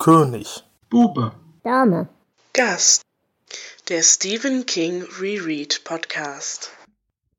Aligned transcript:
König. 0.00 0.64
Bube. 0.88 1.32
Dame. 1.62 2.08
Gast. 2.54 3.02
Der 3.90 4.00
Stephen 4.00 4.64
King 4.64 5.04
Reread 5.20 5.84
Podcast. 5.84 6.70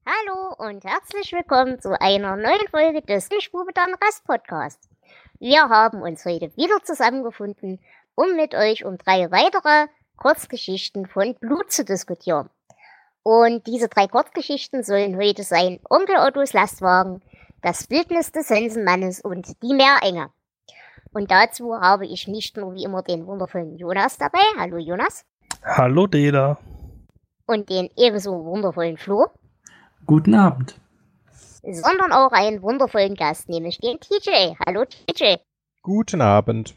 Hallo 0.05 0.53
und 0.59 0.83
herzlich 0.83 1.31
willkommen 1.31 1.81
zu 1.81 1.99
einer 1.99 2.35
neuen 2.35 2.67
Folge 2.69 3.01
des 3.01 3.29
Bube 3.51 3.73
Dame 3.73 3.97
Gast 3.99 4.23
Podcast. 4.25 4.79
Wir 5.39 5.69
haben 5.69 6.03
uns 6.03 6.23
heute 6.23 6.55
wieder 6.55 6.83
zusammengefunden, 6.83 7.79
um 8.13 8.35
mit 8.35 8.53
euch 8.53 8.85
um 8.85 8.99
drei 8.99 9.31
weitere 9.31 9.87
Kurzgeschichten 10.17 11.07
von 11.07 11.33
Blut 11.33 11.71
zu 11.71 11.83
diskutieren. 11.83 12.51
Und 13.23 13.65
diese 13.65 13.87
drei 13.87 14.05
Kurzgeschichten 14.05 14.83
sollen 14.83 15.17
heute 15.17 15.41
sein 15.41 15.79
Onkel 15.89 16.17
Ottos 16.17 16.53
Lastwagen, 16.53 17.23
das 17.63 17.87
Bildnis 17.87 18.31
des 18.31 18.49
Sensenmannes 18.49 19.19
und 19.21 19.47
die 19.63 19.73
Meerenge. 19.73 20.29
Und 21.13 21.29
dazu 21.29 21.75
habe 21.75 22.05
ich 22.05 22.27
nicht 22.27 22.55
nur 22.55 22.73
wie 22.73 22.83
immer 22.83 23.03
den 23.03 23.27
wundervollen 23.27 23.77
Jonas 23.77 24.17
dabei. 24.17 24.39
Hallo 24.57 24.77
Jonas. 24.77 25.25
Hallo 25.63 26.07
Deda. 26.07 26.57
Und 27.45 27.69
den 27.69 27.89
ebenso 27.97 28.45
wundervollen 28.45 28.97
Flo. 28.97 29.27
Guten 30.05 30.35
Abend. 30.35 30.79
Sondern 31.63 32.13
auch 32.13 32.31
einen 32.31 32.61
wundervollen 32.61 33.15
Gast, 33.15 33.49
nämlich 33.49 33.77
den 33.79 33.99
TJ. 33.99 34.55
Hallo 34.65 34.85
TJ. 34.85 35.35
Guten 35.81 36.21
Abend. 36.21 36.75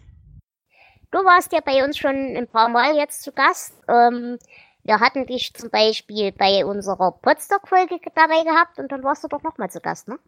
Du 1.13 1.19
warst 1.19 1.53
ja 1.53 1.61
bei 1.65 1.85
uns 1.85 1.97
schon 1.97 2.37
ein 2.37 2.49
paar 2.49 2.69
Mal 2.69 2.97
jetzt 2.97 3.23
zu 3.23 3.31
Gast. 3.31 3.75
Ähm, 3.87 4.39
wir 4.83 4.99
hatten 4.99 5.27
dich 5.27 5.55
zum 5.55 5.71
Beispiel 5.71 6.33
bei 6.33 6.67
unserer 6.67 7.13
Podstock-Folge 7.13 8.01
dabei 8.17 8.43
gehabt 8.43 8.81
und 8.81 8.91
dann 8.91 9.05
warst 9.05 9.23
du 9.23 9.29
doch 9.29 9.43
nochmal 9.45 9.71
zu 9.71 9.81
Gast, 9.81 10.09
ne? 10.09 10.19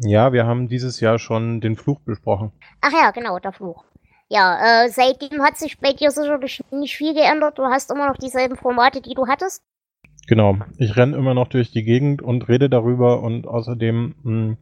Ja, 0.00 0.32
wir 0.32 0.46
haben 0.46 0.68
dieses 0.68 1.00
Jahr 1.00 1.18
schon 1.18 1.60
den 1.60 1.76
Fluch 1.76 2.00
besprochen. 2.00 2.52
Ach 2.80 2.92
ja, 2.92 3.10
genau, 3.10 3.38
der 3.38 3.52
Fluch. 3.52 3.84
Ja, 4.28 4.84
äh, 4.84 4.88
seitdem 4.88 5.42
hat 5.42 5.56
sich 5.56 5.78
bei 5.78 5.92
dir 5.92 6.10
sicherlich 6.10 6.62
nicht 6.70 6.96
viel 6.96 7.14
geändert. 7.14 7.58
Du 7.58 7.64
hast 7.64 7.90
immer 7.90 8.08
noch 8.08 8.16
dieselben 8.16 8.56
Formate, 8.56 9.00
die 9.00 9.14
du 9.14 9.26
hattest. 9.28 9.62
Genau. 10.26 10.58
Ich 10.78 10.96
renne 10.96 11.16
immer 11.16 11.34
noch 11.34 11.48
durch 11.48 11.70
die 11.70 11.84
Gegend 11.84 12.20
und 12.20 12.48
rede 12.48 12.68
darüber 12.68 13.22
und 13.22 13.46
außerdem 13.46 14.56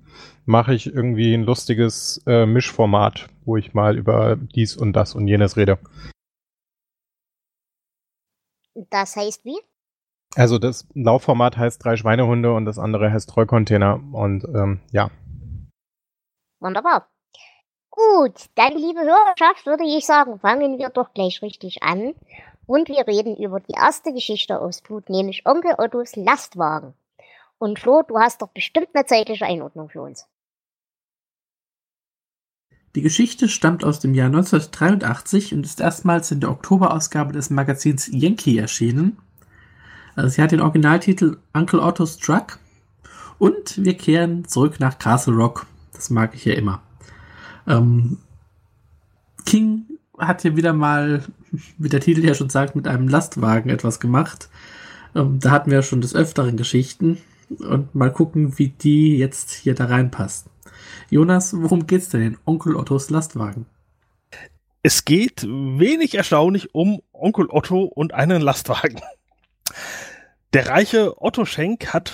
mache 0.44 0.74
ich 0.74 0.86
irgendwie 0.86 1.32
ein 1.32 1.44
lustiges 1.44 2.22
äh, 2.26 2.44
Mischformat, 2.44 3.28
wo 3.46 3.56
ich 3.56 3.72
mal 3.72 3.96
über 3.96 4.36
dies 4.36 4.76
und 4.76 4.92
das 4.92 5.14
und 5.14 5.26
jenes 5.26 5.56
rede. 5.56 5.78
Das 8.90 9.16
heißt 9.16 9.44
wie? 9.46 9.58
Also 10.36 10.58
das 10.58 10.86
Laufformat 10.94 11.56
heißt 11.56 11.82
drei 11.82 11.96
Schweinehunde 11.96 12.52
und 12.52 12.66
das 12.66 12.78
andere 12.78 13.10
heißt 13.10 13.30
Treucontainer 13.30 14.00
und 14.12 14.44
ähm, 14.44 14.80
ja. 14.90 15.10
Wunderbar. 16.64 17.10
Gut, 17.90 18.46
dann 18.54 18.72
liebe 18.72 19.00
Hörerschaft, 19.00 19.66
würde 19.66 19.84
ich 19.84 20.06
sagen, 20.06 20.40
fangen 20.40 20.78
wir 20.78 20.88
doch 20.88 21.12
gleich 21.12 21.42
richtig 21.42 21.82
an. 21.82 22.14
Und 22.66 22.88
wir 22.88 23.06
reden 23.06 23.36
über 23.36 23.60
die 23.60 23.74
erste 23.74 24.14
Geschichte 24.14 24.58
aus 24.58 24.80
Blut, 24.80 25.10
nämlich 25.10 25.44
Onkel 25.44 25.74
Ottos 25.76 26.16
Lastwagen. 26.16 26.94
Und 27.58 27.78
Flo, 27.78 28.02
du 28.02 28.18
hast 28.18 28.40
doch 28.40 28.48
bestimmt 28.48 28.88
eine 28.94 29.04
zeitliche 29.04 29.44
Einordnung 29.44 29.90
für 29.90 30.00
uns. 30.00 30.26
Die 32.94 33.02
Geschichte 33.02 33.50
stammt 33.50 33.84
aus 33.84 34.00
dem 34.00 34.14
Jahr 34.14 34.28
1983 34.28 35.52
und 35.52 35.66
ist 35.66 35.80
erstmals 35.80 36.30
in 36.30 36.40
der 36.40 36.50
Oktoberausgabe 36.50 37.34
des 37.34 37.50
Magazins 37.50 38.08
Yankee 38.10 38.56
erschienen. 38.56 39.18
Also 40.16 40.30
sie 40.30 40.42
hat 40.42 40.52
den 40.52 40.62
Originaltitel 40.62 41.36
Uncle 41.52 41.80
Otto's 41.80 42.16
Truck 42.16 42.58
und 43.38 43.84
wir 43.84 43.98
kehren 43.98 44.46
zurück 44.46 44.80
nach 44.80 44.98
Castle 44.98 45.34
Rock. 45.34 45.66
Das 45.94 46.10
mag 46.10 46.34
ich 46.34 46.44
ja 46.44 46.54
immer. 46.54 46.82
Ähm, 47.66 48.18
King 49.46 49.86
hat 50.18 50.42
hier 50.42 50.56
wieder 50.56 50.72
mal, 50.72 51.24
wie 51.78 51.88
der 51.88 52.00
Titel 52.00 52.24
ja 52.24 52.34
schon 52.34 52.50
sagt, 52.50 52.76
mit 52.76 52.86
einem 52.86 53.08
Lastwagen 53.08 53.70
etwas 53.70 54.00
gemacht. 54.00 54.48
Ähm, 55.14 55.38
da 55.40 55.50
hatten 55.50 55.70
wir 55.70 55.82
schon 55.82 56.00
des 56.00 56.14
Öfteren 56.14 56.56
Geschichten 56.56 57.18
und 57.58 57.94
mal 57.94 58.12
gucken, 58.12 58.58
wie 58.58 58.68
die 58.68 59.16
jetzt 59.16 59.50
hier 59.50 59.74
da 59.74 59.86
reinpasst. 59.86 60.46
Jonas, 61.10 61.54
worum 61.56 61.86
geht's 61.86 62.08
denn 62.08 62.22
in 62.22 62.38
Onkel 62.44 62.76
Ottos 62.76 63.10
Lastwagen? 63.10 63.66
Es 64.82 65.04
geht 65.04 65.44
wenig 65.44 66.14
erstaunlich 66.14 66.74
um 66.74 67.00
Onkel 67.12 67.46
Otto 67.48 67.84
und 67.84 68.12
einen 68.12 68.42
Lastwagen. 68.42 69.00
Der 70.52 70.68
reiche 70.68 71.20
Otto 71.22 71.46
Schenk 71.46 71.94
hat 71.94 72.12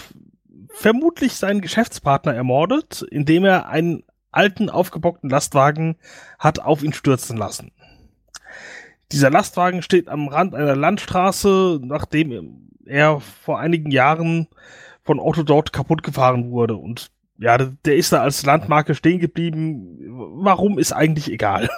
vermutlich 0.72 1.34
seinen 1.34 1.60
Geschäftspartner 1.60 2.34
ermordet, 2.34 3.04
indem 3.10 3.44
er 3.44 3.68
einen 3.68 4.04
alten, 4.30 4.70
aufgebockten 4.70 5.28
Lastwagen 5.28 5.96
hat 6.38 6.60
auf 6.60 6.82
ihn 6.82 6.92
stürzen 6.92 7.36
lassen. 7.36 7.72
Dieser 9.12 9.30
Lastwagen 9.30 9.82
steht 9.82 10.08
am 10.08 10.28
Rand 10.28 10.54
einer 10.54 10.76
Landstraße, 10.76 11.80
nachdem 11.82 12.70
er 12.86 13.20
vor 13.20 13.58
einigen 13.58 13.90
Jahren 13.90 14.46
von 15.02 15.18
Otto 15.18 15.42
dort 15.42 15.72
kaputt 15.72 16.02
gefahren 16.02 16.50
wurde. 16.52 16.76
Und 16.76 17.10
ja, 17.38 17.58
der 17.58 17.96
ist 17.96 18.12
da 18.12 18.22
als 18.22 18.44
Landmarke 18.44 18.94
stehen 18.94 19.18
geblieben. 19.18 19.98
Warum 20.44 20.78
ist 20.78 20.92
eigentlich 20.92 21.30
egal. 21.30 21.68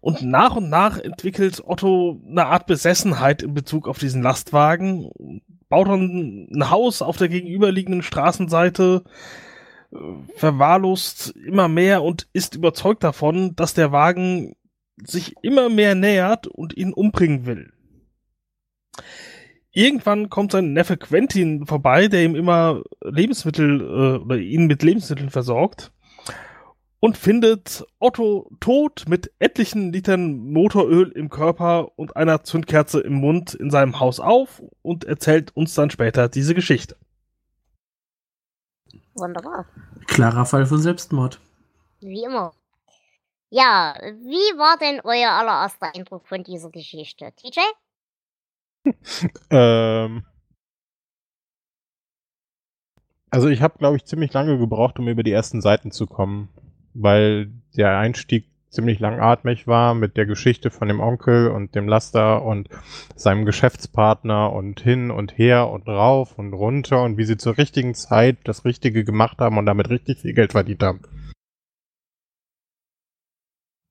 Und 0.00 0.22
nach 0.22 0.56
und 0.56 0.70
nach 0.70 0.98
entwickelt 0.98 1.62
Otto 1.64 2.20
eine 2.26 2.46
Art 2.46 2.66
Besessenheit 2.66 3.42
in 3.42 3.54
Bezug 3.54 3.86
auf 3.86 3.98
diesen 3.98 4.22
Lastwagen, 4.22 5.10
baut 5.68 5.88
dann 5.88 6.48
ein 6.52 6.70
Haus 6.70 7.02
auf 7.02 7.16
der 7.16 7.28
gegenüberliegenden 7.28 8.02
Straßenseite, 8.02 9.04
verwahrlost 10.36 11.34
immer 11.36 11.68
mehr 11.68 12.02
und 12.02 12.28
ist 12.32 12.54
überzeugt 12.54 13.02
davon, 13.04 13.56
dass 13.56 13.74
der 13.74 13.92
Wagen 13.92 14.54
sich 15.02 15.34
immer 15.42 15.68
mehr 15.68 15.94
nähert 15.94 16.46
und 16.46 16.76
ihn 16.76 16.92
umbringen 16.92 17.46
will. 17.46 17.72
Irgendwann 19.70 20.28
kommt 20.28 20.52
sein 20.52 20.72
Neffe 20.72 20.96
Quentin 20.96 21.66
vorbei, 21.66 22.08
der 22.08 22.24
ihm 22.24 22.34
immer 22.34 22.82
Lebensmittel 23.02 23.80
äh, 23.80 24.24
oder 24.24 24.36
ihn 24.36 24.66
mit 24.66 24.82
Lebensmitteln 24.82 25.30
versorgt 25.30 25.92
und 27.00 27.16
findet 27.16 27.86
Otto 27.98 28.50
tot 28.60 29.04
mit 29.08 29.32
etlichen 29.38 29.92
Litern 29.92 30.50
Motoröl 30.52 31.10
im 31.10 31.30
Körper 31.30 31.96
und 31.96 32.16
einer 32.16 32.42
Zündkerze 32.42 33.00
im 33.00 33.14
Mund 33.14 33.54
in 33.54 33.70
seinem 33.70 34.00
Haus 34.00 34.20
auf 34.20 34.62
und 34.82 35.04
erzählt 35.04 35.56
uns 35.56 35.74
dann 35.74 35.90
später 35.90 36.28
diese 36.28 36.54
Geschichte. 36.54 36.96
Wunderbar. 39.14 39.66
Klarer 40.06 40.46
Fall 40.46 40.66
von 40.66 40.80
Selbstmord. 40.80 41.40
Wie 42.00 42.22
immer. 42.24 42.52
Ja, 43.50 43.94
wie 44.00 44.58
war 44.58 44.76
denn 44.78 45.00
euer 45.04 45.30
allererster 45.30 45.94
Eindruck 45.94 46.26
von 46.28 46.44
dieser 46.44 46.70
Geschichte? 46.70 47.32
TJ? 47.36 47.60
ähm. 49.50 50.24
Also 53.30 53.48
ich 53.48 53.60
habe, 53.60 53.78
glaube 53.78 53.96
ich, 53.96 54.04
ziemlich 54.04 54.32
lange 54.32 54.58
gebraucht, 54.58 54.98
um 54.98 55.08
über 55.08 55.22
die 55.22 55.32
ersten 55.32 55.60
Seiten 55.60 55.90
zu 55.90 56.06
kommen, 56.06 56.48
weil 57.00 57.50
der 57.76 57.98
Einstieg 57.98 58.46
ziemlich 58.70 59.00
langatmig 59.00 59.66
war 59.66 59.94
mit 59.94 60.16
der 60.16 60.26
Geschichte 60.26 60.70
von 60.70 60.88
dem 60.88 61.00
Onkel 61.00 61.48
und 61.48 61.74
dem 61.74 61.88
Laster 61.88 62.42
und 62.42 62.68
seinem 63.16 63.44
Geschäftspartner 63.44 64.52
und 64.52 64.80
hin 64.80 65.10
und 65.10 65.38
her 65.38 65.68
und 65.68 65.88
rauf 65.88 66.38
und 66.38 66.52
runter 66.52 67.02
und 67.02 67.16
wie 67.16 67.24
sie 67.24 67.38
zur 67.38 67.56
richtigen 67.56 67.94
Zeit 67.94 68.36
das 68.44 68.64
Richtige 68.64 69.04
gemacht 69.04 69.38
haben 69.38 69.58
und 69.58 69.66
damit 69.66 69.88
richtig 69.88 70.18
viel 70.18 70.34
Geld 70.34 70.52
verdient 70.52 70.82
haben. 70.82 71.00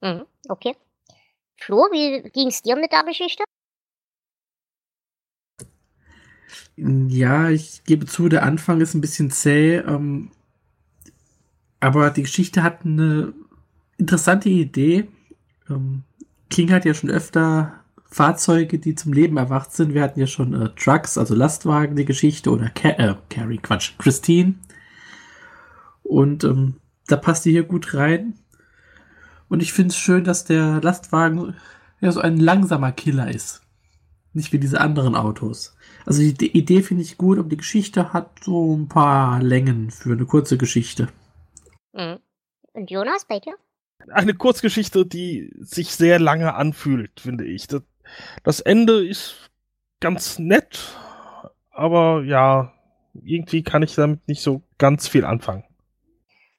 Mhm, 0.02 0.26
okay. 0.48 0.76
Flo, 1.60 1.88
wie 1.92 2.30
ging's 2.30 2.62
dir 2.62 2.76
mit 2.76 2.92
der 2.92 3.04
Geschichte? 3.04 3.44
Ja, 6.76 7.50
ich 7.50 7.84
gebe 7.86 8.06
zu, 8.06 8.30
der 8.30 8.44
Anfang 8.44 8.80
ist 8.82 8.94
ein 8.94 9.02
bisschen 9.02 9.32
zäh, 9.32 9.78
ähm, 9.78 10.32
aber 11.80 12.10
die 12.10 12.24
Geschichte 12.24 12.64
hat 12.64 12.86
eine 12.86 13.34
interessante 13.98 14.50
Idee. 14.50 15.08
Ähm, 15.70 16.04
King 16.50 16.72
hat 16.72 16.86
ja 16.86 16.94
schon 16.94 17.10
öfter 17.10 17.74
Fahrzeuge, 18.10 18.80
die 18.80 18.96
zum 18.96 19.14
Leben 19.14 19.38
erwacht 19.38 19.74
sind. 19.74 19.94
Wir 19.94 20.02
hatten 20.02 20.20
ja 20.20 20.28
schon 20.28 20.54
äh, 20.54 20.70
Trucks, 20.76 21.18
also 21.18 21.36
Lastwagen, 21.36 21.96
die 21.96 22.06
Geschichte 22.06 22.52
oder 22.52 22.70
Ca 22.70 22.90
äh, 22.90 23.16
Carrie, 23.30 23.58
Quatsch, 23.58 23.98
Christine. 23.98 24.56
Und 26.04 26.44
ähm, 26.44 26.76
da 27.08 27.18
passt 27.18 27.46
die 27.46 27.52
hier 27.52 27.64
gut 27.64 27.94
rein. 27.94 28.36
Und 29.50 29.62
ich 29.62 29.74
finde 29.74 29.90
es 29.90 29.98
schön, 29.98 30.24
dass 30.24 30.46
der 30.46 30.82
Lastwagen 30.82 31.56
ja 32.00 32.12
so 32.12 32.22
ein 32.22 32.38
langsamer 32.38 32.92
Killer 32.92 33.30
ist. 33.30 33.62
Nicht 34.34 34.54
wie 34.54 34.60
diese 34.60 34.82
anderen 34.82 35.16
Autos. 35.16 35.76
Also 36.06 36.22
die, 36.22 36.34
die 36.34 36.58
Idee 36.58 36.82
finde 36.82 37.04
ich 37.04 37.18
gut, 37.18 37.40
aber 37.40 37.50
die 37.50 37.58
Geschichte 37.58 38.14
hat 38.14 38.40
so 38.44 38.76
ein 38.76 38.88
paar 38.88 39.42
Längen 39.42 39.92
für 39.92 40.14
eine 40.14 40.26
kurze 40.26 40.58
Geschichte. 40.58 41.10
Mhm. 41.98 42.20
Und 42.74 42.92
Jonas, 42.92 43.26
bei 43.26 43.40
dir? 43.40 43.56
Eine 44.12 44.36
Kurzgeschichte, 44.36 45.06
die 45.06 45.52
sich 45.60 45.96
sehr 45.96 46.20
lange 46.20 46.54
anfühlt, 46.54 47.20
finde 47.20 47.46
ich. 47.46 47.68
Das, 47.68 47.82
das 48.44 48.60
Ende 48.60 49.06
ist 49.06 49.50
ganz 50.00 50.38
nett, 50.38 50.96
aber 51.72 52.24
ja, 52.24 52.72
irgendwie 53.14 53.64
kann 53.64 53.82
ich 53.82 53.96
damit 53.96 54.28
nicht 54.28 54.42
so 54.42 54.62
ganz 54.78 55.08
viel 55.08 55.26
anfangen. 55.26 55.64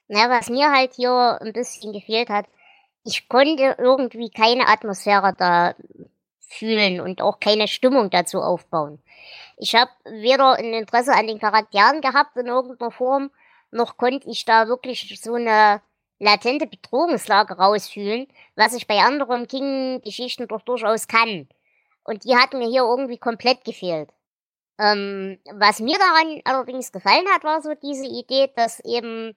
Na, 0.08 0.28
was 0.28 0.50
mir 0.50 0.72
halt 0.72 0.94
hier 0.94 1.38
ein 1.40 1.52
bisschen 1.52 1.92
gefehlt 1.92 2.30
hat, 2.30 2.46
ich 3.04 3.28
konnte 3.28 3.76
irgendwie 3.78 4.30
keine 4.30 4.66
Atmosphäre 4.66 5.34
da 5.38 5.74
fühlen 6.40 7.00
und 7.00 7.22
auch 7.22 7.40
keine 7.40 7.68
Stimmung 7.68 8.10
dazu 8.10 8.40
aufbauen. 8.40 9.00
Ich 9.56 9.74
habe 9.74 9.90
weder 10.04 10.54
ein 10.56 10.72
Interesse 10.72 11.12
an 11.12 11.26
den 11.26 11.38
Charakteren 11.38 12.00
gehabt 12.00 12.36
in 12.36 12.46
irgendeiner 12.46 12.90
Form, 12.90 13.30
noch 13.70 13.96
konnte 13.96 14.28
ich 14.28 14.44
da 14.44 14.68
wirklich 14.68 15.20
so 15.20 15.34
eine 15.34 15.82
latente 16.18 16.66
Bedrohungslage 16.66 17.56
rausfühlen, 17.56 18.26
was 18.56 18.74
ich 18.74 18.86
bei 18.86 18.98
anderen 18.98 19.46
King-Geschichten 19.46 20.48
doch 20.48 20.62
durchaus 20.62 21.06
kann. 21.06 21.48
Und 22.04 22.24
die 22.24 22.36
hat 22.36 22.54
mir 22.54 22.68
hier 22.68 22.82
irgendwie 22.82 23.18
komplett 23.18 23.64
gefehlt. 23.64 24.10
Ähm, 24.78 25.38
was 25.52 25.80
mir 25.80 25.98
daran 25.98 26.40
allerdings 26.44 26.92
gefallen 26.92 27.26
hat, 27.32 27.44
war 27.44 27.60
so 27.62 27.74
diese 27.74 28.06
Idee, 28.06 28.50
dass 28.54 28.80
eben, 28.80 29.36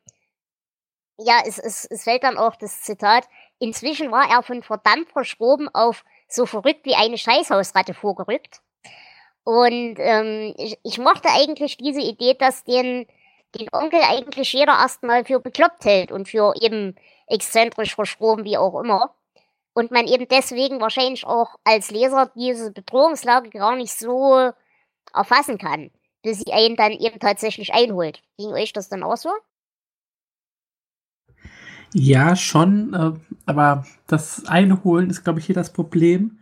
ja, 1.17 1.41
es, 1.45 1.57
es, 1.57 1.85
es 1.85 2.03
fällt 2.03 2.23
dann 2.23 2.37
auch 2.37 2.55
das 2.55 2.81
Zitat, 2.81 3.27
inzwischen 3.59 4.11
war 4.11 4.29
er 4.29 4.43
von 4.43 4.63
verdammt 4.63 5.09
verschroben 5.11 5.69
auf 5.73 6.03
so 6.27 6.45
verrückt 6.45 6.85
wie 6.85 6.95
eine 6.95 7.17
Scheißhausratte 7.17 7.93
vorgerückt. 7.93 8.61
Und 9.43 9.95
ähm, 9.97 10.53
ich, 10.57 10.77
ich 10.83 10.97
mochte 10.99 11.29
eigentlich 11.29 11.77
diese 11.77 12.01
Idee, 12.01 12.35
dass 12.35 12.63
den, 12.63 13.07
den 13.55 13.67
Onkel 13.71 14.01
eigentlich 14.01 14.53
jeder 14.53 14.73
erstmal 14.73 15.25
für 15.25 15.39
bekloppt 15.39 15.85
hält 15.85 16.11
und 16.11 16.27
für 16.27 16.53
eben 16.61 16.95
exzentrisch 17.27 17.95
verschroben, 17.95 18.45
wie 18.45 18.57
auch 18.57 18.79
immer. 18.79 19.15
Und 19.73 19.91
man 19.91 20.05
eben 20.07 20.27
deswegen 20.29 20.81
wahrscheinlich 20.81 21.25
auch 21.25 21.55
als 21.63 21.91
Leser 21.91 22.31
diese 22.35 22.71
Bedrohungslage 22.71 23.49
gar 23.49 23.75
nicht 23.75 23.93
so 23.93 24.51
erfassen 25.13 25.57
kann, 25.57 25.91
bis 26.23 26.39
sie 26.39 26.51
einen 26.51 26.75
dann 26.75 26.91
eben 26.91 27.19
tatsächlich 27.19 27.73
einholt. 27.73 28.21
Ging 28.37 28.51
euch 28.51 28.73
das 28.73 28.89
dann 28.89 29.03
auch 29.03 29.17
so? 29.17 29.29
Ja, 31.93 32.35
schon, 32.35 32.93
äh, 32.93 33.11
aber 33.45 33.85
das 34.07 34.45
Einholen 34.45 35.09
ist, 35.09 35.23
glaube 35.23 35.39
ich, 35.39 35.45
hier 35.45 35.55
das 35.55 35.73
Problem. 35.73 36.39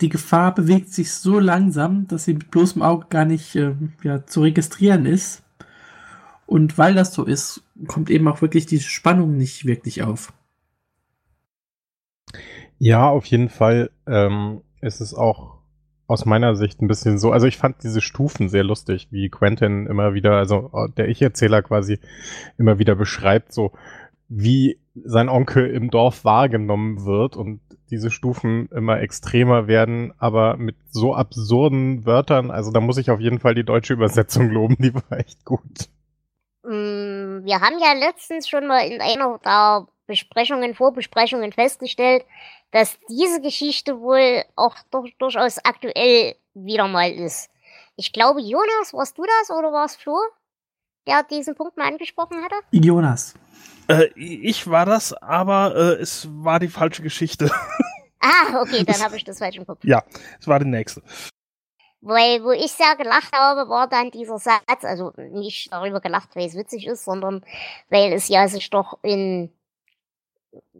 Die 0.00 0.08
Gefahr 0.08 0.54
bewegt 0.54 0.88
sich 0.92 1.12
so 1.12 1.38
langsam, 1.38 2.06
dass 2.08 2.24
sie 2.24 2.34
mit 2.34 2.50
bloßem 2.50 2.82
Auge 2.82 3.06
gar 3.08 3.24
nicht 3.24 3.54
äh, 3.54 3.74
ja, 4.02 4.26
zu 4.26 4.42
registrieren 4.42 5.06
ist. 5.06 5.42
Und 6.46 6.76
weil 6.78 6.94
das 6.94 7.14
so 7.14 7.24
ist, 7.24 7.62
kommt 7.86 8.10
eben 8.10 8.28
auch 8.28 8.42
wirklich 8.42 8.66
die 8.66 8.80
Spannung 8.80 9.36
nicht 9.36 9.64
wirklich 9.64 10.02
auf. 10.02 10.32
Ja, 12.78 13.08
auf 13.08 13.26
jeden 13.26 13.48
Fall 13.48 13.90
ähm, 14.06 14.62
ist 14.80 15.00
es 15.00 15.14
auch 15.14 15.58
aus 16.06 16.26
meiner 16.26 16.56
Sicht 16.56 16.82
ein 16.82 16.88
bisschen 16.88 17.18
so. 17.18 17.32
Also 17.32 17.46
ich 17.46 17.56
fand 17.56 17.82
diese 17.82 18.00
Stufen 18.00 18.48
sehr 18.48 18.64
lustig, 18.64 19.08
wie 19.10 19.30
Quentin 19.30 19.86
immer 19.86 20.14
wieder, 20.14 20.36
also 20.36 20.70
äh, 20.74 20.88
der 20.96 21.08
Ich-Erzähler 21.08 21.62
quasi 21.62 22.00
immer 22.58 22.78
wieder 22.78 22.94
beschreibt, 22.94 23.52
so 23.52 23.72
wie 24.28 24.78
sein 24.94 25.28
Onkel 25.28 25.70
im 25.70 25.90
Dorf 25.90 26.24
wahrgenommen 26.24 27.04
wird 27.04 27.36
und 27.36 27.60
diese 27.90 28.10
Stufen 28.10 28.68
immer 28.68 29.00
extremer 29.00 29.66
werden, 29.66 30.12
aber 30.18 30.56
mit 30.56 30.76
so 30.90 31.14
absurden 31.14 32.04
Wörtern. 32.04 32.50
Also 32.50 32.72
da 32.72 32.80
muss 32.80 32.98
ich 32.98 33.10
auf 33.10 33.20
jeden 33.20 33.38
Fall 33.38 33.54
die 33.54 33.64
deutsche 33.64 33.94
Übersetzung 33.94 34.50
loben, 34.50 34.76
die 34.80 34.94
war 34.94 35.18
echt 35.18 35.44
gut. 35.44 35.88
Mm, 36.64 37.44
wir 37.44 37.60
haben 37.60 37.78
ja 37.78 37.92
letztens 37.92 38.48
schon 38.48 38.66
mal 38.66 38.86
in 38.86 39.00
einer 39.00 39.38
der 39.44 39.86
Besprechungen, 40.06 40.74
Vorbesprechungen 40.74 41.52
festgestellt, 41.52 42.24
dass 42.70 42.98
diese 43.08 43.40
Geschichte 43.40 44.00
wohl 44.00 44.44
auch 44.56 44.76
durch, 44.90 45.16
durchaus 45.18 45.58
aktuell 45.64 46.36
wieder 46.54 46.88
mal 46.88 47.10
ist. 47.10 47.50
Ich 47.96 48.12
glaube, 48.12 48.40
Jonas, 48.40 48.92
warst 48.92 49.18
du 49.18 49.24
das 49.24 49.50
oder 49.56 49.72
war 49.72 49.84
es 49.84 49.96
Flo, 49.96 50.18
der 51.06 51.22
diesen 51.24 51.54
Punkt 51.54 51.76
mal 51.76 51.88
angesprochen 51.88 52.42
hatte? 52.42 52.56
Jonas. 52.70 53.34
Äh, 53.88 54.06
ich 54.14 54.68
war 54.68 54.86
das, 54.86 55.12
aber 55.12 55.74
äh, 55.76 56.02
es 56.02 56.28
war 56.30 56.60
die 56.60 56.68
falsche 56.68 57.02
Geschichte. 57.02 57.50
Ah, 58.20 58.60
okay, 58.60 58.84
dann 58.84 59.00
habe 59.02 59.16
ich 59.16 59.24
das 59.24 59.38
falsch 59.38 59.56
im 59.56 59.66
Kopf. 59.66 59.84
Ja, 59.84 60.02
es 60.40 60.46
war 60.46 60.58
die 60.58 60.66
nächste. 60.66 61.02
Weil, 62.04 62.42
wo 62.42 62.50
ich 62.50 62.72
sehr 62.72 62.96
gelacht 62.96 63.32
habe, 63.32 63.68
war 63.68 63.88
dann 63.88 64.10
dieser 64.10 64.38
Satz, 64.38 64.84
also 64.84 65.12
nicht 65.16 65.72
darüber 65.72 66.00
gelacht, 66.00 66.34
weil 66.34 66.46
es 66.46 66.56
witzig 66.56 66.86
ist, 66.86 67.04
sondern 67.04 67.44
weil 67.90 68.12
es 68.12 68.28
ja 68.28 68.48
sich 68.48 68.68
doch 68.70 68.98
in 69.02 69.52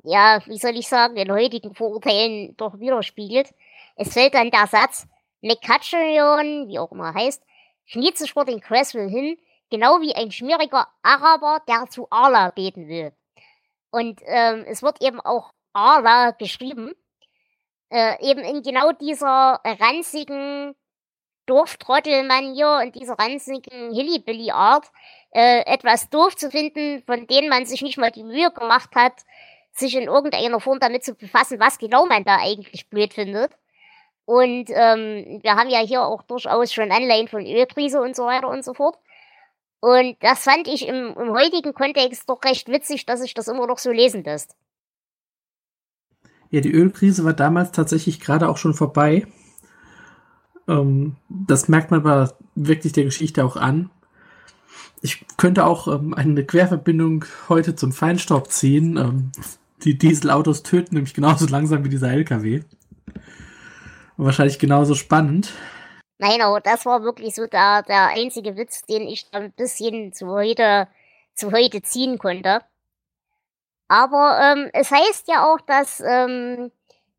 ja, 0.04 0.40
wie 0.46 0.58
soll 0.58 0.76
ich 0.76 0.88
sagen, 0.88 1.16
in 1.16 1.30
heutigen 1.30 1.74
Vorurteilen 1.74 2.56
doch 2.56 2.78
widerspiegelt. 2.78 3.54
Es 3.96 4.12
fällt 4.12 4.34
dann 4.34 4.50
der 4.50 4.66
Satz, 4.66 5.06
McCutcheon, 5.42 6.68
wie 6.68 6.78
auch 6.78 6.92
immer 6.92 7.14
heißt, 7.14 7.42
kniet 7.90 8.18
sich 8.18 8.32
vor 8.32 8.44
den 8.44 8.60
Creswell 8.60 9.08
hin, 9.08 9.38
genau 9.70 10.00
wie 10.00 10.14
ein 10.14 10.30
schmieriger 10.30 10.88
Araber, 11.02 11.62
der 11.68 11.88
zu 11.88 12.06
Allah 12.10 12.50
beten 12.50 12.88
will. 12.88 13.12
Und 13.90 14.20
ähm, 14.24 14.64
es 14.66 14.82
wird 14.82 15.02
eben 15.02 15.20
auch 15.20 15.52
Allah 15.72 16.30
geschrieben, 16.32 16.92
äh, 17.90 18.22
eben 18.24 18.40
in 18.40 18.62
genau 18.62 18.92
dieser 18.92 19.60
ranzigen 19.64 20.74
Dorftrottelmanier 21.46 22.80
und 22.82 22.94
dieser 22.94 23.18
ranzigen 23.18 23.92
Hillybilly-Art, 23.92 24.90
äh, 25.32 25.60
etwas 25.66 26.10
doof 26.10 26.36
zu 26.36 26.50
finden, 26.50 27.02
von 27.04 27.26
denen 27.26 27.48
man 27.48 27.66
sich 27.66 27.82
nicht 27.82 27.98
mal 27.98 28.10
die 28.10 28.24
Mühe 28.24 28.50
gemacht 28.50 28.90
hat, 28.94 29.14
sich 29.72 29.96
in 29.96 30.04
irgendeiner 30.04 30.60
Form 30.60 30.78
damit 30.78 31.04
zu 31.04 31.14
befassen, 31.14 31.58
was 31.58 31.78
genau 31.78 32.06
man 32.06 32.24
da 32.24 32.36
eigentlich 32.36 32.88
blöd 32.88 33.14
findet. 33.14 33.52
Und 34.24 34.66
ähm, 34.68 35.40
wir 35.42 35.56
haben 35.56 35.68
ja 35.68 35.80
hier 35.80 36.02
auch 36.02 36.22
durchaus 36.22 36.72
schon 36.72 36.92
Anleihen 36.92 37.28
von 37.28 37.44
Ölkrise 37.44 38.00
und 38.00 38.14
so 38.14 38.24
weiter 38.26 38.48
und 38.48 38.64
so 38.64 38.74
fort. 38.74 38.98
Und 39.80 40.16
das 40.20 40.44
fand 40.44 40.68
ich 40.68 40.86
im, 40.86 41.14
im 41.18 41.32
heutigen 41.32 41.74
Kontext 41.74 42.28
doch 42.28 42.44
recht 42.44 42.68
witzig, 42.68 43.04
dass 43.04 43.20
sich 43.20 43.34
das 43.34 43.48
immer 43.48 43.66
noch 43.66 43.78
so 43.78 43.90
lesen 43.90 44.22
lässt. 44.22 44.54
Ja, 46.50 46.60
die 46.60 46.70
Ölkrise 46.70 47.24
war 47.24 47.32
damals 47.32 47.72
tatsächlich 47.72 48.20
gerade 48.20 48.48
auch 48.48 48.58
schon 48.58 48.74
vorbei. 48.74 49.26
Ähm, 50.72 51.16
das 51.28 51.68
merkt 51.68 51.90
man 51.90 52.00
aber 52.00 52.34
wirklich 52.54 52.92
der 52.92 53.04
Geschichte 53.04 53.44
auch 53.44 53.56
an. 53.56 53.90
Ich 55.02 55.24
könnte 55.36 55.66
auch 55.66 55.88
ähm, 55.88 56.14
eine 56.14 56.44
Querverbindung 56.44 57.24
heute 57.48 57.74
zum 57.74 57.92
Feinstaub 57.92 58.50
ziehen. 58.50 58.96
Ähm, 58.96 59.32
die 59.84 59.98
Dieselautos 59.98 60.62
töten 60.62 60.94
nämlich 60.94 61.14
genauso 61.14 61.46
langsam 61.50 61.84
wie 61.84 61.88
dieser 61.88 62.12
LKW. 62.12 62.62
Wahrscheinlich 64.16 64.58
genauso 64.58 64.94
spannend. 64.94 65.52
Nein, 66.18 66.40
aber 66.40 66.60
das 66.60 66.86
war 66.86 67.02
wirklich 67.02 67.34
so 67.34 67.46
der, 67.46 67.82
der 67.82 68.10
einzige 68.10 68.56
Witz, 68.56 68.82
den 68.82 69.08
ich 69.08 69.26
ein 69.32 69.50
bisschen 69.52 70.12
zu 70.12 70.28
heute, 70.28 70.86
zu 71.34 71.50
heute 71.50 71.82
ziehen 71.82 72.18
konnte. 72.18 72.60
Aber 73.88 74.38
ähm, 74.40 74.70
es 74.72 74.90
heißt 74.90 75.26
ja 75.28 75.44
auch, 75.44 75.60
dass 75.60 76.00
ähm, 76.00 76.70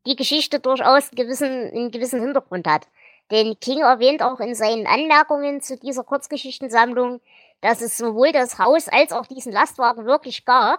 die 0.06 0.16
Geschichte 0.16 0.58
durchaus 0.58 1.10
einen 1.10 1.16
gewissen, 1.16 1.50
einen 1.50 1.90
gewissen 1.90 2.20
Hintergrund 2.20 2.66
hat. 2.66 2.88
Denn 3.34 3.58
King 3.58 3.80
erwähnt 3.80 4.22
auch 4.22 4.38
in 4.38 4.54
seinen 4.54 4.86
Anmerkungen 4.86 5.60
zu 5.60 5.76
dieser 5.76 6.04
Kurzgeschichtensammlung, 6.04 7.20
dass 7.60 7.80
es 7.80 7.98
sowohl 7.98 8.30
das 8.30 8.60
Haus 8.60 8.86
als 8.86 9.10
auch 9.10 9.26
diesen 9.26 9.50
Lastwagen 9.50 10.06
wirklich 10.06 10.44
gab 10.44 10.78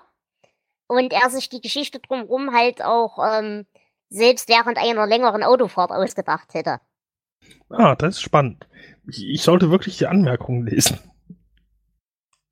und 0.88 1.12
er 1.12 1.30
sich 1.30 1.50
die 1.50 1.60
Geschichte 1.60 2.00
drumherum 2.00 2.54
halt 2.54 2.82
auch 2.82 3.20
ähm, 3.20 3.66
selbst 4.08 4.48
während 4.48 4.78
einer 4.78 5.06
längeren 5.06 5.44
Autofahrt 5.44 5.92
ausgedacht 5.92 6.54
hätte. 6.54 6.80
Ah, 7.68 7.94
das 7.96 8.16
ist 8.16 8.22
spannend. 8.22 8.70
Ich, 9.06 9.28
ich 9.28 9.44
sollte 9.44 9.70
wirklich 9.70 9.98
die 9.98 10.08
Anmerkungen 10.08 10.66
lesen. 10.66 11.00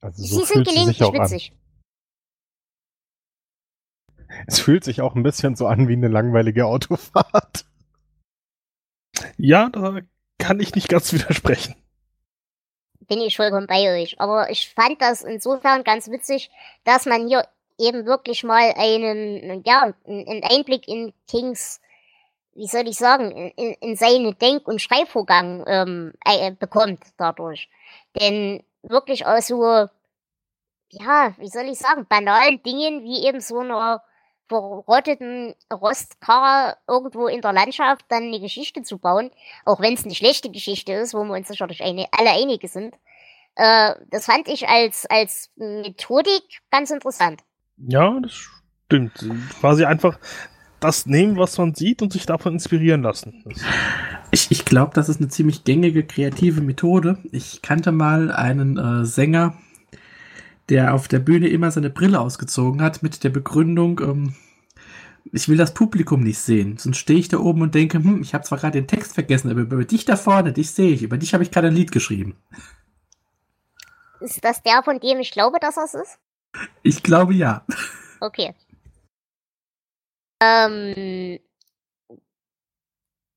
Also 0.02 0.22
so 0.22 0.40
Sie 0.40 0.54
sind 0.54 0.68
gelegentlich 0.68 1.00
witzig. 1.00 1.54
An. 4.28 4.36
Es 4.48 4.60
fühlt 4.60 4.84
sich 4.84 5.00
auch 5.00 5.16
ein 5.16 5.24
bisschen 5.24 5.56
so 5.56 5.66
an 5.66 5.88
wie 5.88 5.94
eine 5.94 6.10
langweilige 6.10 6.66
Autofahrt. 6.66 7.64
Ja, 9.38 9.70
da 9.70 10.00
kann 10.38 10.60
ich 10.60 10.76
nicht 10.76 10.90
ganz 10.90 11.14
widersprechen. 11.14 11.76
Bin 13.08 13.20
ich 13.20 13.36
vollkommen 13.36 13.68
bei 13.68 14.02
euch. 14.02 14.20
Aber 14.20 14.50
ich 14.50 14.74
fand 14.74 15.02
das 15.02 15.24
insofern 15.24 15.84
ganz 15.84 16.10
witzig, 16.10 16.50
dass 16.86 17.06
man 17.06 17.28
hier 17.28 17.46
eben 17.78 18.06
wirklich 18.06 18.44
mal 18.44 18.74
einen, 18.78 19.64
ja, 19.66 19.94
einen 20.06 20.44
Einblick 20.44 20.88
in 20.88 21.14
Kings, 21.28 21.82
wie 22.54 22.68
soll 22.68 22.88
ich 22.88 22.98
sagen, 22.98 23.32
in, 23.32 23.74
in 23.74 23.96
seinen 23.96 24.38
Denk- 24.38 24.68
und 24.68 24.82
Schreibvorgang 24.82 25.64
ähm, 25.68 26.14
äh, 26.26 26.52
bekommt 26.52 27.04
dadurch. 27.18 27.70
Denn 28.20 28.64
wirklich 28.84 29.26
aus 29.26 29.48
so, 29.48 29.64
ja, 30.90 31.34
wie 31.38 31.50
soll 31.50 31.64
ich 31.64 31.80
sagen, 31.80 32.06
banalen 32.08 32.62
Dingen 32.64 33.04
wie 33.04 33.26
eben 33.26 33.42
so 33.42 33.60
einer 33.60 34.04
verrotteten 34.48 35.56
Rostkarre 35.72 36.78
irgendwo 36.88 37.28
in 37.28 37.42
der 37.42 37.54
Landschaft 37.54 38.06
dann 38.10 38.24
eine 38.24 38.40
Geschichte 38.40 38.84
zu 38.84 38.98
bauen, 38.98 39.32
auch 39.66 39.80
wenn 39.80 39.94
es 39.94 40.04
eine 40.04 40.16
schlechte 40.16 40.50
Geschichte 40.50 40.94
ist, 40.94 41.14
wo 41.14 41.24
wir 41.24 41.34
uns 41.34 41.48
sicherlich 41.48 41.82
eine, 41.84 42.08
alle 42.12 42.32
einige 42.32 42.68
sind. 42.68 42.96
Äh, 43.56 43.96
das 44.10 44.26
fand 44.26 44.48
ich 44.48 44.68
als, 44.68 45.06
als 45.08 45.52
Methodik 45.56 46.62
ganz 46.72 46.92
interessant. 46.92 47.42
Ja, 47.78 48.20
das 48.22 48.34
stimmt. 48.86 49.26
Quasi 49.60 49.86
einfach 49.86 50.20
das 50.80 51.06
nehmen, 51.06 51.38
was 51.38 51.58
man 51.58 51.74
sieht 51.74 52.02
und 52.02 52.12
sich 52.12 52.26
davon 52.26 52.54
inspirieren 52.54 53.04
lassen. 53.04 53.44
Ich, 54.32 54.52
ich 54.52 54.66
glaube, 54.66 54.92
das 54.94 55.08
ist 55.08 55.22
eine 55.22 55.30
ziemlich 55.30 55.64
gängige 55.64 56.04
kreative 56.04 56.62
Methode. 56.62 57.20
Ich 57.32 57.62
kannte 57.62 57.92
mal 57.92 58.32
einen 58.32 58.78
äh, 58.78 59.06
Sänger, 59.06 59.58
der 60.74 60.96
auf 60.96 61.08
der 61.08 61.20
Bühne 61.20 61.50
immer 61.50 61.70
seine 61.70 61.92
Brille 61.92 62.20
ausgezogen 62.20 62.82
hat 62.82 63.04
mit 63.04 63.24
der 63.24 63.30
Begründung, 63.30 64.00
ähm, 64.00 64.36
Ich 65.32 65.48
will 65.48 65.56
das 65.56 65.74
Publikum 65.74 66.22
nicht 66.22 66.40
sehen. 66.40 66.78
Sonst 66.78 66.98
stehe 66.98 67.20
ich 67.20 67.30
da 67.30 67.38
oben 67.38 67.62
und 67.62 67.76
denke, 67.76 68.00
hm, 68.00 68.22
ich 68.22 68.34
habe 68.34 68.44
zwar 68.44 68.58
gerade 68.58 68.82
den 68.82 68.88
Text 68.88 69.14
vergessen, 69.14 69.50
aber 69.52 69.62
über 69.62 69.86
dich 69.86 70.04
da 70.04 70.18
vorne, 70.18 70.52
dich 70.52 70.72
sehe 70.72 70.92
ich. 70.92 71.04
Über 71.04 71.18
dich 71.18 71.34
habe 71.34 71.44
ich 71.44 71.52
gerade 71.52 71.68
ein 71.68 71.76
Lied 71.76 71.92
geschrieben. 71.92 72.36
Ist 74.20 74.44
das 74.44 74.64
der, 74.64 74.82
von 74.84 75.00
dem 75.00 75.20
ich 75.20 75.32
glaube, 75.32 75.60
dass 75.62 75.78
es 75.78 75.94
ist? 75.94 76.18
Ich 76.82 77.04
glaube 77.04 77.34
ja. 77.34 77.66
Okay. 78.20 78.54
Ähm, 80.42 81.40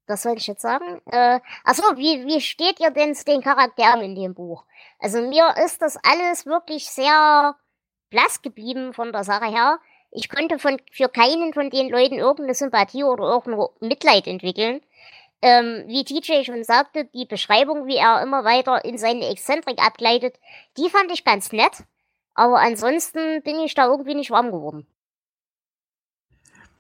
was 0.07 0.23
soll 0.23 0.37
ich 0.37 0.47
jetzt 0.47 0.63
sagen? 0.63 1.01
Äh, 1.07 1.41
achso, 1.65 1.83
wie, 1.97 2.27
wie 2.27 2.41
steht 2.41 2.81
ihr 2.81 2.91
denn 2.91 3.15
zu 3.15 3.25
den 3.25 3.43
Charakteren 3.43 4.01
in 4.01 4.15
dem 4.15 4.35
Buch? 4.35 4.65
Also 4.99 5.21
mir 5.21 5.55
ist 5.65 5.83
das 5.83 5.99
alles 6.03 6.47
wirklich 6.47 6.89
sehr 6.89 7.57
blass 8.11 8.43
geblieben 8.43 8.93
von 8.93 9.13
der 9.13 9.25
Sache 9.25 9.47
her. 9.47 9.79
Ich 10.11 10.29
konnte 10.29 10.59
von, 10.59 10.81
für 10.91 11.09
keinen 11.09 11.53
von 11.53 11.71
den 11.71 11.91
Leuten 11.91 12.15
irgendeine 12.15 12.55
Sympathie 12.55 13.05
oder 13.05 13.25
irgendein 13.25 13.69
Mitleid 13.81 14.27
entwickeln. 14.27 14.81
Ähm, 15.43 15.85
wie 15.87 16.05
TJ 16.05 16.45
schon 16.45 16.65
sagte, 16.65 17.05
die 17.05 17.27
Beschreibung, 17.27 17.87
wie 17.87 17.97
er 17.97 18.23
immer 18.23 18.45
weiter 18.45 18.85
in 18.85 18.97
seine 18.97 19.29
Exzentrik 19.29 19.85
abgleitet, 19.85 20.39
die 20.79 20.89
fand 20.89 21.13
ich 21.13 21.25
ganz 21.25 21.53
nett. 21.53 21.85
Aber 22.35 22.59
ansonsten 22.61 23.43
bin 23.43 23.59
ich 23.61 23.75
da 23.75 23.87
irgendwie 23.87 24.15
nicht 24.15 24.31
warm 24.31 24.51
geworden. 24.51 24.87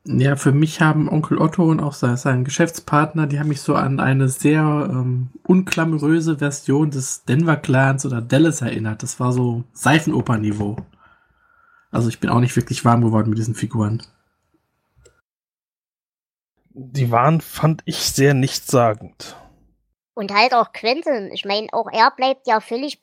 Ja, 0.08 0.36
für 0.36 0.52
mich 0.52 0.80
haben 0.80 1.08
Onkel 1.08 1.38
Otto 1.38 1.64
und 1.64 1.80
auch 1.80 1.92
sein 1.92 2.44
Geschäftspartner, 2.44 3.26
die 3.26 3.40
haben 3.40 3.48
mich 3.48 3.60
so 3.60 3.74
an 3.74 3.98
eine 3.98 4.28
sehr 4.28 4.60
ähm, 4.88 5.30
unklamoröse 5.42 6.38
Version 6.38 6.92
des 6.92 7.24
Denver 7.24 7.56
Clans 7.56 8.06
oder 8.06 8.20
Dallas 8.20 8.62
erinnert. 8.62 9.02
Das 9.02 9.18
war 9.18 9.32
so 9.32 9.64
Seifenoper-Niveau. 9.72 10.76
Also 11.90 12.08
ich 12.08 12.20
bin 12.20 12.30
auch 12.30 12.38
nicht 12.38 12.54
wirklich 12.54 12.84
warm 12.84 13.00
geworden 13.00 13.30
mit 13.30 13.38
diesen 13.38 13.56
Figuren. 13.56 14.00
Die 16.70 17.10
waren, 17.10 17.40
fand 17.40 17.82
ich, 17.84 17.96
sehr 17.96 18.34
nichtssagend. 18.34 19.34
Und 20.14 20.32
halt 20.32 20.54
auch 20.54 20.72
Quentin. 20.72 21.32
Ich 21.32 21.44
meine, 21.44 21.66
auch 21.72 21.90
er 21.90 22.12
bleibt 22.12 22.46
ja 22.46 22.60
völlig 22.60 23.02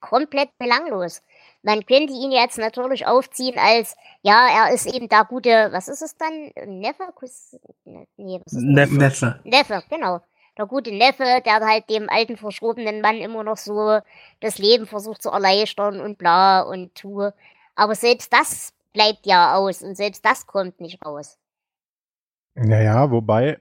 komplett 0.00 0.56
belanglos. 0.56 1.22
Man 1.62 1.84
könnte 1.84 2.12
ihn 2.12 2.32
jetzt 2.32 2.58
natürlich 2.58 3.06
aufziehen 3.06 3.58
als, 3.58 3.96
ja, 4.22 4.48
er 4.48 4.74
ist 4.74 4.86
eben 4.86 5.08
der 5.08 5.24
gute, 5.24 5.68
was 5.72 5.88
ist 5.88 6.00
es 6.00 6.16
dann? 6.16 6.50
Neffe? 6.80 7.04
Nee, 8.16 8.40
was 8.44 8.52
ist 8.54 8.62
Neffe. 8.62 8.94
Neffe. 8.94 9.40
Neffe, 9.44 9.82
genau. 9.90 10.20
Der 10.56 10.66
gute 10.66 10.90
Neffe, 10.92 11.42
der 11.44 11.60
halt 11.60 11.88
dem 11.90 12.08
alten 12.08 12.36
verschrobenen 12.36 13.00
Mann 13.00 13.16
immer 13.16 13.44
noch 13.44 13.56
so 13.56 14.00
das 14.40 14.58
Leben 14.58 14.86
versucht 14.86 15.22
zu 15.22 15.30
erleichtern 15.30 16.00
und 16.00 16.18
bla 16.18 16.62
und 16.62 16.94
tue. 16.94 17.34
Aber 17.74 17.94
selbst 17.94 18.32
das 18.32 18.72
bleibt 18.92 19.26
ja 19.26 19.54
aus 19.54 19.82
und 19.82 19.96
selbst 19.96 20.24
das 20.24 20.46
kommt 20.46 20.80
nicht 20.80 21.04
raus. 21.04 21.38
Naja, 22.54 23.10
wobei 23.10 23.60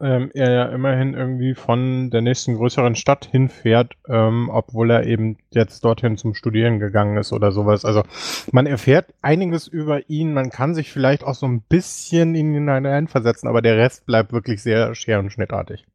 ähm, 0.00 0.30
er 0.34 0.52
ja 0.52 0.64
immerhin 0.66 1.14
irgendwie 1.14 1.54
von 1.54 2.10
der 2.10 2.20
nächsten 2.20 2.56
größeren 2.56 2.96
Stadt 2.96 3.26
hinfährt, 3.26 3.94
ähm, 4.08 4.50
obwohl 4.52 4.90
er 4.90 5.06
eben 5.06 5.38
jetzt 5.50 5.84
dorthin 5.84 6.16
zum 6.16 6.34
Studieren 6.34 6.78
gegangen 6.80 7.16
ist 7.16 7.32
oder 7.32 7.52
sowas. 7.52 7.84
Also 7.84 8.02
man 8.50 8.66
erfährt 8.66 9.14
einiges 9.22 9.68
über 9.68 10.08
ihn, 10.10 10.34
man 10.34 10.50
kann 10.50 10.74
sich 10.74 10.92
vielleicht 10.92 11.24
auch 11.24 11.34
so 11.34 11.46
ein 11.46 11.62
bisschen 11.62 12.34
in 12.34 12.54
ihn 12.54 12.68
hineinversetzen, 12.68 13.48
aber 13.48 13.62
der 13.62 13.76
Rest 13.76 14.06
bleibt 14.06 14.32
wirklich 14.32 14.62
sehr 14.62 14.94
scher- 14.94 15.20
und 15.20 15.30
schnittartig. 15.30 15.86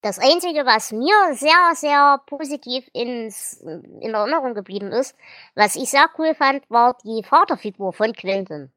Das 0.00 0.20
Einzige, 0.20 0.64
was 0.64 0.92
mir 0.92 1.34
sehr, 1.34 1.72
sehr 1.74 2.20
positiv 2.26 2.88
ins, 2.92 3.54
in 4.00 4.14
Erinnerung 4.14 4.54
geblieben 4.54 4.92
ist, 4.92 5.16
was 5.56 5.74
ich 5.74 5.90
sehr 5.90 6.08
cool 6.18 6.34
fand, 6.36 6.70
war 6.70 6.96
die 7.04 7.24
Vaterfigur 7.24 7.92
von 7.92 8.12
Quentin. 8.12 8.70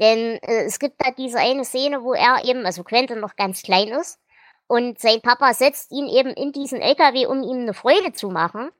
Denn 0.00 0.38
äh, 0.42 0.64
es 0.64 0.78
gibt 0.78 0.96
da 0.98 1.10
diese 1.10 1.38
eine 1.38 1.64
Szene, 1.64 2.02
wo 2.02 2.14
er 2.14 2.44
eben, 2.44 2.64
also 2.66 2.82
Quentin 2.82 3.20
noch 3.20 3.36
ganz 3.36 3.62
klein 3.62 3.88
ist, 3.88 4.18
und 4.66 5.00
sein 5.00 5.20
Papa 5.20 5.52
setzt 5.52 5.90
ihn 5.90 6.06
eben 6.06 6.30
in 6.30 6.52
diesen 6.52 6.80
LKW, 6.80 7.26
um 7.26 7.42
ihm 7.42 7.62
eine 7.62 7.74
Freude 7.74 8.12
zu 8.12 8.30
machen. 8.30 8.70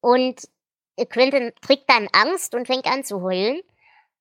Und 0.00 0.48
Quentin 1.08 1.52
kriegt 1.62 1.88
dann 1.88 2.08
Angst 2.12 2.54
und 2.54 2.66
fängt 2.66 2.86
an 2.86 3.04
zu 3.04 3.22
heulen. 3.22 3.60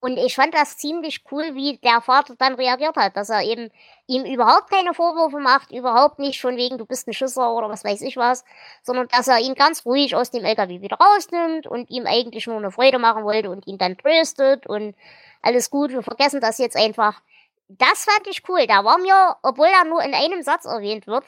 Und 0.01 0.18
ich 0.18 0.36
fand 0.36 0.53
das 0.53 0.77
ziemlich 0.77 1.24
cool, 1.29 1.56
wie 1.56 1.77
der 1.77 2.00
Vater 2.00 2.36
dann 2.38 2.53
reagiert 2.53 2.96
hat, 2.96 3.18
dass 3.18 3.29
er 3.29 3.44
eben 3.44 3.70
ihm 4.08 4.24
überhaupt 4.24 4.70
keine 4.70 4.94
Vorwürfe 4.94 5.39
macht, 5.39 5.72
überhaupt 5.72 6.20
nicht 6.20 6.39
von 6.39 6.56
wegen, 6.56 6.77
du 6.77 6.86
bist 6.86 7.08
ein 7.08 7.13
Schisser 7.13 7.53
oder 7.53 7.70
was 7.70 7.84
weiß 7.84 8.01
ich 8.01 8.15
was, 8.15 8.46
sondern 8.82 9.10
dass 9.10 9.27
er 9.27 9.39
ihn 9.39 9.56
ganz 9.56 9.86
ruhig 9.86 10.15
aus 10.15 10.32
dem 10.32 10.46
LKW 10.46 10.79
wieder 10.82 10.98
rausnimmt 10.98 11.68
und 11.68 11.89
ihm 11.89 12.06
eigentlich 12.06 12.48
nur 12.48 12.58
eine 12.58 12.72
Freude 12.72 12.98
machen 12.98 13.25
wollte 13.25 13.50
und 13.50 13.68
ihn 13.68 13.77
dann 13.77 13.98
tröstet 13.98 14.68
und 14.68 14.96
alles 15.41 15.70
gut, 15.70 15.91
wir 15.91 16.01
vergessen 16.01 16.39
das 16.39 16.58
jetzt 16.60 16.77
einfach. 16.77 17.22
Das 17.68 18.06
fand 18.06 18.25
ich 18.27 18.48
cool. 18.48 18.65
Da 18.68 18.84
war 18.86 18.98
mir, 18.98 19.36
obwohl 19.44 19.68
er 19.68 19.86
nur 19.86 20.01
in 20.01 20.13
einem 20.13 20.41
Satz 20.44 20.65
erwähnt 20.65 21.08
wird, 21.08 21.25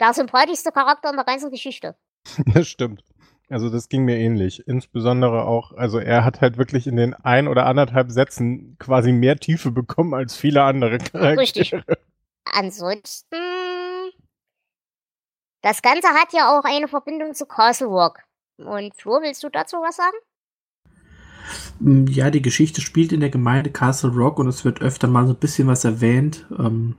der 0.00 0.14
sympathischste 0.14 0.72
Charakter 0.72 1.10
in 1.10 1.16
der 1.16 1.24
ganzen 1.24 1.50
Geschichte. 1.50 1.94
Das 2.54 2.68
stimmt. 2.68 3.04
Also 3.50 3.68
das 3.68 3.88
ging 3.88 4.04
mir 4.04 4.16
ähnlich. 4.16 4.66
Insbesondere 4.66 5.44
auch, 5.44 5.72
also 5.72 5.98
er 5.98 6.24
hat 6.24 6.40
halt 6.40 6.56
wirklich 6.56 6.86
in 6.86 6.96
den 6.96 7.14
ein 7.14 7.46
oder 7.46 7.66
anderthalb 7.66 8.10
Sätzen 8.10 8.76
quasi 8.78 9.12
mehr 9.12 9.36
Tiefe 9.36 9.70
bekommen 9.70 10.14
als 10.14 10.36
viele 10.36 10.62
andere 10.62 10.98
Charaktere. 10.98 11.38
Richtig. 11.38 11.76
Ansonsten, 12.52 13.36
das 15.62 15.82
Ganze 15.82 16.08
hat 16.08 16.32
ja 16.32 16.58
auch 16.58 16.64
eine 16.64 16.88
Verbindung 16.88 17.34
zu 17.34 17.46
Castle 17.46 17.88
Rock. 17.88 18.20
Und 18.56 18.94
Flo, 18.94 19.20
willst 19.20 19.42
du 19.42 19.48
dazu 19.48 19.76
was 19.78 19.96
sagen? 19.96 20.16
Mm, 21.80 22.06
ja, 22.06 22.30
die 22.30 22.42
Geschichte 22.42 22.80
spielt 22.80 23.12
in 23.12 23.20
der 23.20 23.30
Gemeinde 23.30 23.70
Castle 23.70 24.10
Rock 24.10 24.38
und 24.38 24.48
es 24.48 24.64
wird 24.64 24.80
öfter 24.80 25.08
mal 25.08 25.26
so 25.26 25.32
ein 25.32 25.38
bisschen 25.38 25.68
was 25.68 25.84
erwähnt. 25.84 26.46
Ähm, 26.58 26.96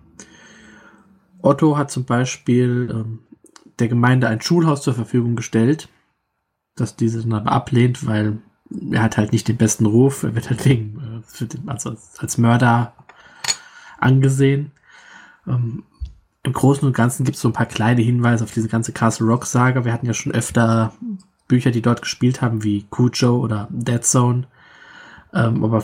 Otto 1.41 1.77
hat 1.77 1.91
zum 1.91 2.05
Beispiel 2.05 2.89
ähm, 2.91 3.19
der 3.79 3.87
Gemeinde 3.87 4.27
ein 4.27 4.41
Schulhaus 4.41 4.81
zur 4.81 4.93
Verfügung 4.93 5.35
gestellt, 5.35 5.89
das 6.75 6.95
diese 6.95 7.21
dann 7.21 7.33
aber 7.33 7.51
ablehnt, 7.51 8.05
weil 8.05 8.37
er 8.91 9.03
hat 9.03 9.17
halt 9.17 9.31
nicht 9.31 9.47
den 9.47 9.57
besten 9.57 9.85
Ruf. 9.85 10.23
Er 10.23 10.35
wird 10.35 10.49
halt 10.49 10.65
wegen, 10.65 11.23
äh, 11.39 11.45
den, 11.45 11.69
also 11.69 11.91
als, 11.91 12.19
als, 12.19 12.37
Mörder 12.37 12.93
angesehen. 13.99 14.71
Ähm, 15.47 15.83
Im 16.43 16.53
Großen 16.53 16.85
und 16.85 16.95
Ganzen 16.95 17.23
gibt 17.23 17.35
es 17.35 17.41
so 17.41 17.49
ein 17.49 17.53
paar 17.53 17.65
kleine 17.65 18.01
Hinweise 18.01 18.43
auf 18.43 18.51
diese 18.51 18.67
ganze 18.67 18.91
Castle 18.91 19.27
Rock 19.27 19.45
Saga. 19.45 19.85
Wir 19.85 19.93
hatten 19.93 20.05
ja 20.05 20.13
schon 20.13 20.33
öfter 20.33 20.93
Bücher, 21.47 21.71
die 21.71 21.81
dort 21.81 22.01
gespielt 22.01 22.41
haben, 22.41 22.63
wie 22.63 22.83
Cujo 22.89 23.37
oder 23.37 23.67
Dead 23.71 24.03
Zone. 24.03 24.47
Ähm, 25.33 25.63
aber 25.63 25.83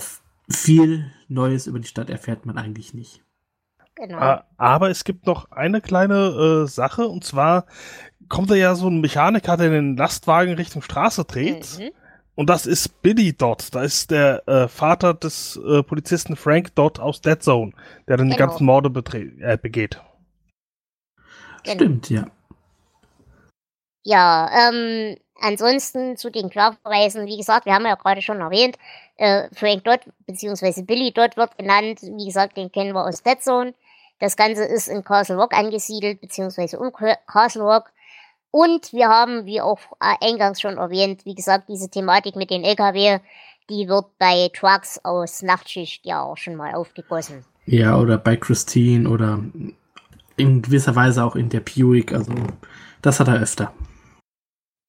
viel 0.50 1.12
Neues 1.28 1.68
über 1.68 1.80
die 1.80 1.88
Stadt 1.88 2.10
erfährt 2.10 2.46
man 2.46 2.58
eigentlich 2.58 2.94
nicht. 2.94 3.24
Genau. 3.96 4.42
Aber 4.58 4.90
es 4.90 5.04
gibt 5.04 5.28
noch 5.28 5.52
eine 5.52 5.82
kleine 5.82 6.64
äh, 6.64 6.68
Sache, 6.68 7.08
und 7.08 7.24
zwar 7.24 7.66
kommt 8.32 8.50
da 8.50 8.56
ja 8.56 8.76
so 8.76 8.88
ein 8.88 9.02
Mechaniker, 9.02 9.58
der 9.58 9.70
den 9.70 9.96
Lastwagen 9.96 10.54
Richtung 10.54 10.82
Straße 10.82 11.26
dreht. 11.26 11.80
Mhm. 11.80 11.92
Und 12.36 12.50
das 12.50 12.66
ist 12.66 13.02
Billy 13.02 13.34
dort. 13.34 13.76
Da 13.76 13.84
ist 13.84 14.10
der 14.10 14.48
äh, 14.48 14.68
Vater 14.68 15.14
des 15.14 15.58
äh, 15.58 15.84
Polizisten 15.84 16.36
Frank 16.36 16.74
dort 16.76 17.00
aus 17.00 17.22
Dead 17.22 17.42
Zone, 17.42 17.74
der 18.08 18.18
dann 18.18 18.28
genau. 18.28 18.36
die 18.36 18.40
ganzen 18.40 18.66
Morde 18.66 18.90
äh, 19.42 19.58
begeht. 19.58 20.02
Genau. 21.64 21.76
Stimmt, 21.76 22.10
ja. 22.10 22.26
Ja, 24.04 24.50
ähm, 24.70 25.18
Ansonsten 25.42 26.18
zu 26.18 26.30
den 26.30 26.52
Querverweisen, 26.52 27.26
wie 27.26 27.38
gesagt, 27.38 27.66
wir 27.66 27.74
haben 27.74 27.86
ja 27.86 27.96
gerade 27.96 28.22
schon 28.22 28.42
erwähnt, 28.42 28.78
äh, 29.18 29.48
Frank 29.54 29.84
Dodd 29.84 30.02
bzw. 30.28 30.84
Billy 30.84 31.12
Dodd 31.12 31.36
wird 31.36 31.58
genannt. 31.58 32.00
Wie 32.04 32.26
gesagt, 32.26 32.58
den 32.58 32.72
kennen 32.72 32.94
wir 32.94 33.06
aus 33.06 33.24
Dead 33.24 33.42
Zone. 33.42 33.74
Das 34.20 34.38
Ganze 34.38 34.66
ist 34.66 34.88
in 34.88 35.04
Castle 35.04 35.38
Rock 35.38 35.54
angesiedelt, 35.54 36.22
beziehungsweise 36.22 36.78
um 36.78 36.92
Castle 37.26 37.64
Rock. 37.64 37.92
Und 38.52 38.92
wir 38.92 39.08
haben, 39.08 39.46
wie 39.46 39.62
auch 39.62 39.80
eingangs 40.00 40.60
schon 40.60 40.78
erwähnt, 40.78 41.26
wie 41.26 41.36
gesagt, 41.36 41.70
diese 41.70 41.90
Thematik 41.90 42.36
mit 42.36 42.50
den 42.50 42.64
LKW, 42.64 43.20
die 43.70 43.88
wird 43.88 44.18
bei 44.18 44.50
Trucks 44.54 45.00
aus 45.04 45.42
Nachtschicht 45.42 46.06
ja 46.06 46.22
auch 46.22 46.38
schon 46.38 46.56
mal 46.56 46.76
aufgegossen. 46.76 47.46
Ja, 47.66 47.98
oder 47.98 48.18
bei 48.18 48.36
Christine 48.36 49.10
oder 49.10 49.40
in 50.36 50.62
gewisser 50.62 50.96
Weise 50.96 51.24
auch 51.24 51.36
in 51.36 51.50
der 51.50 51.62
Buick. 51.62 52.12
Also, 52.12 52.34
das 53.02 53.20
hat 53.20 53.30
er 53.30 53.42
öfter. 53.42 53.74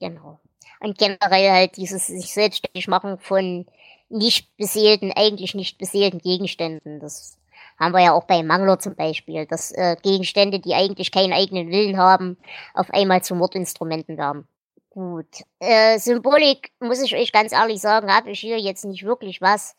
Genau. 0.01 0.41
Und 0.81 0.99
generell 0.99 1.51
halt 1.51 1.77
dieses 1.77 2.09
sich 2.09 2.33
selbstständig 2.33 2.89
machen 2.89 3.19
von 3.19 3.67
nicht 4.09 4.57
beseelten, 4.57 5.13
eigentlich 5.15 5.55
nicht 5.55 5.79
beseelten 5.79 6.19
Gegenständen. 6.19 6.99
Das 6.99 7.39
haben 7.83 7.93
wir 7.93 8.03
ja 8.03 8.13
auch 8.13 8.25
bei 8.25 8.43
Mangler 8.43 8.79
zum 8.79 8.95
Beispiel, 8.95 9.47
dass 9.47 9.73
äh, 9.73 9.97
Gegenstände, 10.03 10.61
die 10.61 10.75
eigentlich 10.75 11.11
keinen 11.11 11.33
eigenen 11.33 11.71
Willen 11.71 11.99
haben, 11.99 12.39
auf 12.75 12.91
einmal 12.91 13.23
zu 13.23 13.35
Mordinstrumenten 13.35 14.17
werden. 14.17 14.47
Gut. 14.91 15.27
Äh, 15.59 15.99
Symbolik, 15.99 16.71
muss 16.79 17.03
ich 17.03 17.15
euch 17.17 17.33
ganz 17.33 17.53
ehrlich 17.53 17.81
sagen, 17.81 18.15
habe 18.15 18.31
ich 18.31 18.41
hier 18.41 18.59
jetzt 18.59 18.85
nicht 18.85 19.05
wirklich 19.05 19.41
was. 19.41 19.75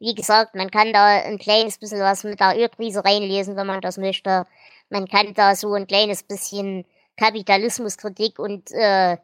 Wie 0.00 0.14
gesagt, 0.14 0.54
man 0.54 0.70
kann 0.70 0.92
da 0.92 1.06
ein 1.06 1.38
kleines 1.38 1.78
bisschen 1.78 2.00
was 2.00 2.24
mit 2.24 2.40
der 2.40 2.58
Ölkrise 2.58 3.04
reinlesen, 3.04 3.56
wenn 3.56 3.66
man 3.66 3.80
das 3.80 3.98
möchte. 3.98 4.46
Man 4.88 5.06
kann 5.06 5.34
da 5.34 5.54
so 5.54 5.74
ein 5.74 5.86
kleines 5.86 6.22
bisschen 6.22 6.84
Kapitalismuskritik 7.16 8.38
und 8.38 8.72
äh, 8.72 9.18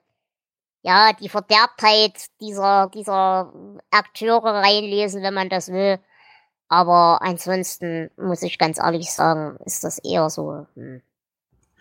ja, 0.82 1.12
die 1.14 1.28
Verderbtheit 1.28 2.26
dieser, 2.40 2.90
dieser 2.94 3.52
Akteure 3.90 4.54
reinlesen, 4.54 5.22
wenn 5.22 5.34
man 5.34 5.48
das 5.48 5.72
will. 5.72 5.98
Aber 6.70 7.20
ansonsten 7.20 8.10
muss 8.16 8.42
ich 8.42 8.56
ganz 8.56 8.78
ehrlich 8.78 9.10
sagen, 9.12 9.56
ist 9.66 9.82
das 9.82 9.98
eher 9.98 10.30
so. 10.30 10.66
Hm. 10.76 11.02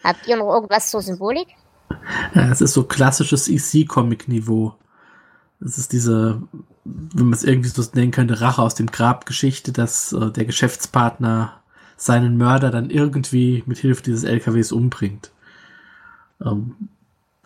Habt 0.03 0.27
ihr 0.27 0.35
noch 0.35 0.51
irgendwas 0.51 0.89
zur 0.89 1.03
Symbolik? 1.03 1.47
Ja, 2.33 2.51
es 2.51 2.59
ist 2.59 2.73
so 2.73 2.83
klassisches 2.83 3.47
EC-Comic-Niveau. 3.47 4.73
Es 5.61 5.77
ist 5.77 5.93
diese, 5.93 6.41
wenn 6.85 7.25
man 7.25 7.33
es 7.33 7.43
irgendwie 7.43 7.69
so 7.69 7.83
nennen 7.93 8.11
könnte, 8.11 8.41
Rache 8.41 8.63
aus 8.63 8.73
dem 8.73 8.87
Grab-Geschichte, 8.87 9.71
dass 9.71 10.11
äh, 10.11 10.31
der 10.31 10.45
Geschäftspartner 10.45 11.61
seinen 11.95 12.37
Mörder 12.37 12.71
dann 12.71 12.89
irgendwie 12.89 13.63
mit 13.67 13.77
Hilfe 13.77 14.01
dieses 14.01 14.23
LKWs 14.23 14.71
umbringt. 14.71 15.31
Ähm, 16.43 16.89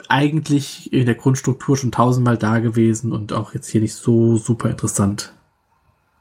eigentlich 0.07 0.93
in 0.93 1.07
der 1.07 1.15
Grundstruktur 1.15 1.75
schon 1.75 1.91
tausendmal 1.91 2.37
da 2.37 2.59
gewesen 2.59 3.11
und 3.11 3.33
auch 3.33 3.53
jetzt 3.53 3.67
hier 3.67 3.81
nicht 3.81 3.95
so 3.95 4.37
super 4.37 4.69
interessant. 4.69 5.33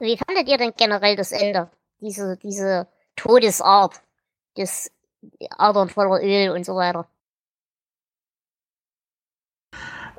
Wie 0.03 0.17
fandet 0.17 0.49
ihr 0.49 0.59
denn 0.59 0.73
generell 0.77 1.15
das 1.15 1.31
Ende? 1.31 1.71
Diese, 2.01 2.37
diese 2.37 2.89
Todesart 3.15 4.03
des 4.57 4.91
Adern 5.57 5.89
voller 5.89 6.21
Öl 6.21 6.51
und 6.51 6.67
so 6.67 6.75
weiter. 6.75 7.07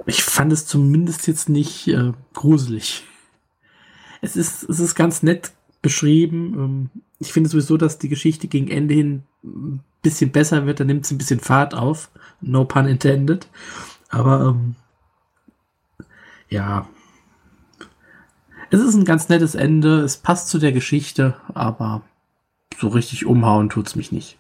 Ich 0.06 0.24
fand 0.24 0.54
es 0.54 0.66
zumindest 0.66 1.28
jetzt 1.28 1.50
nicht 1.50 1.90
äh, 1.90 2.14
gruselig. 2.34 3.04
Es 4.22 4.38
ist, 4.38 4.64
es 4.64 4.80
ist 4.80 4.96
ganz 4.96 5.22
nett 5.22 5.52
beschrieben. 5.82 6.54
Ähm, 6.54 6.90
ich 7.20 7.34
finde 7.34 7.50
sowieso, 7.50 7.76
dass 7.76 8.00
die 8.00 8.10
Geschichte 8.10 8.48
gegen 8.48 8.72
Ende 8.72 8.94
hin 8.94 9.24
ein 9.44 9.84
bisschen 10.02 10.32
besser 10.32 10.66
wird. 10.66 10.80
Da 10.80 10.86
nimmt 10.86 11.04
es 11.04 11.12
ein 11.12 11.18
bisschen 11.18 11.42
Fahrt 11.42 11.74
auf. 11.74 12.10
No 12.40 12.64
pun 12.64 12.88
intended. 12.88 13.50
Aber 14.08 14.46
ähm, 14.46 14.76
ja. 16.48 16.88
Es 18.74 18.82
ist 18.82 18.96
ein 18.96 19.06
ganz 19.06 19.30
nettes 19.30 19.54
Ende. 19.54 20.00
Es 20.00 20.18
passt 20.18 20.50
zu 20.50 20.58
der 20.58 20.72
Geschichte, 20.72 21.36
aber 21.54 22.02
so 22.80 22.88
richtig 22.88 23.24
umhauen 23.24 23.70
tut 23.70 23.86
es 23.86 23.96
mich 23.96 24.12
nicht. 24.12 24.40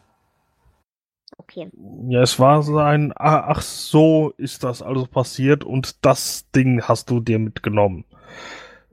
Okay. 1.38 1.70
Ja, 2.08 2.24
es 2.24 2.40
war 2.40 2.64
so 2.64 2.80
ein, 2.80 3.14
ah, 3.16 3.46
ach 3.48 3.62
so 3.62 4.34
ist 4.38 4.64
das 4.64 4.82
also 4.82 5.06
passiert 5.06 5.64
und 5.64 6.04
das 6.04 6.50
Ding 6.50 6.82
hast 6.82 7.12
du 7.12 7.20
dir 7.20 7.38
mitgenommen. 7.38 8.06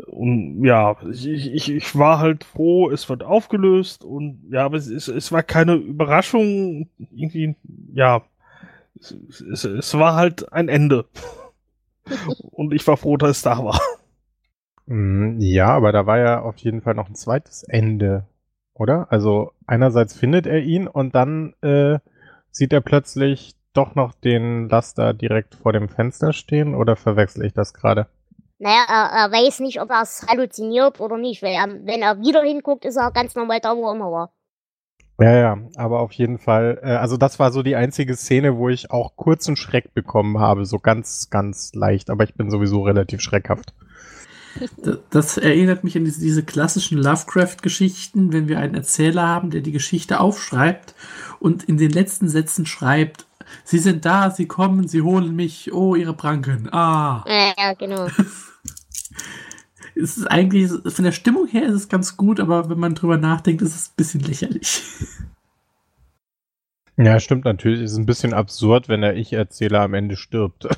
Und 0.08 0.62
ja, 0.62 0.96
ich, 1.10 1.26
ich, 1.26 1.70
ich 1.70 1.96
war 1.96 2.18
halt 2.18 2.44
froh, 2.44 2.90
es 2.90 3.08
wird 3.08 3.22
aufgelöst 3.22 4.04
und 4.04 4.42
ja, 4.50 4.66
aber 4.66 4.76
es, 4.76 4.88
es, 4.88 5.08
es 5.08 5.32
war 5.32 5.42
keine 5.42 5.72
Überraschung, 5.72 6.90
irgendwie, 6.98 7.56
ja, 7.94 8.20
es, 8.98 9.16
es, 9.50 9.64
es 9.64 9.94
war 9.94 10.16
halt 10.16 10.52
ein 10.52 10.68
Ende. 10.68 11.06
und 12.50 12.74
ich 12.74 12.86
war 12.86 12.98
froh, 12.98 13.16
dass 13.16 13.38
es 13.38 13.42
da 13.42 13.64
war. 13.64 13.80
Mm, 14.90 15.38
Ja, 15.38 15.68
aber 15.68 15.92
da 15.92 16.04
war 16.06 16.18
ja 16.18 16.40
auf 16.42 16.56
jeden 16.58 16.82
Fall 16.82 16.94
noch 16.94 17.08
ein 17.08 17.14
zweites 17.14 17.62
Ende, 17.62 18.26
oder? 18.74 19.06
Also 19.10 19.52
einerseits 19.66 20.16
findet 20.16 20.46
er 20.46 20.60
ihn 20.60 20.88
und 20.88 21.14
dann 21.14 21.54
äh, 21.62 22.00
sieht 22.50 22.72
er 22.72 22.80
plötzlich 22.80 23.54
doch 23.72 23.94
noch 23.94 24.12
den 24.12 24.68
Laster 24.68 25.14
direkt 25.14 25.54
vor 25.54 25.72
dem 25.72 25.88
Fenster 25.88 26.32
stehen 26.32 26.74
oder 26.74 26.96
verwechsel 26.96 27.44
ich 27.44 27.52
das 27.54 27.72
gerade? 27.72 28.08
Naja, 28.58 28.84
er, 28.88 29.26
er 29.26 29.32
weiß 29.32 29.60
nicht, 29.60 29.80
ob 29.80 29.90
er 29.90 30.02
es 30.02 30.26
halluziniert 30.28 30.98
oder 30.98 31.16
nicht, 31.16 31.40
weil 31.40 31.52
er, 31.52 31.68
wenn 31.86 32.02
er 32.02 32.18
wieder 32.18 32.42
hinguckt, 32.42 32.84
ist 32.84 32.96
er 32.96 33.12
ganz 33.12 33.36
normal 33.36 33.60
da, 33.60 33.76
wo 33.76 33.86
er 33.86 33.94
immer 33.94 34.10
war. 34.10 34.32
Ja, 35.20 35.36
ja, 35.36 35.58
aber 35.76 36.00
auf 36.00 36.12
jeden 36.12 36.38
Fall, 36.38 36.80
äh, 36.82 36.96
also 36.96 37.16
das 37.16 37.38
war 37.38 37.52
so 37.52 37.62
die 37.62 37.76
einzige 37.76 38.16
Szene, 38.16 38.56
wo 38.56 38.68
ich 38.68 38.90
auch 38.90 39.14
kurzen 39.14 39.54
Schreck 39.54 39.94
bekommen 39.94 40.40
habe, 40.40 40.66
so 40.66 40.78
ganz, 40.78 41.30
ganz 41.30 41.72
leicht, 41.74 42.10
aber 42.10 42.24
ich 42.24 42.34
bin 42.34 42.50
sowieso 42.50 42.82
relativ 42.82 43.20
schreckhaft. 43.20 43.72
Das, 45.10 45.36
erinnert 45.36 45.84
mich 45.84 45.96
an 45.96 46.04
diese, 46.04 46.20
diese 46.20 46.42
klassischen 46.42 46.98
Lovecraft-Geschichten, 46.98 48.32
wenn 48.32 48.48
wir 48.48 48.58
einen 48.58 48.74
Erzähler 48.74 49.26
haben, 49.26 49.50
der 49.50 49.60
die 49.60 49.72
Geschichte 49.72 50.20
aufschreibt 50.20 50.94
und 51.38 51.64
in 51.64 51.76
den 51.76 51.90
letzten 51.90 52.28
Sätzen 52.28 52.66
schreibt, 52.66 53.26
Sie 53.64 53.78
sind 53.78 54.04
da, 54.04 54.30
Sie 54.30 54.46
kommen, 54.46 54.86
Sie 54.86 55.02
holen 55.02 55.34
mich, 55.34 55.72
oh, 55.72 55.94
Ihre 55.94 56.14
Pranken, 56.14 56.68
ah. 56.72 57.24
Ja, 57.26 57.52
ja, 57.56 57.74
genau. 57.74 58.08
Es 59.96 60.16
ist 60.16 60.30
eigentlich, 60.30 60.70
von 60.70 61.04
der 61.04 61.12
Stimmung 61.12 61.46
her 61.48 61.66
ist 61.66 61.74
es 61.74 61.88
ganz 61.88 62.16
gut, 62.16 62.40
aber 62.40 62.70
wenn 62.70 62.78
man 62.78 62.94
drüber 62.94 63.18
nachdenkt, 63.18 63.60
ist 63.60 63.74
es 63.74 63.88
ein 63.88 63.96
bisschen 63.96 64.20
lächerlich. 64.20 64.82
Ja, 66.96 67.20
stimmt 67.20 67.44
natürlich, 67.44 67.82
ist 67.82 67.96
ein 67.96 68.06
bisschen 68.06 68.32
absurd, 68.32 68.88
wenn 68.88 69.02
der 69.02 69.16
Ich-Erzähler 69.16 69.80
am 69.80 69.94
Ende 69.94 70.16
stirbt. 70.16 70.68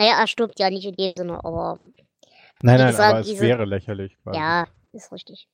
Naja, 0.00 0.18
er 0.18 0.26
stirbt 0.28 0.58
ja 0.58 0.70
nicht 0.70 0.86
in 0.86 0.94
dem 0.94 1.12
Sinne, 1.14 1.44
aber 1.44 1.78
Nein, 2.62 2.78
nein, 2.78 2.86
gesagt, 2.86 3.10
aber 3.10 3.20
es 3.20 3.26
diese- 3.26 3.42
wäre 3.42 3.66
lächerlich 3.66 4.16
quasi. 4.22 4.38
ja, 4.38 4.66
ist 4.92 5.12
richtig. 5.12 5.46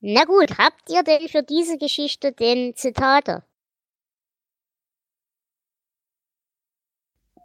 Na 0.00 0.24
gut, 0.24 0.58
habt 0.58 0.90
ihr 0.90 1.04
denn 1.04 1.28
für 1.28 1.44
diese 1.44 1.78
Geschichte 1.78 2.32
denn 2.32 2.74
Zitate? 2.74 3.44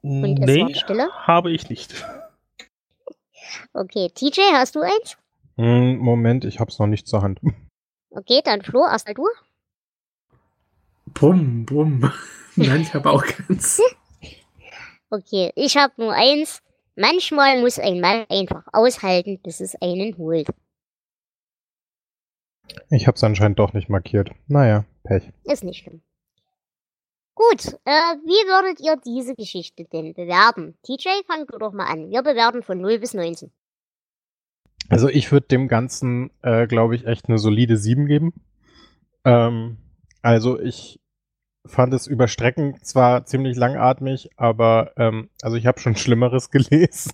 Und 0.02 0.40
es 0.40 0.46
nee, 0.48 0.74
habe 1.28 1.52
ich 1.52 1.70
nicht. 1.70 2.04
Okay, 3.74 4.10
TJ, 4.10 4.42
hast 4.54 4.74
du 4.76 4.82
eins? 4.82 5.18
Hm, 5.58 6.00
Moment, 6.00 6.46
ich 6.46 6.60
hab's 6.60 6.80
noch 6.80 6.88
nicht 6.88 7.08
zur 7.08 7.22
Hand. 7.22 7.40
Okay, 8.10 8.42
dann 8.44 8.64
Flo, 8.64 8.88
erstmal 8.88 9.14
du. 9.14 9.28
Brumm, 11.14 11.64
brumm. 11.66 12.12
Nein, 12.56 12.82
ich 12.82 12.94
habe 12.96 13.12
auch 13.12 13.24
keins. 13.24 13.80
Okay, 15.14 15.52
ich 15.56 15.78
habe 15.78 15.94
nur 15.98 16.12
eins. 16.12 16.64
Manchmal 16.96 17.62
muss 17.62 17.78
ein 17.78 18.02
Mann 18.02 18.26
einfach 18.30 18.64
aushalten, 18.74 19.40
bis 19.44 19.60
es 19.60 19.80
einen 19.80 20.18
holt. 20.18 20.48
Ich 22.90 23.06
hab's 23.06 23.24
anscheinend 23.24 23.60
doch 23.60 23.74
nicht 23.74 23.90
markiert. 23.90 24.32
Naja, 24.48 24.86
Pech. 25.04 25.32
Ist 25.44 25.64
nicht 25.64 25.84
schlimm. 25.84 26.02
Gut, 27.36 27.78
äh, 27.86 28.16
wie 28.26 28.48
würdet 28.48 28.80
ihr 28.80 28.96
diese 29.06 29.36
Geschichte 29.36 29.86
denn 29.86 30.16
bewerten? 30.16 30.80
TJ, 30.82 31.10
fang 31.28 31.46
du 31.46 31.60
doch 31.60 31.74
mal 31.74 31.86
an. 31.86 32.10
Wir 32.10 32.24
bewerten 32.24 32.64
von 32.64 32.82
0 32.82 32.98
bis 32.98 33.14
19. 33.14 33.52
Also 34.90 35.10
ich 35.10 35.32
würde 35.32 35.46
dem 35.46 35.68
Ganzen, 35.68 36.32
äh, 36.42 36.66
glaube 36.66 36.96
ich, 36.96 37.06
echt 37.06 37.30
eine 37.30 37.38
solide 37.38 37.78
7 37.78 38.08
geben. 38.08 38.34
Ähm, 39.26 39.78
also 40.24 40.60
ich 40.60 41.03
fand 41.66 41.94
es 41.94 42.08
über 42.08 42.28
Strecken 42.28 42.78
zwar 42.84 43.26
ziemlich 43.26 43.58
langatmig, 43.58 44.30
aber 44.38 44.92
ähm, 44.98 45.30
also 45.42 45.56
ich 45.58 45.66
habe 45.66 45.80
schon 45.80 45.96
Schlimmeres 45.96 46.50
gelesen. 46.52 47.12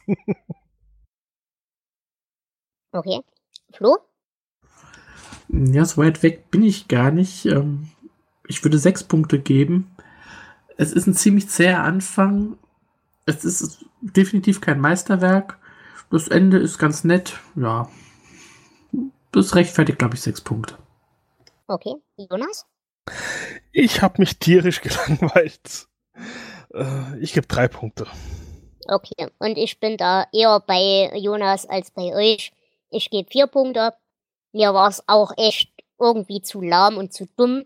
Okay. 2.91 3.21
Flo? 3.73 3.97
Ja, 5.49 5.85
so 5.85 6.01
weit 6.01 6.23
weg 6.23 6.49
bin 6.51 6.63
ich 6.63 6.87
gar 6.87 7.11
nicht. 7.11 7.45
Ähm, 7.45 7.89
Ich 8.47 8.63
würde 8.63 8.79
sechs 8.79 9.03
Punkte 9.03 9.39
geben. 9.39 9.95
Es 10.77 10.91
ist 10.91 11.05
ein 11.07 11.13
ziemlich 11.13 11.49
zäher 11.49 11.83
Anfang. 11.83 12.57
Es 13.25 13.45
ist 13.45 13.85
definitiv 14.01 14.61
kein 14.61 14.79
Meisterwerk. 14.79 15.59
Das 16.09 16.27
Ende 16.27 16.57
ist 16.57 16.79
ganz 16.79 17.03
nett. 17.03 17.39
Ja. 17.55 17.89
Das 19.31 19.53
rechtfertigt, 19.53 19.99
glaube 19.99 20.15
ich, 20.15 20.21
sechs 20.21 20.41
Punkte. 20.41 20.77
Okay. 21.67 21.93
Jonas? 22.17 22.65
Ich 23.71 24.01
habe 24.01 24.15
mich 24.19 24.39
tierisch 24.39 24.81
gelangweilt. 24.81 25.87
Äh, 26.73 27.19
ich 27.19 27.33
gebe 27.33 27.47
drei 27.47 27.67
Punkte. 27.67 28.07
Okay. 28.87 29.27
Und 29.39 29.57
ich 29.57 29.79
bin 29.79 29.97
da 29.97 30.25
eher 30.33 30.59
bei 30.59 31.11
Jonas 31.15 31.67
als 31.67 31.91
bei 31.91 32.13
euch. 32.15 32.51
Ich 32.89 33.09
gebe 33.09 33.29
vier 33.29 33.47
Punkte. 33.47 33.93
Mir 34.51 34.73
war 34.73 34.89
es 34.89 35.03
auch 35.07 35.31
echt 35.37 35.71
irgendwie 35.99 36.41
zu 36.41 36.61
lahm 36.61 36.97
und 36.97 37.13
zu 37.13 37.27
dumm. 37.37 37.65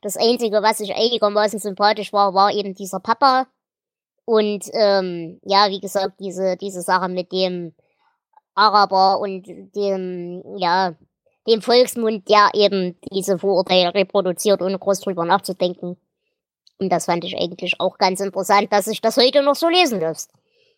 Das 0.00 0.16
Einzige, 0.16 0.62
was 0.62 0.80
ich 0.80 0.94
einigermaßen 0.94 1.58
sympathisch 1.58 2.12
war, 2.12 2.34
war 2.34 2.52
eben 2.52 2.74
dieser 2.74 3.00
Papa. 3.00 3.46
Und 4.24 4.68
ähm, 4.72 5.40
ja, 5.42 5.70
wie 5.70 5.80
gesagt, 5.80 6.20
diese, 6.20 6.56
diese 6.56 6.82
Sache 6.82 7.08
mit 7.08 7.32
dem 7.32 7.74
Araber 8.54 9.20
und 9.20 9.46
dem, 9.74 10.42
ja, 10.58 10.94
dem 11.48 11.62
Volksmund, 11.62 12.28
der 12.28 12.50
eben 12.54 12.96
diese 13.10 13.38
Vorurteile 13.38 13.94
reproduziert, 13.94 14.62
ohne 14.62 14.78
groß 14.78 15.00
drüber 15.00 15.24
nachzudenken. 15.24 15.96
Und 16.78 16.90
das 16.90 17.06
fand 17.06 17.24
ich 17.24 17.36
eigentlich 17.36 17.80
auch 17.80 17.98
ganz 17.98 18.20
interessant, 18.20 18.72
dass 18.72 18.84
sich 18.84 19.00
das 19.00 19.16
heute 19.16 19.42
noch 19.42 19.56
so 19.56 19.68
lesen 19.68 20.00
lässt. 20.00 20.30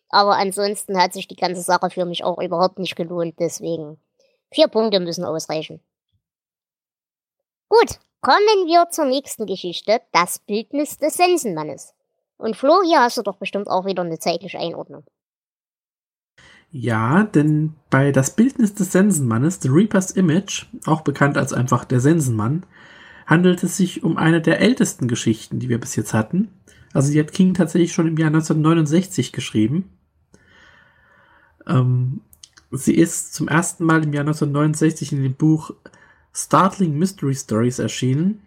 Aber 0.09 0.35
ansonsten 0.35 1.01
hat 1.01 1.13
sich 1.13 1.27
die 1.27 1.35
ganze 1.35 1.61
Sache 1.61 1.89
für 1.89 2.05
mich 2.05 2.23
auch 2.23 2.41
überhaupt 2.41 2.79
nicht 2.79 2.95
gelohnt, 2.95 3.35
deswegen 3.39 3.99
vier 4.51 4.67
Punkte 4.67 4.99
müssen 4.99 5.23
ausreichen. 5.23 5.81
Gut, 7.69 7.99
kommen 8.21 8.67
wir 8.67 8.89
zur 8.89 9.05
nächsten 9.05 9.45
Geschichte, 9.45 10.01
das 10.11 10.39
Bildnis 10.39 10.97
des 10.97 11.13
Sensenmannes. 11.13 11.93
Und 12.37 12.57
Flo, 12.57 12.81
hier 12.83 12.99
hast 12.99 13.17
du 13.17 13.21
doch 13.21 13.37
bestimmt 13.37 13.67
auch 13.67 13.85
wieder 13.85 14.03
eine 14.03 14.19
zeitliche 14.19 14.59
Einordnung. 14.59 15.05
Ja, 16.71 17.23
denn 17.23 17.73
bei 17.89 18.11
das 18.11 18.35
Bildnis 18.35 18.73
des 18.73 18.93
Sensenmannes, 18.93 19.59
The 19.61 19.69
Reaper's 19.69 20.11
Image, 20.11 20.65
auch 20.85 21.01
bekannt 21.01 21.37
als 21.37 21.51
einfach 21.51 21.83
der 21.83 21.99
Sensenmann, 21.99 22.63
handelt 23.27 23.61
es 23.63 23.77
sich 23.77 24.03
um 24.03 24.17
eine 24.17 24.41
der 24.41 24.61
ältesten 24.61 25.07
Geschichten, 25.07 25.59
die 25.59 25.69
wir 25.69 25.79
bis 25.79 25.95
jetzt 25.95 26.13
hatten. 26.13 26.49
Also 26.93 27.11
die 27.11 27.19
hat 27.19 27.33
King 27.33 27.53
tatsächlich 27.53 27.93
schon 27.93 28.07
im 28.07 28.17
Jahr 28.17 28.27
1969 28.27 29.31
geschrieben. 29.33 29.89
Ähm, 31.67 32.21
Sie 32.71 32.95
ist 32.95 33.33
zum 33.33 33.49
ersten 33.49 33.83
Mal 33.83 34.03
im 34.03 34.13
Jahr 34.13 34.21
1969 34.21 35.11
in 35.11 35.23
dem 35.23 35.33
Buch 35.33 35.71
Startling 36.33 36.97
Mystery 36.97 37.35
Stories 37.35 37.79
erschienen 37.79 38.41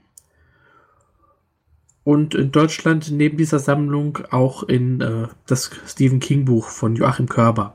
und 2.04 2.34
in 2.34 2.50
Deutschland 2.50 3.10
neben 3.10 3.36
dieser 3.36 3.58
Sammlung 3.58 4.18
auch 4.30 4.62
in 4.62 5.02
äh, 5.02 5.28
das 5.46 5.70
Stephen 5.86 6.20
King 6.20 6.46
Buch 6.46 6.68
von 6.68 6.96
Joachim 6.96 7.28
Körber. 7.28 7.74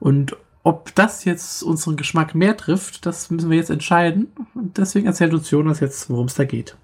Und 0.00 0.36
ob 0.62 0.94
das 0.94 1.24
jetzt 1.24 1.62
unseren 1.62 1.96
Geschmack 1.96 2.34
mehr 2.34 2.56
trifft, 2.56 3.06
das 3.06 3.30
müssen 3.30 3.50
wir 3.50 3.56
jetzt 3.56 3.70
entscheiden. 3.70 4.32
Und 4.54 4.76
deswegen 4.76 5.06
erzählt 5.06 5.32
uns 5.32 5.50
Jonas 5.50 5.80
jetzt, 5.80 6.10
worum 6.10 6.26
es 6.26 6.34
da 6.34 6.44
geht. 6.44 6.76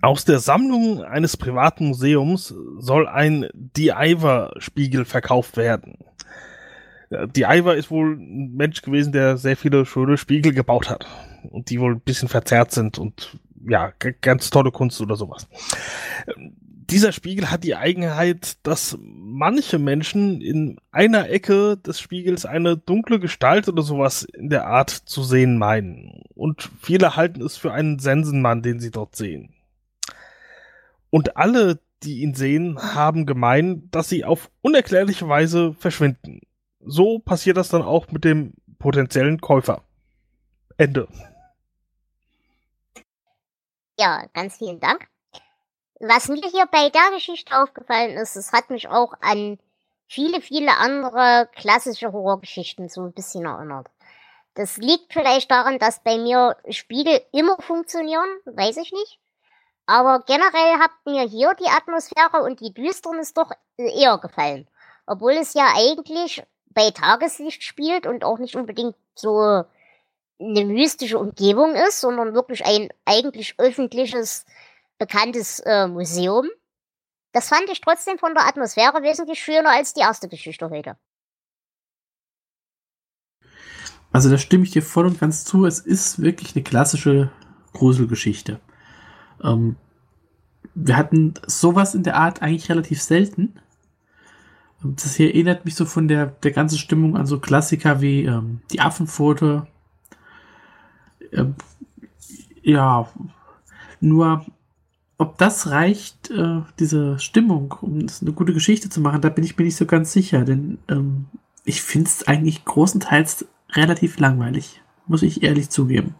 Aus 0.00 0.24
der 0.24 0.38
Sammlung 0.38 1.02
eines 1.02 1.36
privaten 1.36 1.88
Museums 1.88 2.54
soll 2.78 3.08
ein 3.08 3.48
Diver-Spiegel 3.54 5.04
verkauft 5.04 5.56
werden. 5.56 5.98
Diver 7.10 7.74
ist 7.74 7.90
wohl 7.90 8.16
ein 8.16 8.54
Mensch 8.54 8.82
gewesen, 8.82 9.12
der 9.12 9.38
sehr 9.38 9.56
viele 9.56 9.86
schöne 9.86 10.16
Spiegel 10.16 10.52
gebaut 10.52 10.88
hat. 10.88 11.06
Und 11.50 11.70
die 11.70 11.80
wohl 11.80 11.94
ein 11.94 12.00
bisschen 12.00 12.28
verzerrt 12.28 12.70
sind 12.70 12.98
und 12.98 13.38
ja, 13.68 13.92
ganz 14.20 14.50
tolle 14.50 14.70
Kunst 14.70 15.00
oder 15.00 15.16
sowas. 15.16 15.48
Dieser 16.90 17.12
Spiegel 17.12 17.50
hat 17.50 17.64
die 17.64 17.76
Eigenheit, 17.76 18.56
dass 18.66 18.96
manche 19.00 19.78
Menschen 19.78 20.40
in 20.40 20.80
einer 20.90 21.28
Ecke 21.28 21.76
des 21.76 22.00
Spiegels 22.00 22.46
eine 22.46 22.78
dunkle 22.78 23.20
Gestalt 23.20 23.68
oder 23.68 23.82
sowas 23.82 24.22
in 24.22 24.48
der 24.48 24.66
Art 24.66 24.88
zu 24.90 25.22
sehen 25.22 25.58
meinen. 25.58 26.22
Und 26.34 26.70
viele 26.80 27.14
halten 27.14 27.42
es 27.42 27.58
für 27.58 27.72
einen 27.72 27.98
Sensenmann, 27.98 28.62
den 28.62 28.80
sie 28.80 28.90
dort 28.90 29.16
sehen. 29.16 29.54
Und 31.10 31.36
alle, 31.36 31.78
die 32.02 32.20
ihn 32.22 32.34
sehen, 32.34 32.78
haben 32.78 33.26
gemein, 33.26 33.90
dass 33.90 34.08
sie 34.08 34.24
auf 34.24 34.50
unerklärliche 34.62 35.28
Weise 35.28 35.74
verschwinden. 35.74 36.40
So 36.80 37.18
passiert 37.18 37.58
das 37.58 37.68
dann 37.68 37.82
auch 37.82 38.10
mit 38.12 38.24
dem 38.24 38.54
potenziellen 38.78 39.42
Käufer. 39.42 39.82
Ende. 40.78 41.06
Ja, 43.98 44.24
ganz 44.32 44.56
vielen 44.56 44.80
Dank. 44.80 45.06
Was 46.00 46.28
mir 46.28 46.48
hier 46.50 46.66
bei 46.66 46.90
der 46.90 47.10
Geschichte 47.14 47.56
aufgefallen 47.60 48.16
ist, 48.16 48.36
es 48.36 48.52
hat 48.52 48.70
mich 48.70 48.88
auch 48.88 49.14
an 49.20 49.58
viele, 50.06 50.40
viele 50.40 50.76
andere 50.76 51.48
klassische 51.54 52.12
Horrorgeschichten 52.12 52.88
so 52.88 53.02
ein 53.02 53.12
bisschen 53.12 53.46
erinnert. 53.46 53.88
Das 54.54 54.76
liegt 54.76 55.12
vielleicht 55.12 55.50
daran, 55.50 55.78
dass 55.78 56.02
bei 56.02 56.18
mir 56.18 56.56
Spiegel 56.70 57.20
immer 57.32 57.56
funktionieren, 57.60 58.28
weiß 58.44 58.76
ich 58.78 58.92
nicht. 58.92 59.18
Aber 59.86 60.22
generell 60.26 60.78
hat 60.80 60.90
mir 61.06 61.22
hier 61.22 61.54
die 61.54 61.68
Atmosphäre 61.68 62.42
und 62.42 62.60
die 62.60 62.74
Düsternis 62.74 63.34
doch 63.34 63.50
eher 63.76 64.18
gefallen. 64.18 64.68
Obwohl 65.06 65.32
es 65.32 65.54
ja 65.54 65.72
eigentlich 65.74 66.42
bei 66.66 66.90
Tageslicht 66.90 67.62
spielt 67.62 68.06
und 68.06 68.24
auch 68.24 68.38
nicht 68.38 68.54
unbedingt 68.54 68.96
so 69.14 69.64
eine 70.40 70.64
mystische 70.64 71.18
Umgebung 71.18 71.74
ist, 71.74 72.00
sondern 72.00 72.34
wirklich 72.34 72.64
ein 72.64 72.90
eigentlich 73.04 73.54
öffentliches, 73.58 74.44
bekanntes 74.98 75.60
äh, 75.60 75.86
Museum. 75.86 76.48
Das 77.32 77.48
fand 77.48 77.68
ich 77.70 77.80
trotzdem 77.80 78.18
von 78.18 78.34
der 78.34 78.46
Atmosphäre 78.46 79.02
wesentlich 79.02 79.40
schöner 79.40 79.70
als 79.70 79.94
die 79.94 80.00
erste 80.00 80.28
Geschichte 80.28 80.70
heute. 80.70 80.96
Also 84.10 84.30
da 84.30 84.38
stimme 84.38 84.64
ich 84.64 84.70
dir 84.70 84.82
voll 84.82 85.06
und 85.06 85.20
ganz 85.20 85.44
zu. 85.44 85.66
Es 85.66 85.80
ist 85.80 86.22
wirklich 86.22 86.54
eine 86.56 86.64
klassische 86.64 87.30
Gruselgeschichte. 87.74 88.60
Ähm, 89.42 89.76
wir 90.74 90.96
hatten 90.96 91.34
sowas 91.46 91.94
in 91.94 92.02
der 92.02 92.16
Art 92.16 92.40
eigentlich 92.42 92.70
relativ 92.70 93.02
selten. 93.02 93.60
Das 94.82 95.16
hier 95.16 95.28
erinnert 95.28 95.64
mich 95.64 95.74
so 95.74 95.84
von 95.84 96.08
der, 96.08 96.26
der 96.26 96.52
ganzen 96.52 96.78
Stimmung 96.78 97.16
an 97.16 97.26
so 97.26 97.40
Klassiker 97.40 98.00
wie 98.00 98.24
ähm, 98.24 98.62
die 98.70 98.80
Affenpfote. 98.80 99.66
Ähm, 101.32 101.56
ja, 102.62 103.08
nur 104.00 104.46
ob 105.18 105.36
das 105.36 105.70
reicht, 105.70 106.30
äh, 106.30 106.62
diese 106.78 107.18
Stimmung, 107.18 107.74
um 107.82 108.06
eine 108.20 108.32
gute 108.32 108.54
Geschichte 108.54 108.88
zu 108.88 109.00
machen, 109.00 109.20
da 109.20 109.28
bin 109.28 109.44
ich 109.44 109.58
mir 109.58 109.64
nicht 109.64 109.76
so 109.76 109.84
ganz 109.84 110.12
sicher, 110.12 110.44
denn 110.44 110.78
ähm, 110.88 111.26
ich 111.64 111.82
finde 111.82 112.08
es 112.08 112.26
eigentlich 112.26 112.64
großenteils 112.64 113.46
relativ 113.72 114.18
langweilig, 114.18 114.80
muss 115.06 115.22
ich 115.22 115.42
ehrlich 115.42 115.70
zugeben. 115.70 116.14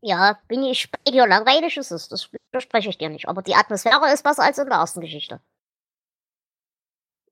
Ja, 0.00 0.38
bin 0.48 0.62
ich 0.64 0.90
bei 0.90 1.10
dir. 1.10 1.26
Langweilig 1.26 1.76
ist 1.78 1.90
es, 1.90 2.08
das 2.08 2.28
verspreche 2.50 2.90
ich 2.90 2.98
dir 2.98 3.08
nicht. 3.08 3.26
Aber 3.26 3.40
die 3.40 3.54
Atmosphäre 3.54 4.12
ist 4.12 4.22
besser 4.22 4.42
als 4.42 4.58
in 4.58 4.68
der 4.68 4.78
ersten 4.78 5.00
Geschichte. 5.00 5.40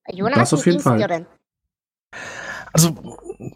Jonas, 0.08 0.50
das 0.50 0.54
auf 0.54 0.66
jeden 0.66 0.80
Fall. 0.80 1.26
Also 2.72 2.96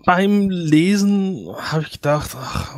beim 0.04 0.50
Lesen 0.50 1.48
habe 1.56 1.82
ich 1.82 1.92
gedacht, 1.92 2.36
ach, 2.38 2.76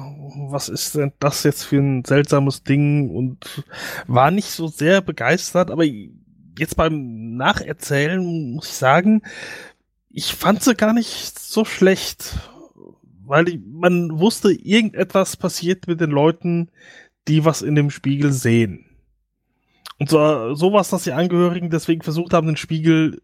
was 0.50 0.68
ist 0.68 0.94
denn 0.94 1.12
das 1.18 1.42
jetzt 1.42 1.64
für 1.64 1.78
ein 1.78 2.04
seltsames 2.04 2.62
Ding 2.62 3.10
und 3.10 3.64
war 4.06 4.30
nicht 4.30 4.50
so 4.50 4.68
sehr 4.68 5.00
begeistert, 5.00 5.70
aber 5.70 5.84
jetzt 5.84 6.76
beim 6.76 7.36
Nacherzählen 7.36 8.54
muss 8.54 8.68
ich 8.68 8.74
sagen, 8.74 9.22
ich 10.10 10.34
fand 10.34 10.62
sie 10.62 10.74
gar 10.74 10.92
nicht 10.92 11.38
so 11.38 11.64
schlecht 11.64 12.34
weil 13.28 13.48
ich, 13.48 13.60
man 13.64 14.18
wusste, 14.18 14.50
irgendetwas 14.50 15.36
passiert 15.36 15.86
mit 15.86 16.00
den 16.00 16.10
Leuten, 16.10 16.70
die 17.28 17.44
was 17.44 17.62
in 17.62 17.74
dem 17.74 17.90
Spiegel 17.90 18.32
sehen. 18.32 18.86
Und 19.98 20.08
so, 20.08 20.54
sowas, 20.54 20.90
dass 20.90 21.04
die 21.04 21.12
Angehörigen 21.12 21.70
deswegen 21.70 22.02
versucht 22.02 22.32
haben, 22.32 22.46
den 22.46 22.56
Spiegel 22.56 23.20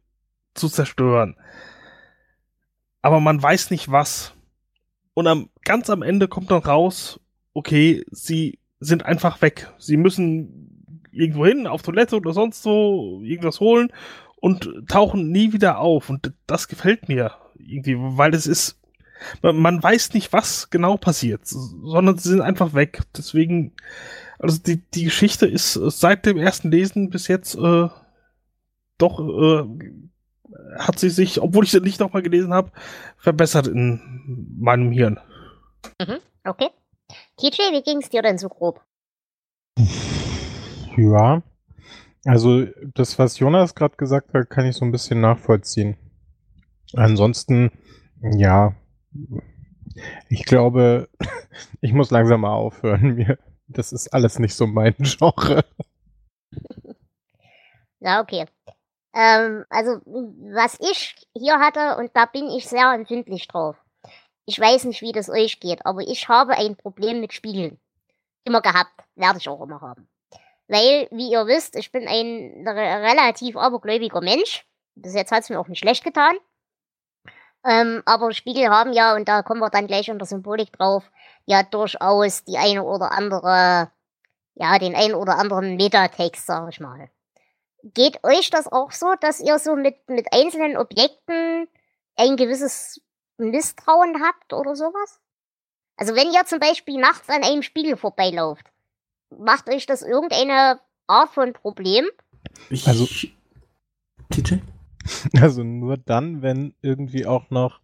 zu 0.54 0.68
zerstören. 0.68 1.36
Aber 3.04 3.20
man 3.20 3.42
weiß 3.42 3.70
nicht 3.70 3.90
was. 3.90 4.32
Und 5.12 5.26
am, 5.26 5.50
ganz 5.62 5.90
am 5.90 6.00
Ende 6.00 6.26
kommt 6.26 6.50
dann 6.50 6.62
raus, 6.62 7.20
okay, 7.52 8.02
sie 8.10 8.60
sind 8.80 9.04
einfach 9.04 9.42
weg. 9.42 9.70
Sie 9.76 9.98
müssen 9.98 10.96
irgendwo 11.12 11.44
hin, 11.44 11.66
auf 11.66 11.82
Toilette 11.82 12.16
oder 12.16 12.32
sonst 12.32 12.62
so, 12.62 13.20
irgendwas 13.22 13.60
holen 13.60 13.92
und 14.36 14.70
tauchen 14.88 15.30
nie 15.30 15.52
wieder 15.52 15.80
auf. 15.80 16.08
Und 16.08 16.32
das 16.46 16.66
gefällt 16.66 17.10
mir 17.10 17.32
irgendwie, 17.58 17.96
weil 17.98 18.32
es 18.32 18.46
ist 18.46 18.80
man, 19.42 19.58
man 19.58 19.82
weiß 19.82 20.14
nicht, 20.14 20.32
was 20.32 20.70
genau 20.70 20.96
passiert, 20.96 21.42
sondern 21.44 22.16
sie 22.16 22.30
sind 22.30 22.40
einfach 22.40 22.72
weg. 22.72 23.02
Deswegen, 23.14 23.72
also 24.38 24.56
die, 24.56 24.78
die 24.94 25.04
Geschichte 25.04 25.44
ist 25.44 25.74
seit 25.74 26.24
dem 26.24 26.38
ersten 26.38 26.70
Lesen 26.70 27.10
bis 27.10 27.28
jetzt 27.28 27.54
äh, 27.54 27.88
doch 28.96 29.20
äh, 29.20 29.64
hat 30.78 30.98
sie 30.98 31.10
sich, 31.10 31.40
obwohl 31.40 31.64
ich 31.64 31.70
sie 31.70 31.80
nicht 31.80 32.00
nochmal 32.00 32.22
gelesen 32.22 32.52
habe, 32.52 32.70
verbessert 33.16 33.66
in 33.66 34.00
meinem 34.58 34.92
Hirn. 34.92 35.18
Mhm, 36.00 36.18
okay. 36.44 36.70
TJ, 37.36 37.72
wie 37.72 37.82
ging 37.82 37.98
es 37.98 38.10
dir 38.10 38.22
denn 38.22 38.38
so 38.38 38.48
grob? 38.48 38.80
Ja, 40.96 41.42
also 42.24 42.66
das, 42.94 43.18
was 43.18 43.38
Jonas 43.38 43.74
gerade 43.74 43.96
gesagt 43.96 44.32
hat, 44.32 44.48
kann 44.48 44.66
ich 44.66 44.76
so 44.76 44.84
ein 44.84 44.92
bisschen 44.92 45.20
nachvollziehen. 45.20 45.96
Ansonsten, 46.94 47.70
ja, 48.22 48.74
ich 50.28 50.44
glaube, 50.44 51.08
ich 51.80 51.92
muss 51.92 52.10
langsam 52.10 52.42
mal 52.42 52.54
aufhören. 52.54 53.14
Mir, 53.14 53.38
das 53.68 53.92
ist 53.92 54.08
alles 54.08 54.38
nicht 54.38 54.54
so 54.54 54.66
mein 54.66 54.94
Genre. 54.98 55.64
Ja, 58.00 58.20
okay. 58.20 58.46
Ähm, 59.14 59.64
also, 59.70 60.00
was 60.04 60.78
ich 60.80 61.14
hier 61.34 61.58
hatte, 61.60 61.96
und 61.96 62.10
da 62.16 62.26
bin 62.26 62.48
ich 62.50 62.68
sehr 62.68 62.92
empfindlich 62.92 63.46
drauf. 63.46 63.76
Ich 64.44 64.58
weiß 64.58 64.84
nicht, 64.84 65.02
wie 65.02 65.12
das 65.12 65.30
euch 65.30 65.60
geht, 65.60 65.86
aber 65.86 66.00
ich 66.00 66.28
habe 66.28 66.54
ein 66.54 66.76
Problem 66.76 67.20
mit 67.20 67.32
Spiegeln. 67.32 67.78
Immer 68.44 68.60
gehabt, 68.60 68.92
werde 69.14 69.38
ich 69.38 69.48
auch 69.48 69.62
immer 69.62 69.80
haben. 69.80 70.08
Weil, 70.68 71.08
wie 71.10 71.30
ihr 71.30 71.46
wisst, 71.46 71.76
ich 71.76 71.92
bin 71.92 72.08
ein 72.08 72.66
relativ 72.66 73.56
abergläubiger 73.56 74.20
Mensch. 74.20 74.66
Bis 74.96 75.14
jetzt 75.14 75.32
hat 75.32 75.42
es 75.42 75.50
mir 75.50 75.60
auch 75.60 75.68
nicht 75.68 75.78
schlecht 75.80 76.04
getan. 76.04 76.36
Ähm, 77.64 78.02
aber 78.04 78.32
Spiegel 78.32 78.68
haben 78.68 78.92
ja, 78.92 79.14
und 79.14 79.28
da 79.28 79.42
kommen 79.42 79.60
wir 79.60 79.70
dann 79.70 79.86
gleich 79.86 80.10
unter 80.10 80.26
Symbolik 80.26 80.72
drauf, 80.72 81.10
ja 81.46 81.62
durchaus 81.62 82.44
die 82.44 82.58
eine 82.58 82.82
oder 82.84 83.12
andere, 83.12 83.90
ja, 84.54 84.78
den 84.78 84.94
einen 84.94 85.14
oder 85.14 85.38
anderen 85.38 85.76
Metatext, 85.76 86.46
sag 86.46 86.68
ich 86.70 86.80
mal. 86.80 87.08
Geht 87.92 88.24
euch 88.24 88.48
das 88.48 88.66
auch 88.66 88.92
so, 88.92 89.14
dass 89.20 89.40
ihr 89.40 89.58
so 89.58 89.76
mit, 89.76 90.08
mit 90.08 90.32
einzelnen 90.32 90.78
Objekten 90.78 91.68
ein 92.16 92.36
gewisses 92.36 93.02
Misstrauen 93.36 94.22
habt 94.22 94.54
oder 94.54 94.74
sowas? 94.74 95.20
Also 95.96 96.14
wenn 96.14 96.32
ihr 96.32 96.46
zum 96.46 96.60
Beispiel 96.60 96.98
nachts 96.98 97.28
an 97.28 97.42
einem 97.44 97.62
Spiegel 97.62 97.96
vorbeilauft, 97.96 98.64
macht 99.30 99.68
euch 99.68 99.84
das 99.84 100.02
irgendeine 100.02 100.80
Art 101.06 101.30
von 101.30 101.52
Problem? 101.52 102.06
Also, 102.86 103.06
TJ? 104.30 104.56
Also 105.38 105.62
nur 105.62 105.98
dann, 105.98 106.40
wenn 106.40 106.74
irgendwie 106.80 107.26
auch 107.26 107.50
noch 107.50 107.80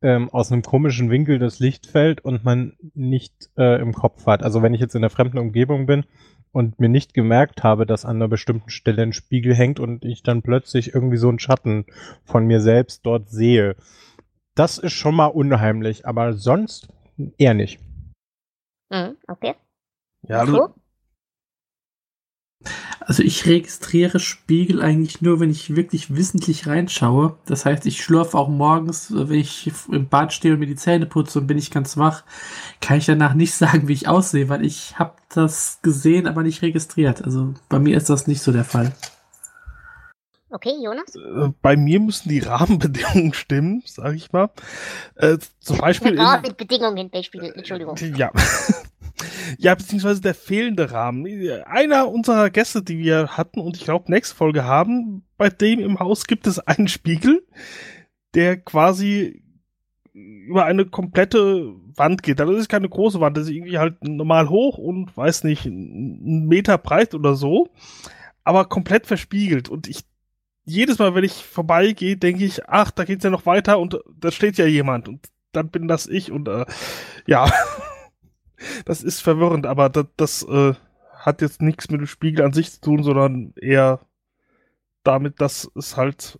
ähm, 0.00 0.30
aus 0.30 0.50
einem 0.50 0.62
komischen 0.62 1.10
Winkel 1.10 1.38
das 1.38 1.58
Licht 1.58 1.86
fällt 1.86 2.24
und 2.24 2.42
man 2.42 2.76
nicht 2.94 3.50
äh, 3.58 3.80
im 3.80 3.92
Kopf 3.92 4.26
hat. 4.26 4.42
Also 4.42 4.62
wenn 4.62 4.72
ich 4.72 4.80
jetzt 4.80 4.94
in 4.94 5.02
einer 5.02 5.10
fremden 5.10 5.36
Umgebung 5.38 5.84
bin 5.84 6.04
und 6.52 6.78
mir 6.78 6.88
nicht 6.88 7.14
gemerkt 7.14 7.62
habe, 7.64 7.86
dass 7.86 8.04
an 8.04 8.16
einer 8.16 8.28
bestimmten 8.28 8.70
Stelle 8.70 9.02
ein 9.02 9.12
Spiegel 9.12 9.54
hängt 9.54 9.80
und 9.80 10.04
ich 10.04 10.22
dann 10.22 10.42
plötzlich 10.42 10.94
irgendwie 10.94 11.16
so 11.16 11.28
einen 11.28 11.38
Schatten 11.38 11.86
von 12.24 12.46
mir 12.46 12.60
selbst 12.60 13.04
dort 13.04 13.30
sehe. 13.30 13.76
Das 14.54 14.78
ist 14.78 14.92
schon 14.92 15.14
mal 15.14 15.26
unheimlich, 15.26 16.06
aber 16.06 16.34
sonst 16.34 16.88
eher 17.38 17.54
nicht. 17.54 17.80
Mhm, 18.90 19.16
okay. 19.26 19.54
Ja, 20.28 20.40
also, 20.40 20.74
Also 23.00 23.22
ich 23.22 23.46
registriere 23.46 24.20
Spiegel 24.20 24.80
eigentlich 24.80 25.22
nur, 25.22 25.40
wenn 25.40 25.50
ich 25.50 25.74
wirklich 25.74 26.14
wissentlich 26.14 26.66
reinschaue. 26.66 27.36
Das 27.46 27.64
heißt, 27.64 27.86
ich 27.86 28.02
schlurfe 28.02 28.38
auch 28.38 28.48
morgens, 28.48 29.12
wenn 29.12 29.38
ich 29.38 29.70
im 29.90 30.08
Bad 30.08 30.32
stehe 30.32 30.54
und 30.54 30.60
mir 30.60 30.66
die 30.66 30.76
Zähne 30.76 31.06
putze 31.06 31.40
und 31.40 31.46
bin 31.46 31.58
ich 31.58 31.70
ganz 31.70 31.96
wach, 31.96 32.24
kann 32.80 32.98
ich 32.98 33.06
danach 33.06 33.34
nicht 33.34 33.54
sagen, 33.54 33.88
wie 33.88 33.94
ich 33.94 34.08
aussehe, 34.08 34.48
weil 34.48 34.64
ich 34.64 34.98
habe 34.98 35.14
das 35.34 35.80
gesehen, 35.82 36.26
aber 36.26 36.42
nicht 36.42 36.62
registriert. 36.62 37.24
Also 37.24 37.54
bei 37.68 37.78
mir 37.78 37.96
ist 37.96 38.10
das 38.10 38.26
nicht 38.26 38.42
so 38.42 38.52
der 38.52 38.64
Fall. 38.64 38.92
Okay, 40.52 40.74
Jonas? 40.82 41.14
äh, 41.16 41.48
bei 41.62 41.76
mir 41.76 41.98
müssen 42.00 42.28
die 42.28 42.40
Rahmenbedingungen 42.40 43.32
stimmen, 43.34 43.82
sage 43.86 44.16
ich 44.16 44.32
mal. 44.32 44.50
Äh, 45.16 45.38
zum 45.60 45.78
Beispiel. 45.78 46.14
Ja, 46.18 46.36
in- 46.36 46.42
mit 46.42 46.56
Bedingungen 46.56 47.10
Beispiel, 47.10 47.42
Entschuldigung. 47.56 47.96
Ja. 48.16 48.30
ja, 49.58 49.74
beziehungsweise 49.74 50.20
der 50.20 50.34
fehlende 50.34 50.90
Rahmen. 50.92 51.26
Einer 51.66 52.08
unserer 52.10 52.50
Gäste, 52.50 52.82
die 52.82 52.98
wir 52.98 53.28
hatten 53.36 53.60
und 53.60 53.76
ich 53.76 53.84
glaube 53.84 54.10
nächste 54.10 54.34
Folge 54.36 54.64
haben, 54.64 55.24
bei 55.36 55.48
dem 55.48 55.80
im 55.80 55.98
Haus 55.98 56.26
gibt 56.26 56.46
es 56.46 56.58
einen 56.58 56.88
Spiegel, 56.88 57.46
der 58.34 58.58
quasi 58.58 59.42
über 60.14 60.66
eine 60.66 60.84
komplette 60.84 61.72
Wand 61.96 62.22
geht. 62.22 62.38
Das 62.40 62.50
ist 62.50 62.68
keine 62.68 62.88
große 62.88 63.20
Wand, 63.20 63.36
das 63.36 63.44
ist 63.44 63.50
irgendwie 63.52 63.78
halt 63.78 64.02
normal 64.04 64.50
hoch 64.50 64.76
und 64.76 65.16
weiß 65.16 65.44
nicht, 65.44 65.64
einen 65.66 66.46
Meter 66.46 66.76
breit 66.76 67.14
oder 67.14 67.34
so, 67.34 67.68
aber 68.44 68.66
komplett 68.66 69.06
verspiegelt. 69.06 69.68
Und 69.70 69.88
ich 69.88 70.04
jedes 70.64 70.98
Mal, 70.98 71.14
wenn 71.14 71.24
ich 71.24 71.44
vorbeigehe, 71.44 72.16
denke 72.16 72.44
ich, 72.44 72.68
ach, 72.68 72.90
da 72.90 73.04
geht's 73.04 73.24
ja 73.24 73.30
noch 73.30 73.46
weiter 73.46 73.78
und 73.78 73.98
da 74.18 74.30
steht 74.30 74.58
ja 74.58 74.66
jemand 74.66 75.08
und 75.08 75.28
dann 75.52 75.68
bin 75.68 75.88
das 75.88 76.06
ich 76.06 76.30
und 76.30 76.48
äh, 76.48 76.64
ja, 77.26 77.50
das 78.84 79.02
ist 79.02 79.20
verwirrend, 79.20 79.66
aber 79.66 79.88
das, 79.88 80.06
das 80.16 80.42
äh, 80.44 80.74
hat 81.14 81.42
jetzt 81.42 81.62
nichts 81.62 81.90
mit 81.90 82.00
dem 82.00 82.06
Spiegel 82.06 82.44
an 82.44 82.52
sich 82.52 82.72
zu 82.72 82.80
tun, 82.80 83.02
sondern 83.02 83.52
eher 83.60 84.00
damit, 85.04 85.40
dass 85.40 85.70
es 85.74 85.96
halt 85.96 86.38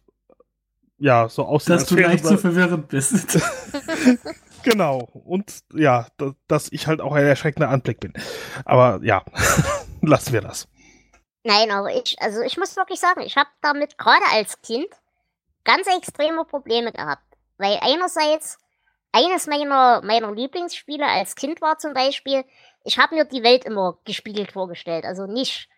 ja 0.99 1.29
so 1.29 1.45
aussieht, 1.45 1.71
Dass 1.71 1.87
du 1.87 1.97
leicht 1.97 2.25
so 2.25 2.37
verwirrend 2.37 2.89
bist. 2.89 3.39
Genau. 4.63 4.99
Und 4.99 5.65
ja, 5.75 6.07
da, 6.17 6.35
dass 6.47 6.71
ich 6.71 6.87
halt 6.87 7.01
auch 7.01 7.13
ein 7.13 7.27
erschreckender 7.27 7.69
Anblick 7.69 8.01
bin. 8.01 8.13
Aber 8.65 9.01
ja, 9.03 9.25
lassen 10.01 10.33
wir 10.33 10.41
das. 10.41 10.69
Nein, 11.45 11.71
aber 11.71 11.93
ich, 11.95 12.17
also 12.21 12.41
ich 12.43 12.57
muss 12.57 12.77
wirklich 12.77 13.01
sagen, 13.01 13.21
ich 13.21 13.37
habe 13.37 13.51
damit 13.61 13.99
gerade 13.99 14.25
als 14.33 14.61
Kind 14.63 14.89
ganz 15.65 15.87
extreme 15.87 16.45
Probleme 16.45 16.93
gehabt. 16.93 17.25
Weil 17.59 17.79
einerseits, 17.81 18.59
eines 19.13 19.47
meiner, 19.47 20.03
meiner 20.03 20.33
Lieblingsspiele 20.33 21.07
als 21.07 21.35
Kind 21.35 21.61
war 21.61 21.79
zum 21.79 21.95
Beispiel, 21.95 22.45
ich 22.85 22.99
habe 22.99 23.15
mir 23.15 23.25
die 23.25 23.43
Welt 23.43 23.65
immer 23.65 23.99
gespiegelt 24.05 24.53
vorgestellt. 24.53 25.05
Also 25.05 25.27
nicht 25.27 25.69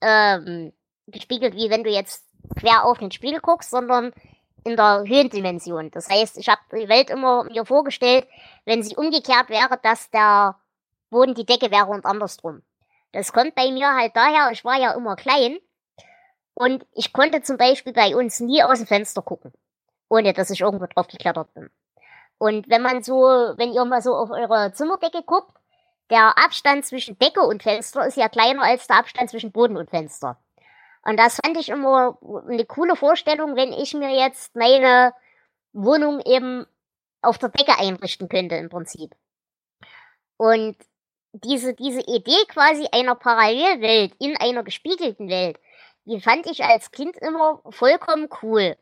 ähm, 0.00 0.72
gespiegelt, 1.06 1.54
wie 1.54 1.70
wenn 1.70 1.84
du 1.84 1.90
jetzt 1.90 2.26
quer 2.58 2.84
auf 2.84 2.98
den 2.98 3.10
Spiegel 3.10 3.40
guckst, 3.40 3.70
sondern 3.70 4.12
in 4.64 4.76
der 4.76 5.04
Höhendimension. 5.06 5.90
Das 5.90 6.08
heißt, 6.08 6.38
ich 6.38 6.48
habe 6.48 6.60
die 6.72 6.88
Welt 6.88 7.10
immer 7.10 7.44
mir 7.44 7.64
vorgestellt, 7.64 8.26
wenn 8.64 8.82
sie 8.82 8.96
umgekehrt 8.96 9.48
wäre, 9.48 9.78
dass 9.82 10.10
der 10.10 10.56
Boden 11.10 11.34
die 11.34 11.46
Decke 11.46 11.70
wäre 11.70 11.86
und 11.86 12.06
andersrum. 12.06 12.62
Das 13.12 13.32
kommt 13.32 13.54
bei 13.54 13.70
mir 13.70 13.94
halt 13.94 14.16
daher, 14.16 14.50
ich 14.52 14.64
war 14.64 14.78
ja 14.78 14.92
immer 14.92 15.16
klein 15.16 15.58
und 16.54 16.86
ich 16.92 17.12
konnte 17.12 17.42
zum 17.42 17.56
Beispiel 17.56 17.92
bei 17.92 18.16
uns 18.16 18.40
nie 18.40 18.62
aus 18.62 18.78
dem 18.78 18.86
Fenster 18.86 19.22
gucken, 19.22 19.52
ohne 20.08 20.32
dass 20.32 20.50
ich 20.50 20.60
irgendwo 20.60 20.86
drauf 20.86 21.08
geklettert 21.08 21.52
bin. 21.54 21.70
Und 22.38 22.68
wenn 22.68 22.82
man 22.82 23.02
so, 23.02 23.22
wenn 23.22 23.72
ihr 23.72 23.84
mal 23.84 24.02
so 24.02 24.14
auf 24.14 24.30
eure 24.30 24.72
Zimmerdecke 24.72 25.22
guckt, 25.22 25.56
der 26.10 26.36
Abstand 26.38 26.84
zwischen 26.84 27.18
Decke 27.18 27.40
und 27.42 27.62
Fenster 27.62 28.06
ist 28.06 28.16
ja 28.16 28.28
kleiner 28.28 28.62
als 28.62 28.86
der 28.86 28.96
Abstand 28.96 29.30
zwischen 29.30 29.52
Boden 29.52 29.76
und 29.76 29.90
Fenster. 29.90 30.38
Und 31.04 31.18
das 31.18 31.36
fand 31.36 31.56
ich 31.56 31.68
immer 31.68 32.18
eine 32.48 32.64
coole 32.64 32.96
Vorstellung, 32.96 33.56
wenn 33.56 33.72
ich 33.72 33.94
mir 33.94 34.10
jetzt 34.10 34.54
meine 34.54 35.14
Wohnung 35.72 36.20
eben 36.20 36.66
auf 37.22 37.38
der 37.38 37.48
Decke 37.48 37.78
einrichten 37.78 38.28
könnte 38.28 38.56
im 38.56 38.68
Prinzip. 38.68 39.14
Und 40.36 40.76
diese, 41.32 41.74
diese 41.74 42.00
Idee 42.00 42.44
quasi 42.48 42.86
einer 42.92 43.14
Parallelwelt 43.14 44.14
in 44.18 44.36
einer 44.36 44.62
gespiegelten 44.62 45.28
Welt, 45.28 45.58
die 46.04 46.20
fand 46.20 46.46
ich 46.46 46.64
als 46.64 46.90
Kind 46.90 47.16
immer 47.16 47.62
vollkommen 47.70 48.28
cool. 48.42 48.76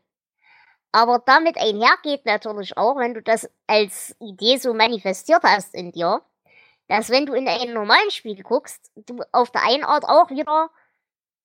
Aber 0.91 1.19
damit 1.25 1.57
einhergeht 1.57 2.25
natürlich 2.25 2.75
auch, 2.77 2.97
wenn 2.97 3.13
du 3.13 3.21
das 3.21 3.49
als 3.67 4.15
Idee 4.19 4.57
so 4.57 4.73
manifestiert 4.73 5.43
hast 5.43 5.73
in 5.73 5.91
dir, 5.91 6.21
dass 6.87 7.09
wenn 7.09 7.25
du 7.25 7.33
in 7.33 7.47
einen 7.47 7.73
normalen 7.73 8.11
Spiegel 8.11 8.43
guckst, 8.43 8.91
du 8.95 9.19
auf 9.31 9.51
der 9.51 9.63
einen 9.63 9.85
Art 9.85 10.03
auch 10.03 10.29
wieder 10.29 10.69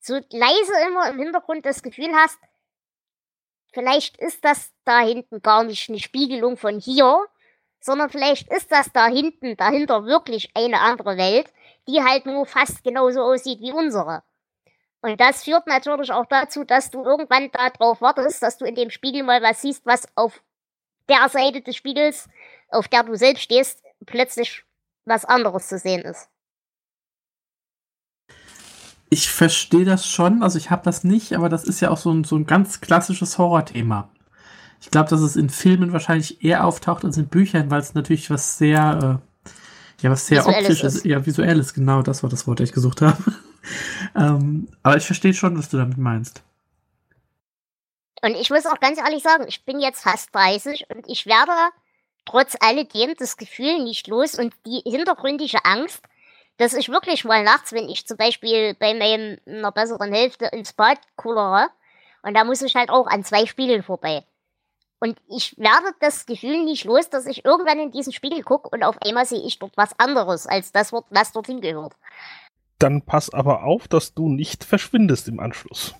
so 0.00 0.14
leise 0.30 0.72
immer 0.88 1.08
im 1.10 1.18
Hintergrund 1.18 1.64
das 1.64 1.82
Gefühl 1.82 2.12
hast, 2.14 2.38
vielleicht 3.72 4.16
ist 4.16 4.44
das 4.44 4.72
da 4.84 5.00
hinten 5.00 5.42
gar 5.42 5.62
nicht 5.62 5.88
eine 5.88 6.00
Spiegelung 6.00 6.56
von 6.56 6.80
hier, 6.80 7.24
sondern 7.80 8.10
vielleicht 8.10 8.52
ist 8.52 8.72
das 8.72 8.92
da 8.92 9.06
hinten, 9.06 9.56
dahinter 9.56 10.04
wirklich 10.04 10.50
eine 10.54 10.80
andere 10.80 11.16
Welt, 11.16 11.52
die 11.88 12.02
halt 12.02 12.26
nur 12.26 12.46
fast 12.46 12.82
genauso 12.82 13.22
aussieht 13.22 13.60
wie 13.60 13.72
unsere. 13.72 14.22
Und 15.02 15.20
das 15.20 15.44
führt 15.44 15.66
natürlich 15.66 16.10
auch 16.10 16.26
dazu, 16.26 16.64
dass 16.64 16.90
du 16.90 17.04
irgendwann 17.04 17.50
darauf 17.52 18.00
wartest, 18.00 18.42
dass 18.42 18.58
du 18.58 18.64
in 18.64 18.74
dem 18.74 18.90
Spiegel 18.90 19.22
mal 19.22 19.40
was 19.42 19.62
siehst, 19.62 19.86
was 19.86 20.08
auf 20.16 20.42
der 21.08 21.28
Seite 21.28 21.60
des 21.60 21.76
Spiegels, 21.76 22.28
auf 22.70 22.88
der 22.88 23.04
du 23.04 23.14
selbst 23.14 23.42
stehst, 23.42 23.82
plötzlich 24.04 24.64
was 25.04 25.24
anderes 25.24 25.68
zu 25.68 25.78
sehen 25.78 26.02
ist. 26.02 26.28
Ich 29.08 29.30
verstehe 29.30 29.84
das 29.84 30.08
schon, 30.08 30.42
also 30.42 30.58
ich 30.58 30.70
habe 30.70 30.82
das 30.82 31.04
nicht, 31.04 31.34
aber 31.34 31.48
das 31.48 31.62
ist 31.62 31.80
ja 31.80 31.90
auch 31.90 31.96
so 31.96 32.10
ein, 32.10 32.24
so 32.24 32.36
ein 32.36 32.46
ganz 32.46 32.80
klassisches 32.80 33.38
Horrorthema. 33.38 34.10
Ich 34.86 34.92
glaube, 34.92 35.10
dass 35.10 35.20
es 35.20 35.34
in 35.34 35.50
Filmen 35.50 35.92
wahrscheinlich 35.92 36.44
eher 36.44 36.64
auftaucht 36.64 37.04
als 37.04 37.16
in 37.16 37.26
Büchern, 37.26 37.72
weil 37.72 37.80
es 37.80 37.94
natürlich 37.94 38.30
was 38.30 38.56
sehr, 38.56 39.20
äh, 39.20 39.50
ja, 40.00 40.10
was 40.12 40.28
sehr 40.28 40.46
Visuelles 40.46 40.64
optisches, 40.64 40.94
ist. 40.94 41.04
ja, 41.04 41.26
visuelles, 41.26 41.74
genau, 41.74 42.02
das 42.02 42.22
war 42.22 42.30
das 42.30 42.46
Wort, 42.46 42.60
das 42.60 42.68
ich 42.68 42.74
gesucht 42.74 43.02
habe. 43.02 43.20
ähm, 44.14 44.68
aber 44.84 44.96
ich 44.96 45.04
verstehe 45.04 45.34
schon, 45.34 45.58
was 45.58 45.70
du 45.70 45.76
damit 45.76 45.98
meinst. 45.98 46.44
Und 48.22 48.36
ich 48.36 48.48
muss 48.48 48.64
auch 48.64 48.78
ganz 48.78 48.98
ehrlich 48.98 49.24
sagen, 49.24 49.46
ich 49.48 49.64
bin 49.64 49.80
jetzt 49.80 50.04
fast 50.04 50.32
30 50.32 50.86
und 50.94 51.04
ich 51.08 51.26
werde 51.26 51.50
trotz 52.24 52.54
alledem 52.60 53.14
das 53.18 53.36
Gefühl 53.36 53.82
nicht 53.82 54.06
los 54.06 54.38
und 54.38 54.54
die 54.66 54.88
hintergründige 54.88 55.64
Angst, 55.64 56.00
dass 56.58 56.74
ich 56.74 56.90
wirklich 56.90 57.24
mal 57.24 57.42
nachts, 57.42 57.72
wenn 57.72 57.88
ich 57.88 58.06
zum 58.06 58.18
Beispiel 58.18 58.74
bei 58.74 58.94
meiner 58.94 59.72
besseren 59.72 60.12
Hälfte 60.12 60.46
ins 60.46 60.72
Bad 60.72 60.98
kullere, 61.16 61.70
und 62.22 62.34
da 62.34 62.44
muss 62.44 62.62
ich 62.62 62.76
halt 62.76 62.90
auch 62.90 63.08
an 63.08 63.24
zwei 63.24 63.46
Spiegeln 63.46 63.82
vorbei. 63.82 64.24
Und 64.98 65.20
ich 65.28 65.56
werde 65.58 65.94
das 66.00 66.24
Gefühl 66.24 66.64
nicht 66.64 66.84
los, 66.84 67.10
dass 67.10 67.26
ich 67.26 67.44
irgendwann 67.44 67.78
in 67.78 67.90
diesen 67.90 68.12
Spiegel 68.12 68.42
gucke 68.42 68.70
und 68.70 68.82
auf 68.82 68.96
einmal 69.02 69.26
sehe 69.26 69.44
ich 69.44 69.58
dort 69.58 69.76
was 69.76 69.98
anderes 69.98 70.46
als 70.46 70.72
das, 70.72 70.92
was 70.92 71.32
dorthin 71.32 71.60
gehört. 71.60 71.94
Dann 72.78 73.02
pass 73.02 73.32
aber 73.32 73.64
auf, 73.64 73.88
dass 73.88 74.14
du 74.14 74.28
nicht 74.28 74.64
verschwindest 74.64 75.28
im 75.28 75.40
Anschluss. 75.40 75.94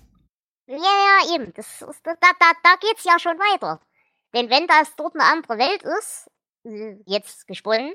Ja, 0.67 0.77
ja, 0.77 1.35
eben. 1.35 1.53
Das 1.55 1.83
ist, 1.83 2.01
da, 2.05 2.15
da, 2.21 2.53
da 2.63 2.75
geht's 2.81 3.05
ja 3.05 3.19
schon 3.19 3.39
weiter. 3.39 3.81
Denn 4.35 4.51
wenn 4.51 4.67
das 4.67 4.97
dort 4.97 5.15
eine 5.15 5.25
andere 5.25 5.59
Welt 5.59 5.83
ist, 5.83 6.31
äh, 6.65 6.97
jetzt 7.07 7.47
gesponnen, 7.47 7.95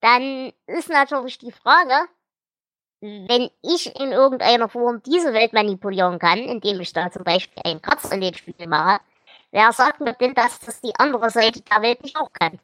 dann 0.00 0.52
ist 0.66 0.88
natürlich 0.88 1.38
die 1.38 1.52
Frage, 1.52 2.08
wenn 3.00 3.50
ich 3.62 3.94
in 3.98 4.12
irgendeiner 4.12 4.68
Form 4.68 5.02
diese 5.02 5.32
Welt 5.32 5.52
manipulieren 5.52 6.18
kann, 6.18 6.38
indem 6.38 6.80
ich 6.80 6.92
da 6.92 7.10
zum 7.10 7.24
Beispiel 7.24 7.62
einen 7.64 7.82
Kratz 7.82 8.10
in 8.10 8.20
den 8.20 8.34
Spiegel 8.34 8.66
mache, 8.66 9.00
wer 9.50 9.72
sagt 9.72 10.00
mir 10.00 10.14
denn, 10.14 10.34
dass 10.34 10.58
das 10.60 10.80
die 10.80 10.94
andere 10.96 11.30
Seite 11.30 11.60
der 11.62 11.82
Welt 11.82 12.02
nicht 12.02 12.16
auch 12.16 12.32
kann? 12.32 12.58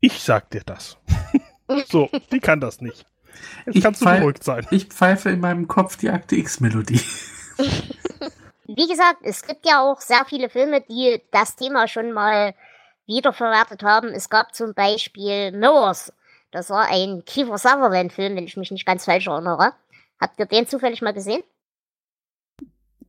Ich 0.00 0.22
sag 0.22 0.50
dir 0.50 0.62
das. 0.64 0.96
so, 1.88 2.08
die 2.30 2.40
kann 2.40 2.60
das 2.60 2.80
nicht. 2.80 3.06
Jetzt 3.64 3.76
Ich 3.76 3.82
kannst 3.82 4.02
du 4.02 4.06
beruhigt 4.06 4.44
sein. 4.44 4.66
Ich 4.70 4.86
pfeife 4.86 5.30
in 5.30 5.40
meinem 5.40 5.68
Kopf 5.68 5.96
die 5.96 6.10
Akte 6.10 6.36
X-Melodie. 6.36 7.00
Wie 8.68 8.88
gesagt, 8.88 9.20
es 9.22 9.42
gibt 9.46 9.66
ja 9.66 9.80
auch 9.82 10.00
sehr 10.00 10.24
viele 10.24 10.48
Filme, 10.50 10.80
die 10.80 11.22
das 11.30 11.56
Thema 11.56 11.88
schon 11.88 12.12
mal 12.12 12.54
wiederverwertet 13.06 13.82
haben. 13.82 14.08
Es 14.08 14.28
gab 14.28 14.54
zum 14.54 14.74
Beispiel 14.74 15.52
Mirrors. 15.52 16.12
Das 16.50 16.70
war 16.70 16.86
ein 16.90 17.24
Kiefer 17.24 17.58
Sutherland-Film, 17.58 18.36
wenn 18.36 18.44
ich 18.44 18.56
mich 18.56 18.70
nicht 18.70 18.86
ganz 18.86 19.04
falsch 19.04 19.26
erinnere. 19.26 19.72
Habt 20.20 20.38
ihr 20.38 20.46
den 20.46 20.66
zufällig 20.66 21.02
mal 21.02 21.12
gesehen? 21.12 21.42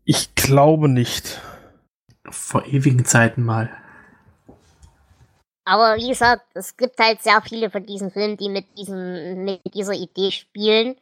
Ich 0.10 0.34
glaube 0.36 0.88
nicht. 0.88 1.42
Vor 2.30 2.66
ewigen 2.66 3.04
Zeiten 3.04 3.44
mal. 3.44 3.70
Aber 5.66 5.98
wie 5.98 6.08
gesagt, 6.08 6.46
es 6.54 6.78
gibt 6.78 6.98
halt 6.98 7.22
sehr 7.22 7.42
viele 7.42 7.70
von 7.70 7.86
diesen 7.86 8.12
Filmen, 8.12 8.38
die 8.38 8.48
mit 8.48 8.66
diesem, 8.78 9.44
mit 9.44 9.60
dieser 9.74 9.92
Idee 9.92 10.32
spielen. 10.32 10.96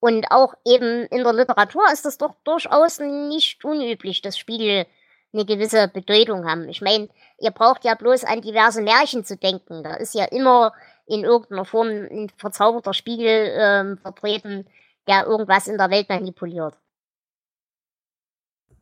Und 0.00 0.30
auch 0.30 0.54
eben 0.66 1.04
in 1.08 1.24
der 1.24 1.34
Literatur 1.34 1.82
ist 1.92 2.06
es 2.06 2.16
doch 2.16 2.36
durchaus 2.44 3.00
nicht 3.00 3.62
unüblich, 3.66 4.22
dass 4.22 4.38
Spiegel 4.38 4.86
eine 5.34 5.44
gewisse 5.44 5.88
Bedeutung 5.88 6.48
haben. 6.48 6.70
Ich 6.70 6.80
meine, 6.80 7.10
ihr 7.38 7.50
braucht 7.50 7.84
ja 7.84 7.96
bloß 7.96 8.24
an 8.24 8.40
diverse 8.40 8.80
Märchen 8.80 9.26
zu 9.26 9.36
denken. 9.36 9.82
Da 9.82 9.96
ist 9.96 10.14
ja 10.14 10.24
immer 10.24 10.72
in 11.04 11.22
irgendeiner 11.22 11.66
Form 11.66 11.88
ein 11.88 12.32
verzauberter 12.38 12.94
Spiegel 12.94 13.52
ähm, 13.58 13.98
vertreten, 13.98 14.66
der 15.06 15.26
irgendwas 15.26 15.68
in 15.68 15.76
der 15.76 15.90
Welt 15.90 16.08
manipuliert. 16.08 16.78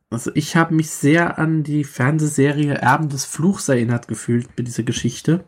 Also 0.09 0.31
ich 0.35 0.55
habe 0.55 0.73
mich 0.73 0.89
sehr 0.89 1.37
an 1.37 1.63
die 1.63 1.83
Fernsehserie 1.83 2.75
Erben 2.75 3.09
des 3.09 3.25
Fluchs 3.25 3.67
erinnert 3.67 4.07
gefühlt 4.07 4.47
mit 4.57 4.67
dieser 4.67 4.83
Geschichte. 4.83 5.43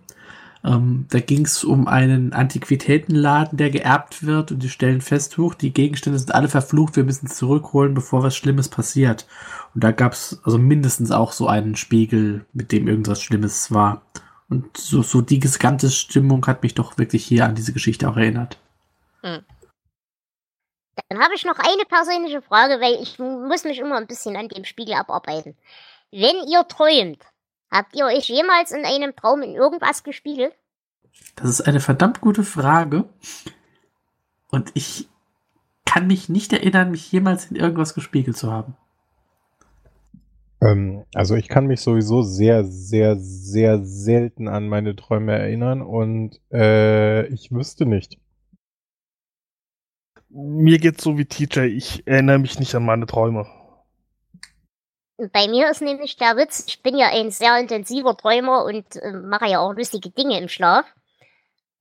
Ähm, 0.63 1.05
da 1.09 1.21
ging 1.21 1.45
es 1.45 1.63
um 1.63 1.87
einen 1.87 2.33
Antiquitätenladen, 2.33 3.57
der 3.57 3.69
geerbt 3.69 4.25
wird 4.25 4.51
und 4.51 4.61
die 4.61 4.69
stellen 4.69 4.99
fest, 4.99 5.37
hoch, 5.37 5.53
die 5.53 5.71
Gegenstände 5.71 6.19
sind 6.19 6.35
alle 6.35 6.49
verflucht, 6.49 6.97
wir 6.97 7.05
müssen 7.05 7.27
zurückholen, 7.27 7.93
bevor 7.93 8.23
was 8.23 8.35
Schlimmes 8.35 8.67
passiert. 8.67 9.25
Und 9.73 9.85
da 9.85 9.91
gab 9.91 10.11
es 10.11 10.41
also 10.43 10.57
mindestens 10.57 11.11
auch 11.11 11.31
so 11.31 11.47
einen 11.47 11.77
Spiegel, 11.77 12.45
mit 12.51 12.73
dem 12.73 12.89
irgendwas 12.89 13.21
Schlimmes 13.21 13.71
war. 13.71 14.01
Und 14.49 14.75
so, 14.75 15.01
so 15.01 15.21
die 15.21 15.39
gesamte 15.39 15.89
Stimmung 15.89 16.45
hat 16.47 16.63
mich 16.63 16.73
doch 16.73 16.97
wirklich 16.97 17.23
hier 17.23 17.45
an 17.45 17.55
diese 17.55 17.71
Geschichte 17.71 18.09
auch 18.09 18.17
erinnert. 18.17 18.59
Hm. 19.21 19.39
Dann 21.07 21.19
habe 21.19 21.35
ich 21.35 21.45
noch 21.45 21.57
eine 21.57 21.85
persönliche 21.87 22.41
Frage, 22.41 22.81
weil 22.81 23.01
ich 23.01 23.19
muss 23.19 23.63
mich 23.63 23.79
immer 23.79 23.97
ein 23.97 24.07
bisschen 24.07 24.35
an 24.35 24.49
dem 24.49 24.65
Spiegel 24.65 24.95
abarbeiten. 24.95 25.55
Wenn 26.11 26.47
ihr 26.47 26.67
träumt, 26.67 27.23
habt 27.71 27.95
ihr 27.95 28.05
euch 28.05 28.27
jemals 28.29 28.71
in 28.71 28.85
einem 28.85 29.15
Traum 29.15 29.41
in 29.41 29.55
irgendwas 29.55 30.03
gespiegelt? 30.03 30.53
Das 31.35 31.49
ist 31.49 31.61
eine 31.61 31.79
verdammt 31.79 32.21
gute 32.21 32.43
Frage. 32.43 33.05
Und 34.49 34.71
ich 34.73 35.07
kann 35.85 36.07
mich 36.07 36.29
nicht 36.29 36.53
erinnern, 36.53 36.91
mich 36.91 37.11
jemals 37.11 37.45
in 37.45 37.55
irgendwas 37.55 37.93
gespiegelt 37.93 38.37
zu 38.37 38.51
haben. 38.51 38.75
Ähm, 40.61 41.05
also 41.13 41.35
ich 41.35 41.47
kann 41.47 41.67
mich 41.67 41.81
sowieso 41.81 42.21
sehr, 42.21 42.63
sehr, 42.65 43.17
sehr 43.19 43.83
selten 43.83 44.47
an 44.47 44.67
meine 44.67 44.95
Träume 44.95 45.37
erinnern 45.37 45.81
und 45.81 46.39
äh, 46.51 47.27
ich 47.27 47.51
wüsste 47.51 47.85
nicht 47.85 48.17
mir 50.29 50.77
geht's 50.77 51.03
so 51.03 51.17
wie 51.17 51.25
TJ, 51.25 51.61
ich 51.61 52.07
erinnere 52.07 52.39
mich 52.39 52.59
nicht 52.59 52.73
an 52.75 52.85
meine 52.85 53.05
Träume. 53.05 53.47
Bei 55.33 55.47
mir 55.47 55.69
ist 55.69 55.81
nämlich 55.81 56.15
der 56.15 56.37
Witz, 56.37 56.63
ich 56.67 56.81
bin 56.81 56.97
ja 56.97 57.09
ein 57.09 57.29
sehr 57.29 57.57
intensiver 57.57 58.15
Träumer 58.15 58.63
und 58.63 58.95
äh, 58.95 59.11
mache 59.11 59.49
ja 59.49 59.59
auch 59.59 59.73
lustige 59.73 60.11
Dinge 60.11 60.39
im 60.39 60.47
Schlaf. 60.47 60.85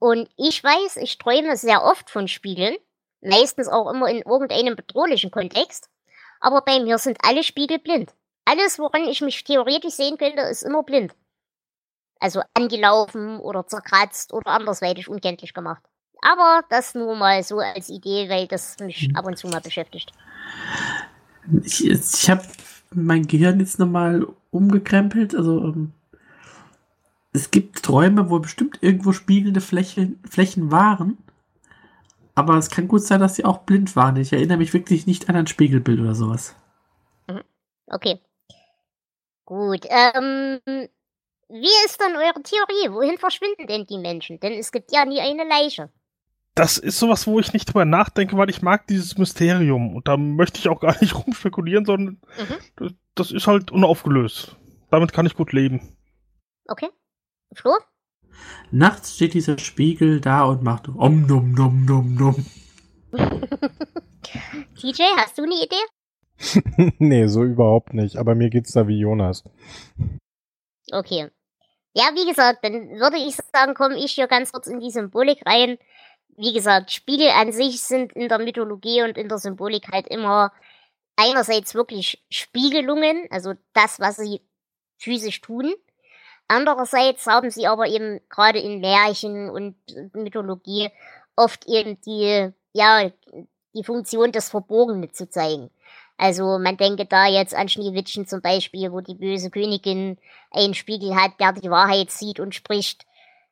Und 0.00 0.28
ich 0.36 0.62
weiß, 0.62 0.96
ich 0.96 1.18
träume 1.18 1.56
sehr 1.56 1.84
oft 1.84 2.10
von 2.10 2.26
Spiegeln, 2.26 2.76
meistens 3.20 3.68
auch 3.68 3.90
immer 3.90 4.08
in 4.08 4.22
irgendeinem 4.22 4.74
bedrohlichen 4.74 5.30
Kontext. 5.30 5.88
Aber 6.40 6.62
bei 6.62 6.80
mir 6.80 6.98
sind 6.98 7.18
alle 7.22 7.44
Spiegel 7.44 7.78
blind. 7.78 8.12
Alles, 8.44 8.78
woran 8.78 9.04
ich 9.04 9.20
mich 9.20 9.44
theoretisch 9.44 9.94
sehen 9.94 10.18
könnte, 10.18 10.42
ist 10.42 10.62
immer 10.62 10.82
blind. 10.82 11.14
Also 12.20 12.42
angelaufen 12.54 13.38
oder 13.38 13.66
zerkratzt 13.66 14.32
oder 14.32 14.50
andersweitig 14.50 15.08
unkenntlich 15.08 15.54
gemacht. 15.54 15.82
Aber 16.22 16.64
das 16.68 16.94
nur 16.94 17.14
mal 17.16 17.42
so 17.42 17.58
als 17.58 17.88
Idee, 17.88 18.28
weil 18.28 18.46
das 18.46 18.78
mich 18.80 19.08
mhm. 19.08 19.16
ab 19.16 19.26
und 19.26 19.38
zu 19.38 19.48
mal 19.48 19.60
beschäftigt. 19.60 20.12
Ich, 21.62 21.86
ich 21.86 22.30
habe 22.30 22.42
mein 22.92 23.26
Gehirn 23.26 23.60
jetzt 23.60 23.78
nochmal 23.78 24.26
umgekrempelt. 24.50 25.34
Also 25.34 25.62
ähm, 25.64 25.92
es 27.32 27.50
gibt 27.50 27.82
Träume, 27.82 28.30
wo 28.30 28.38
bestimmt 28.38 28.78
irgendwo 28.80 29.12
spiegelnde 29.12 29.60
Flächen, 29.60 30.20
Flächen 30.28 30.72
waren. 30.72 31.18
Aber 32.34 32.56
es 32.56 32.70
kann 32.70 32.88
gut 32.88 33.02
sein, 33.02 33.20
dass 33.20 33.34
sie 33.34 33.44
auch 33.44 33.58
blind 33.58 33.96
waren. 33.96 34.16
Ich 34.16 34.32
erinnere 34.32 34.58
mich 34.58 34.72
wirklich 34.72 35.06
nicht 35.06 35.28
an 35.28 35.36
ein 35.36 35.46
Spiegelbild 35.46 36.00
oder 36.00 36.14
sowas. 36.14 36.54
Mhm. 37.28 37.42
Okay. 37.86 38.20
Gut. 39.44 39.86
Ähm, 39.88 40.60
wie 41.48 41.84
ist 41.86 42.00
dann 42.00 42.16
eure 42.16 42.42
Theorie? 42.42 42.92
Wohin 42.92 43.18
verschwinden 43.18 43.66
denn 43.66 43.86
die 43.86 43.98
Menschen? 43.98 44.38
Denn 44.40 44.52
es 44.52 44.70
gibt 44.70 44.92
ja 44.92 45.04
nie 45.04 45.20
eine 45.20 45.44
Leiche 45.44 45.90
das 46.58 46.76
ist 46.76 46.98
sowas, 46.98 47.28
wo 47.28 47.38
ich 47.38 47.52
nicht 47.52 47.66
drüber 47.66 47.84
nachdenke, 47.84 48.36
weil 48.36 48.50
ich 48.50 48.62
mag 48.62 48.88
dieses 48.88 49.16
Mysterium. 49.16 49.94
Und 49.94 50.08
da 50.08 50.16
möchte 50.16 50.58
ich 50.58 50.68
auch 50.68 50.80
gar 50.80 51.00
nicht 51.00 51.14
rumspekulieren, 51.26 51.84
sondern 51.84 52.20
mhm. 52.36 52.96
das, 53.14 53.30
ist 53.30 53.46
halt 53.46 53.70
unaufgelöst. 53.70 54.56
Damit 54.90 55.12
kann 55.12 55.26
ich 55.26 55.34
gut 55.34 55.52
leben. 55.52 55.96
Okay. 56.66 56.88
Flo? 57.54 57.70
Nachts 58.72 59.14
steht 59.14 59.34
dieser 59.34 59.58
Spiegel 59.58 60.20
da 60.20 60.44
und 60.44 60.62
macht 60.62 60.88
om 60.88 61.26
nom 61.26 61.52
nom 61.52 61.84
nom 61.84 62.14
nom. 62.14 62.46
TJ, 64.74 65.02
hast 65.16 65.38
du 65.38 65.44
eine 65.44 65.62
Idee? 65.62 66.92
nee, 66.98 67.26
so 67.28 67.44
überhaupt 67.44 67.94
nicht. 67.94 68.16
Aber 68.16 68.34
mir 68.34 68.50
geht's 68.50 68.72
da 68.72 68.88
wie 68.88 68.98
Jonas. 68.98 69.44
Okay. 70.90 71.30
Ja, 71.94 72.10
wie 72.14 72.28
gesagt, 72.28 72.64
dann 72.64 72.72
würde 72.98 73.16
ich 73.16 73.36
sagen, 73.52 73.74
komme 73.74 73.96
ich 73.96 74.12
hier 74.12 74.26
ganz 74.26 74.52
kurz 74.52 74.66
in 74.66 74.80
die 74.80 74.90
Symbolik 74.90 75.46
rein 75.46 75.78
wie 76.38 76.52
gesagt, 76.52 76.92
Spiegel 76.92 77.30
an 77.30 77.52
sich 77.52 77.82
sind 77.82 78.12
in 78.12 78.28
der 78.28 78.38
Mythologie 78.38 79.02
und 79.02 79.18
in 79.18 79.28
der 79.28 79.38
Symbolik 79.38 79.88
halt 79.92 80.06
immer 80.08 80.52
einerseits 81.16 81.74
wirklich 81.74 82.24
Spiegelungen, 82.30 83.26
also 83.30 83.54
das, 83.72 83.98
was 83.98 84.16
sie 84.16 84.40
physisch 84.98 85.40
tun. 85.40 85.74
Andererseits 86.46 87.26
haben 87.26 87.50
sie 87.50 87.66
aber 87.66 87.88
eben 87.88 88.20
gerade 88.28 88.58
in 88.58 88.80
Märchen 88.80 89.50
und 89.50 89.76
Mythologie 90.14 90.90
oft 91.36 91.66
eben 91.66 92.00
die, 92.02 92.50
ja, 92.72 93.10
die 93.74 93.84
Funktion 93.84 94.32
des 94.32 94.48
Verborgenen 94.48 95.12
zu 95.12 95.28
zeigen. 95.28 95.70
Also 96.16 96.58
man 96.58 96.76
denke 96.76 97.06
da 97.06 97.26
jetzt 97.26 97.54
an 97.54 97.68
Schneewittchen 97.68 98.26
zum 98.26 98.40
Beispiel, 98.40 98.90
wo 98.92 99.00
die 99.00 99.14
böse 99.14 99.50
Königin 99.50 100.18
einen 100.50 100.74
Spiegel 100.74 101.14
hat, 101.14 101.38
der 101.38 101.52
die 101.52 101.70
Wahrheit 101.70 102.10
sieht 102.10 102.40
und 102.40 102.54
spricht. 102.54 103.06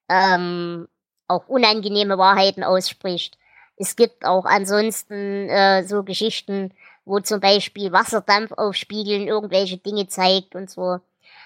Ähm, 0.08 0.88
auch 1.28 1.48
unangenehme 1.48 2.18
Wahrheiten 2.18 2.64
ausspricht. 2.64 3.38
Es 3.76 3.96
gibt 3.96 4.24
auch 4.24 4.44
ansonsten 4.44 5.48
äh, 5.48 5.84
so 5.84 6.02
Geschichten, 6.02 6.72
wo 7.04 7.20
zum 7.20 7.40
Beispiel 7.40 7.92
Wasserdampf 7.92 8.52
auf 8.52 8.74
Spiegeln 8.74 9.28
irgendwelche 9.28 9.76
Dinge 9.76 10.08
zeigt 10.08 10.54
und 10.54 10.70
so. 10.70 11.00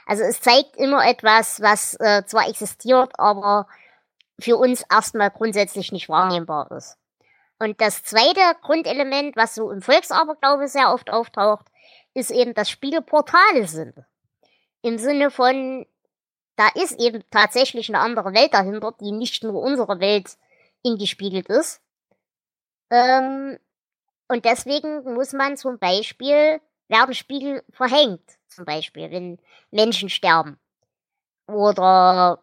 Also 0.07 0.23
es 0.25 0.40
zeigt 0.40 0.77
immer 0.77 1.07
etwas, 1.07 1.61
was 1.61 1.95
äh, 2.01 2.25
zwar 2.27 2.49
existiert, 2.49 3.12
aber 3.19 3.66
für 4.40 4.57
uns 4.57 4.85
erstmal 4.90 5.31
grundsätzlich 5.31 5.93
nicht 5.93 6.09
wahrnehmbar 6.09 6.71
ist. 6.73 6.97
Und 7.59 7.81
das 7.81 8.03
zweite 8.03 8.40
Grundelement, 8.62 9.37
was 9.37 9.55
so 9.55 9.71
im 9.71 9.83
Volksaberglaube 9.83 10.66
sehr 10.66 10.93
oft 10.93 11.11
auftaucht, 11.11 11.66
ist 12.14 12.31
eben, 12.31 12.55
dass 12.55 12.71
Spiegel 12.71 13.03
Portale 13.03 13.66
sind. 13.66 13.95
Im 14.83 14.97
Sinne 14.97 15.31
von, 15.31 15.87
da 16.61 16.68
ist 16.75 17.01
eben 17.01 17.25
tatsächlich 17.31 17.88
eine 17.88 18.01
andere 18.01 18.35
Welt 18.35 18.53
dahinter, 18.53 18.92
die 19.01 19.12
nicht 19.12 19.42
nur 19.42 19.62
unsere 19.62 19.99
Welt 19.99 20.37
ingespiegelt 20.83 21.49
ist. 21.49 21.81
Ähm, 22.90 23.59
und 24.29 24.44
deswegen 24.44 25.14
muss 25.14 25.33
man 25.33 25.57
zum 25.57 25.79
Beispiel, 25.79 26.61
werden 26.88 27.14
Spiegel 27.14 27.64
verhängt, 27.70 28.20
zum 28.49 28.66
Beispiel, 28.66 29.11
wenn 29.11 29.38
Menschen 29.70 30.11
sterben. 30.11 30.61
Oder 31.46 32.42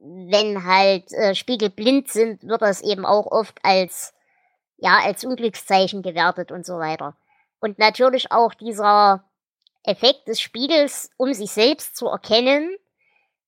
wenn 0.00 0.64
halt 0.64 1.12
äh, 1.12 1.36
Spiegel 1.36 1.70
blind 1.70 2.08
sind, 2.08 2.42
wird 2.42 2.62
das 2.62 2.80
eben 2.80 3.06
auch 3.06 3.26
oft 3.26 3.60
als, 3.62 4.12
ja, 4.76 4.98
als 5.04 5.24
Unglückszeichen 5.24 6.02
gewertet 6.02 6.50
und 6.50 6.66
so 6.66 6.80
weiter. 6.80 7.16
Und 7.60 7.78
natürlich 7.78 8.32
auch 8.32 8.54
dieser 8.54 9.22
Effekt 9.84 10.26
des 10.26 10.40
Spiegels, 10.40 11.10
um 11.16 11.32
sich 11.32 11.52
selbst 11.52 11.94
zu 11.94 12.08
erkennen, 12.08 12.76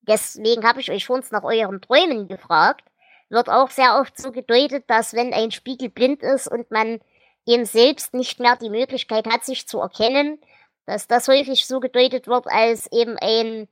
deswegen 0.08 0.66
habe 0.66 0.80
ich 0.80 0.90
euch 0.90 1.04
schon 1.04 1.22
nach 1.30 1.44
euren 1.44 1.80
Träumen 1.80 2.28
gefragt, 2.28 2.84
wird 3.28 3.48
auch 3.48 3.70
sehr 3.70 3.98
oft 4.00 4.16
so 4.18 4.32
gedeutet, 4.32 4.84
dass 4.88 5.14
wenn 5.14 5.32
ein 5.32 5.50
Spiegel 5.50 5.90
blind 5.90 6.22
ist 6.22 6.48
und 6.48 6.70
man 6.70 7.00
eben 7.46 7.64
selbst 7.64 8.14
nicht 8.14 8.40
mehr 8.40 8.56
die 8.56 8.70
Möglichkeit 8.70 9.26
hat, 9.26 9.44
sich 9.44 9.68
zu 9.68 9.80
erkennen, 9.80 10.38
dass 10.86 11.06
das 11.06 11.28
häufig 11.28 11.66
so 11.66 11.80
gedeutet 11.80 12.26
wird 12.26 12.46
als 12.46 12.90
eben 12.90 13.16
ein 13.18 13.68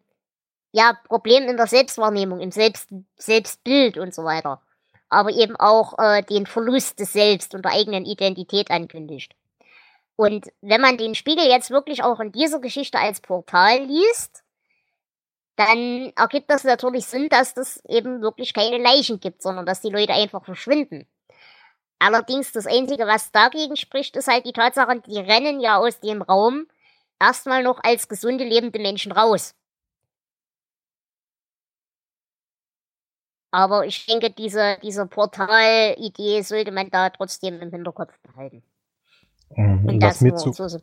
ja, 0.72 0.98
Problem 1.08 1.44
in 1.44 1.56
der 1.56 1.66
Selbstwahrnehmung, 1.66 2.40
im 2.40 2.50
Selbst 2.50 2.90
Selbstbild 3.16 3.96
und 3.96 4.14
so 4.14 4.24
weiter. 4.24 4.60
Aber 5.08 5.30
eben 5.30 5.56
auch 5.56 5.98
äh, 5.98 6.22
den 6.22 6.46
Verlust 6.46 7.00
des 7.00 7.12
Selbst 7.12 7.54
und 7.54 7.64
der 7.64 7.72
eigenen 7.72 8.04
Identität 8.04 8.70
ankündigt. 8.70 9.34
Und 10.16 10.46
wenn 10.60 10.80
man 10.80 10.98
den 10.98 11.14
Spiegel 11.14 11.46
jetzt 11.46 11.70
wirklich 11.70 12.02
auch 12.02 12.20
in 12.20 12.32
dieser 12.32 12.58
Geschichte 12.60 12.98
als 12.98 13.20
Portal 13.20 13.84
liest, 13.84 14.42
dann 15.56 16.12
ergibt 16.16 16.50
das 16.50 16.64
natürlich 16.64 17.06
Sinn, 17.06 17.28
dass 17.28 17.54
das 17.54 17.82
eben 17.86 18.20
wirklich 18.22 18.52
keine 18.54 18.78
Leichen 18.78 19.20
gibt, 19.20 19.42
sondern 19.42 19.66
dass 19.66 19.80
die 19.80 19.90
Leute 19.90 20.12
einfach 20.12 20.44
verschwinden. 20.44 21.06
Allerdings 21.98 22.52
das 22.52 22.66
Einzige, 22.66 23.06
was 23.06 23.32
dagegen 23.32 23.76
spricht, 23.76 24.16
ist 24.16 24.28
halt 24.28 24.44
die 24.44 24.52
Tatsache, 24.52 25.00
die 25.00 25.18
rennen 25.18 25.60
ja 25.60 25.78
aus 25.78 25.98
dem 26.00 26.20
Raum 26.20 26.66
erstmal 27.18 27.62
noch 27.62 27.82
als 27.82 28.08
gesunde 28.08 28.44
lebende 28.44 28.78
Menschen 28.78 29.12
raus. 29.12 29.54
Aber 33.50 33.86
ich 33.86 34.04
denke, 34.04 34.30
diese, 34.30 34.76
diese 34.82 35.06
Portal-Idee 35.06 36.42
sollte 36.42 36.72
man 36.72 36.90
da 36.90 37.08
trotzdem 37.08 37.62
im 37.62 37.70
Hinterkopf 37.70 38.12
behalten. 38.20 38.62
Mhm. 39.54 39.88
Und 39.88 40.02
Was 40.02 40.14
das 40.14 40.20
mir, 40.20 40.28
nur 40.30 40.38
zu, 40.38 40.52
so 40.52 40.78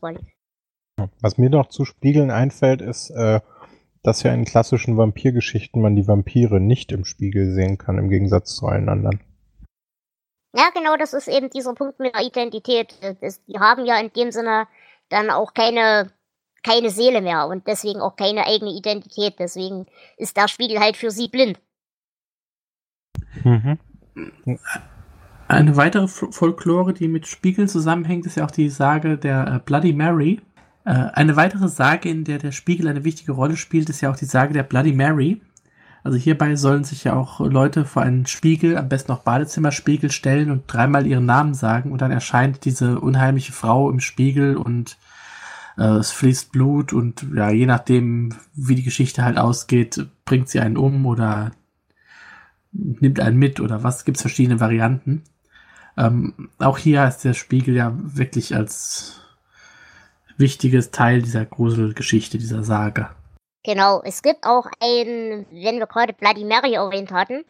was 1.21 1.38
mir 1.38 1.49
noch 1.51 1.67
zu 1.67 1.86
spiegeln 1.86 2.32
einfällt, 2.32 2.82
ist, 2.82 3.11
äh, 3.11 3.41
dass 4.04 4.24
ja 4.24 4.34
in 4.34 4.45
klassischen 4.45 4.97
Vampirgeschichten 4.97 5.82
man 5.82 5.95
die 5.95 6.08
Vampire 6.08 6.60
nicht 6.60 6.91
im 6.91 7.06
Spiegel 7.06 7.51
sehen 7.54 7.78
kann, 7.78 7.97
im 7.97 8.10
Gegensatz 8.10 8.56
zu 8.56 8.68
allen 8.68 8.89
anderen. 8.89 9.20
Ja, 10.56 10.70
genau, 10.74 10.95
das 10.97 11.14
ist 11.14 11.28
eben 11.28 11.49
dieser 11.49 11.74
Punkt 11.74 11.99
mit 11.99 12.14
der 12.14 12.22
Identität. 12.22 12.93
Die 13.47 13.60
haben 13.60 13.86
ja 13.86 13.99
in 13.99 14.12
dem 14.14 14.32
Sinne 14.32 14.68
dann 15.10 15.30
auch 15.32 15.54
keine, 15.54 16.12
keine 16.64 16.89
Seele 16.89 17.22
mehr 17.22 17.47
und 17.47 17.66
deswegen 17.66 18.01
auch 18.01 18.16
keine 18.16 18.45
eigene 18.45 18.72
Identität. 18.72 19.39
Deswegen 19.39 19.88
ist 20.18 20.38
der 20.38 20.47
Spiegel 20.47 20.80
halt 20.80 20.95
für 20.95 21.10
sie 21.10 21.28
blind. 21.28 21.60
Mhm. 23.43 23.80
Eine 25.47 25.76
weitere 25.76 26.06
F 26.06 26.28
Folklore, 26.32 26.93
die 26.93 27.08
mit 27.08 27.28
Spiegeln 27.28 27.68
zusammenhängt, 27.68 28.26
ist 28.26 28.38
ja 28.38 28.45
auch 28.45 28.51
die 28.51 28.70
Sage 28.70 29.18
der 29.18 29.47
äh, 29.47 29.60
Bloody 29.60 29.93
Mary. 29.93 30.41
Äh, 30.86 30.91
eine 30.91 31.36
weitere 31.36 31.67
Sage, 31.67 32.09
in 32.09 32.23
der 32.23 32.39
der 32.39 32.51
Spiegel 32.51 32.88
eine 32.88 33.03
wichtige 33.03 33.31
Rolle 33.31 33.57
spielt, 33.57 33.89
ist 33.89 34.01
ja 34.01 34.11
auch 34.11 34.15
die 34.15 34.25
Sage 34.25 34.53
der 34.53 34.63
Bloody 34.63 34.93
Mary. 34.93 35.41
Also 36.03 36.17
hierbei 36.17 36.55
sollen 36.55 36.84
sich 36.84 37.05
ja 37.05 37.15
auch 37.15 37.39
Leute 37.39 37.86
vor 37.86 38.03
einen 38.03 38.25
Spiegel, 38.25 38.77
am 38.77 38.89
besten 38.89 39.13
auch 39.13 39.23
Badezimmerspiegel 39.23 40.11
stellen 40.11 40.51
und 40.51 40.63
dreimal 40.67 41.07
ihren 41.07 41.25
Namen 41.25 41.53
sagen 41.53 41.93
und 41.93 42.01
dann 42.01 42.11
erscheint 42.11 42.65
diese 42.65 42.99
unheimliche 42.99 43.53
Frau 43.53 43.89
im 43.89 44.01
Spiegel 44.01 44.57
und 44.57 44.97
äh, 45.77 45.84
es 45.84 46.11
fließt 46.11 46.51
Blut 46.51 46.91
und 46.91 47.25
ja, 47.34 47.49
je 47.49 47.65
nachdem, 47.65 48.36
wie 48.53 48.75
die 48.75 48.84
Geschichte 48.84 49.23
halt 49.23 49.38
ausgeht, 49.38 50.05
bringt 50.25 50.49
sie 50.49 50.59
einen 50.59 50.75
um 50.75 51.05
oder 51.05 51.51
nimmt 52.73 53.21
einen 53.21 53.38
mit 53.38 53.61
oder 53.61 53.84
was, 53.84 54.03
gibt 54.03 54.17
es 54.17 54.23
verschiedene 54.23 54.59
Varianten. 54.59 55.23
Ähm, 55.95 56.49
auch 56.57 56.77
hier 56.77 57.05
ist 57.07 57.19
der 57.19 57.34
Spiegel 57.34 57.75
ja 57.75 57.93
wirklich 57.97 58.55
als 58.55 59.22
wichtiges 60.38 60.91
Teil 60.91 61.21
dieser 61.21 61.45
Gruselgeschichte, 61.45 62.38
dieser 62.38 62.63
Sage. 62.63 63.09
Genau, 63.63 64.01
es 64.03 64.21
gibt 64.21 64.45
auch 64.45 64.65
ein, 64.79 65.45
wenn 65.51 65.79
wir 65.79 65.88
gerade 65.88 66.13
Bloody 66.13 66.43
Mary 66.43 66.73
erwähnt 66.73 67.11
hatten, 67.11 67.45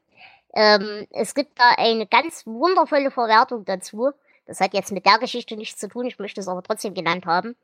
ähm, 0.53 1.07
es 1.09 1.33
gibt 1.33 1.59
da 1.59 1.71
eine 1.77 2.05
ganz 2.05 2.45
wundervolle 2.45 3.09
Verwertung 3.09 3.65
dazu. 3.65 4.11
Das 4.45 4.59
hat 4.59 4.73
jetzt 4.73 4.91
mit 4.91 5.05
der 5.05 5.17
Geschichte 5.17 5.55
nichts 5.55 5.79
zu 5.79 5.87
tun, 5.87 6.05
ich 6.05 6.19
möchte 6.19 6.41
es 6.41 6.47
aber 6.47 6.61
trotzdem 6.61 6.93
genannt 6.93 7.25
haben. 7.25 7.55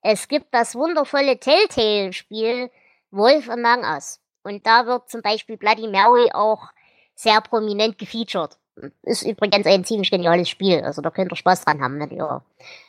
Es 0.00 0.26
gibt 0.26 0.52
das 0.52 0.74
wundervolle 0.74 1.38
Telltale-Spiel 1.38 2.70
Wolf 3.12 3.48
Among 3.48 3.84
Us. 3.84 4.20
Und 4.42 4.66
da 4.66 4.86
wird 4.86 5.08
zum 5.08 5.22
Beispiel 5.22 5.56
Bloody 5.56 5.86
Mary 5.86 6.30
auch 6.32 6.70
sehr 7.14 7.40
prominent 7.40 7.98
gefeatured. 7.98 8.58
Ist 9.02 9.22
übrigens 9.22 9.66
ein 9.66 9.84
ziemlich 9.84 10.10
geniales 10.10 10.48
Spiel. 10.48 10.80
Also 10.80 11.02
da 11.02 11.10
könnt 11.10 11.30
ihr 11.30 11.36
Spaß 11.36 11.64
dran 11.64 11.80
haben, 11.80 12.00
wenn 12.00 12.10
ihr 12.10 12.42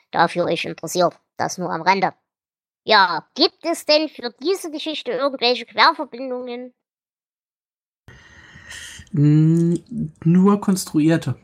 dafür 0.09 0.45
euch 0.45 0.65
interessiert. 0.65 1.13
Das 1.37 1.57
nur 1.57 1.71
am 1.71 1.81
Rande. 1.81 2.13
Ja, 2.85 3.25
gibt 3.35 3.63
es 3.63 3.85
denn 3.85 4.09
für 4.09 4.33
diese 4.41 4.69
Geschichte 4.69 5.11
irgendwelche 5.11 5.65
Querverbindungen? 5.65 6.73
Nur 9.13 10.59
konstruierte. 10.59 11.35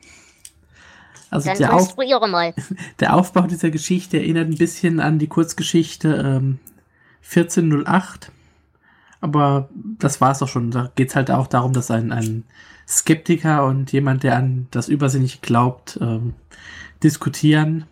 Also 1.30 1.50
Dann 1.50 1.60
der, 1.60 1.74
Auf, 1.74 1.82
konstruiere 1.82 2.28
mal. 2.28 2.54
der 3.00 3.16
Aufbau 3.16 3.42
dieser 3.42 3.70
Geschichte 3.70 4.18
erinnert 4.18 4.50
ein 4.50 4.58
bisschen 4.58 5.00
an 5.00 5.20
die 5.20 5.28
Kurzgeschichte 5.28 6.16
ähm, 6.16 6.60
1408. 7.24 8.32
Aber 9.22 9.70
das 9.74 10.20
war 10.20 10.32
es 10.32 10.40
doch 10.40 10.48
schon. 10.48 10.72
Da 10.72 10.92
geht 10.96 11.10
es 11.10 11.16
halt 11.16 11.30
auch 11.30 11.48
darum, 11.48 11.74
dass 11.74 11.92
ein, 11.92 12.12
ein 12.12 12.46
Skeptiker 12.88 13.66
und 13.66 13.92
jemand, 13.92 14.24
der 14.24 14.38
an 14.38 14.68
das 14.72 14.90
Übersinnliche 14.90 15.40
glaubt, 15.42 16.00
ähm, 16.02 16.34
diskutieren 17.04 17.86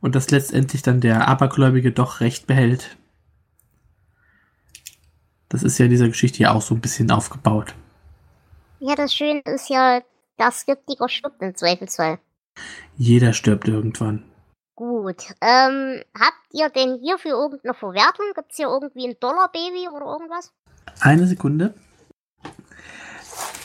und 0.00 0.14
dass 0.14 0.30
letztendlich 0.30 0.82
dann 0.82 1.00
der 1.00 1.28
Abergläubige 1.28 1.92
doch 1.92 2.20
recht 2.20 2.46
behält. 2.46 2.96
Das 5.48 5.62
ist 5.62 5.78
ja 5.78 5.86
in 5.86 5.90
dieser 5.90 6.08
Geschichte 6.08 6.42
ja 6.42 6.52
auch 6.52 6.62
so 6.62 6.74
ein 6.74 6.80
bisschen 6.80 7.10
aufgebaut. 7.10 7.74
Ja, 8.80 8.94
das 8.94 9.14
Schöne 9.14 9.40
ist 9.46 9.70
ja, 9.70 10.02
der 10.38 10.50
Skeptiker 10.50 11.08
stirbt 11.08 11.42
im 11.42 11.54
Zweifelsfall. 11.54 12.18
Jeder 12.96 13.32
stirbt 13.32 13.66
irgendwann. 13.66 14.24
Gut. 14.76 15.34
Ähm, 15.40 16.02
habt 16.14 16.52
ihr 16.52 16.68
denn 16.68 17.00
hierfür 17.02 17.32
irgendeine 17.32 17.74
Verwertung? 17.74 18.26
Gibt's 18.34 18.56
hier 18.56 18.68
irgendwie 18.68 19.08
ein 19.08 19.16
Dollar-Baby 19.18 19.88
oder 19.88 20.06
irgendwas? 20.06 20.52
Eine 21.00 21.26
Sekunde. 21.26 21.74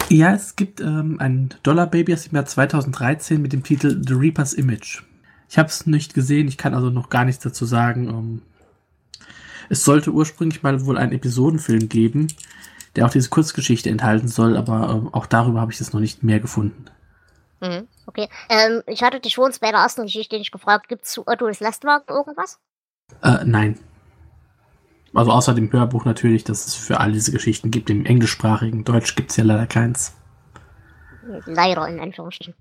Ja, 0.09 0.33
es 0.33 0.55
gibt 0.55 0.81
ähm, 0.81 1.17
ein 1.19 1.53
Dollar 1.63 1.87
Baby 1.87 2.13
aus 2.13 2.23
dem 2.23 2.35
Jahr 2.35 2.45
2013 2.45 3.41
mit 3.41 3.53
dem 3.53 3.63
Titel 3.63 4.01
The 4.05 4.13
Reaper's 4.13 4.53
Image. 4.53 5.03
Ich 5.53 5.59
habe 5.59 5.69
es 5.69 5.85
nicht 5.85 6.15
gesehen, 6.15 6.47
ich 6.47 6.57
kann 6.57 6.73
also 6.73 6.89
noch 6.89 7.11
gar 7.11 7.25
nichts 7.25 7.43
dazu 7.43 7.65
sagen. 7.65 8.09
Ähm, 8.09 8.41
es 9.69 9.83
sollte 9.83 10.09
ursprünglich 10.09 10.63
mal 10.63 10.83
wohl 10.87 10.97
einen 10.97 11.11
Episodenfilm 11.11 11.89
geben, 11.89 12.25
der 12.95 13.05
auch 13.05 13.11
diese 13.11 13.29
Kurzgeschichte 13.29 13.91
enthalten 13.91 14.27
soll, 14.27 14.57
aber 14.57 14.89
ähm, 14.89 15.13
auch 15.13 15.27
darüber 15.27 15.61
habe 15.61 15.71
ich 15.71 15.77
das 15.77 15.93
noch 15.93 15.99
nicht 15.99 16.23
mehr 16.23 16.39
gefunden. 16.39 16.85
Mhm, 17.61 17.87
okay. 18.07 18.29
Ähm, 18.49 18.81
ich 18.87 19.03
hatte 19.03 19.19
dich 19.19 19.33
schon 19.33 19.51
bei 19.61 19.69
der 19.69 19.81
ersten 19.81 20.01
Geschichte 20.01 20.39
nicht 20.39 20.51
gefragt, 20.51 20.89
gibt's 20.89 21.11
zu 21.11 21.27
Ottos 21.27 21.59
Lastwagen 21.59 22.05
irgendwas? 22.09 22.59
Äh, 23.21 23.45
nein. 23.45 23.77
Also 25.13 25.29
außer 25.29 25.53
dem 25.53 25.71
Hörbuch 25.71 26.03
natürlich, 26.03 26.43
dass 26.43 26.65
es 26.65 26.73
für 26.73 26.99
all 26.99 27.11
diese 27.11 27.31
Geschichten 27.31 27.69
gibt. 27.69 27.91
Im 27.91 28.07
englischsprachigen 28.07 28.85
Deutsch 28.85 29.15
gibt 29.15 29.29
es 29.29 29.37
ja 29.37 29.43
leider 29.43 29.67
keins. 29.67 30.15
Leider, 31.45 31.87
in 31.87 31.99
Anführungsstrichen. 31.99 32.55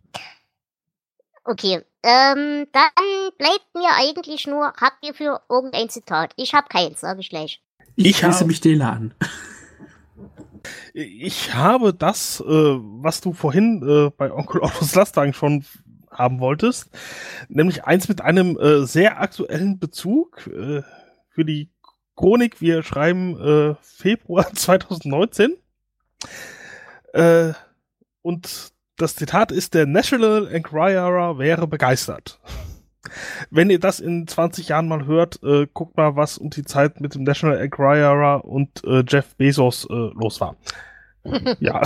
Okay, 1.44 1.82
ähm, 2.04 2.66
dann 2.72 2.90
bleibt 3.38 3.66
mir 3.74 3.88
eigentlich 3.96 4.46
nur, 4.46 4.72
habt 4.80 5.04
ihr 5.04 5.12
für 5.14 5.40
irgendein 5.48 5.88
Zitat? 5.88 6.32
Ich 6.36 6.54
hab 6.54 6.68
keins, 6.68 7.00
sage 7.00 7.20
ich 7.20 7.30
gleich. 7.30 7.62
Ich, 7.96 8.06
Ich 8.06 8.16
schließe 8.18 8.40
hab- 8.40 8.46
mich 8.46 8.60
Dela 8.60 8.90
an. 8.90 9.14
Ich 10.94 11.54
habe 11.54 11.92
das, 11.92 12.40
äh, 12.40 12.44
was 12.46 13.20
du 13.20 13.32
vorhin 13.32 13.82
äh, 13.82 14.10
bei 14.16 14.32
Onkel 14.32 14.60
Ottos 14.60 14.94
Lastwagen 14.94 15.32
schon 15.32 15.64
haben 16.10 16.40
wolltest, 16.40 16.90
nämlich 17.48 17.84
eins 17.84 18.08
mit 18.08 18.20
einem 18.20 18.58
äh, 18.58 18.84
sehr 18.86 19.20
aktuellen 19.20 19.78
Bezug 19.78 20.46
äh, 20.46 20.82
für 21.30 21.44
die 21.44 21.70
Chronik. 22.14 22.60
Wir 22.60 22.82
schreiben 22.82 23.40
äh, 23.40 23.74
Februar 23.80 24.46
2019. 24.54 25.56
Äh, 27.14 27.52
und 28.20 28.71
das 28.96 29.16
Zitat 29.16 29.52
ist, 29.52 29.74
der 29.74 29.86
National 29.86 30.48
Enquirer 30.48 31.38
wäre 31.38 31.66
begeistert. 31.66 32.40
Wenn 33.50 33.70
ihr 33.70 33.80
das 33.80 34.00
in 34.00 34.28
20 34.28 34.68
Jahren 34.68 34.88
mal 34.88 35.06
hört, 35.06 35.42
äh, 35.42 35.66
guckt 35.72 35.96
mal, 35.96 36.14
was 36.14 36.38
um 36.38 36.50
die 36.50 36.64
Zeit 36.64 37.00
mit 37.00 37.14
dem 37.14 37.24
National 37.24 37.58
Enquirer 37.58 38.44
und 38.44 38.84
äh, 38.84 39.02
Jeff 39.06 39.34
Bezos 39.36 39.86
äh, 39.90 39.94
los 40.14 40.40
war. 40.40 40.56
ja. 41.60 41.82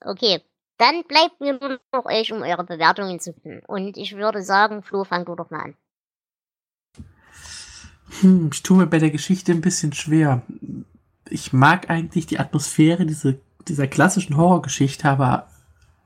Okay, 0.00 0.42
dann 0.76 1.02
bleibt 1.04 1.40
mir 1.40 1.58
nur 1.58 1.80
noch 1.92 2.04
euch 2.04 2.32
um 2.32 2.42
eure 2.42 2.64
Bewertungen 2.64 3.20
zu 3.20 3.32
bitten. 3.32 3.62
Und 3.66 3.96
ich 3.96 4.16
würde 4.16 4.42
sagen, 4.42 4.82
Flo, 4.82 5.04
fang 5.04 5.24
du 5.24 5.34
doch 5.34 5.50
mal 5.50 5.60
an. 5.60 5.76
Hm, 8.20 8.50
ich 8.52 8.62
tue 8.62 8.76
mir 8.76 8.86
bei 8.86 8.98
der 8.98 9.10
Geschichte 9.10 9.52
ein 9.52 9.60
bisschen 9.60 9.92
schwer. 9.92 10.42
Ich 11.28 11.52
mag 11.52 11.90
eigentlich 11.90 12.26
die 12.26 12.38
Atmosphäre 12.38 13.06
diese, 13.06 13.38
dieser 13.66 13.86
klassischen 13.86 14.36
Horrorgeschichte, 14.36 15.08
aber 15.08 15.48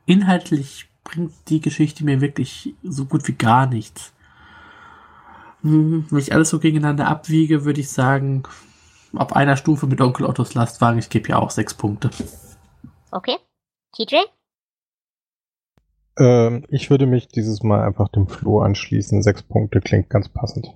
inhaltlich 0.07 0.89
bringt 1.05 1.33
die 1.49 1.61
Geschichte 1.61 2.05
mir 2.05 2.21
wirklich 2.21 2.75
so 2.83 3.05
gut 3.05 3.27
wie 3.29 3.35
gar 3.35 3.67
nichts. 3.67 4.13
Hm, 5.63 6.07
wenn 6.11 6.19
ich 6.19 6.33
alles 6.33 6.51
so 6.51 6.61
gegeneinander 6.61 7.09
abwiege, 7.09 7.65
würde 7.65 7.81
ich 7.81 7.91
sagen, 7.91 8.45
auf 9.15 9.35
einer 9.35 9.57
Stufe 9.57 9.87
mit 9.87 10.01
Onkel 10.01 10.27
Ottos 10.27 10.55
Lastwagen, 10.55 10.99
ich 10.99 11.11
gebe 11.11 11.29
ja 11.29 11.39
auch 11.39 11.51
sechs 11.51 11.75
Punkte. 11.75 12.11
Okay? 13.11 13.37
TJ? 13.93 14.17
Ähm, 16.19 16.65
ich 16.69 16.91
würde 16.91 17.07
mich 17.07 17.29
dieses 17.29 17.63
Mal 17.63 17.83
einfach 17.83 18.09
dem 18.09 18.29
Flo 18.29 18.61
anschließen. 18.61 19.23
Sechs 19.23 19.43
Punkte 19.43 19.81
klingt 19.81 20.11
ganz 20.11 20.29
passend. 20.29 20.69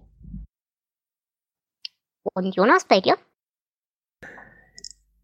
Und 2.34 2.54
Jonas, 2.54 2.84
bei 2.86 3.00
dir? 3.00 3.16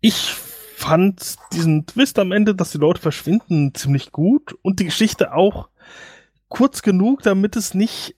Ich 0.00 0.32
fand 0.76 1.36
diesen 1.52 1.86
Twist 1.86 2.18
am 2.18 2.32
Ende, 2.32 2.54
dass 2.54 2.70
die 2.70 2.78
Leute 2.78 3.00
verschwinden, 3.00 3.74
ziemlich 3.74 4.12
gut 4.12 4.56
und 4.62 4.78
die 4.78 4.84
Geschichte 4.84 5.34
auch 5.34 5.68
kurz 6.48 6.82
genug, 6.82 7.22
damit 7.22 7.56
es 7.56 7.74
nicht 7.74 8.14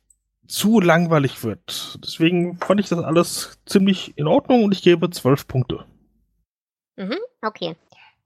zu 0.46 0.80
langweilig 0.80 1.42
wird. 1.42 1.98
Deswegen 2.04 2.58
fand 2.58 2.80
ich 2.80 2.88
das 2.88 2.98
alles 2.98 3.58
ziemlich 3.64 4.16
in 4.18 4.26
Ordnung 4.26 4.64
und 4.64 4.72
ich 4.72 4.82
gebe 4.82 5.08
zwölf 5.10 5.46
Punkte. 5.46 5.86
Mhm, 6.96 7.18
okay. 7.42 7.76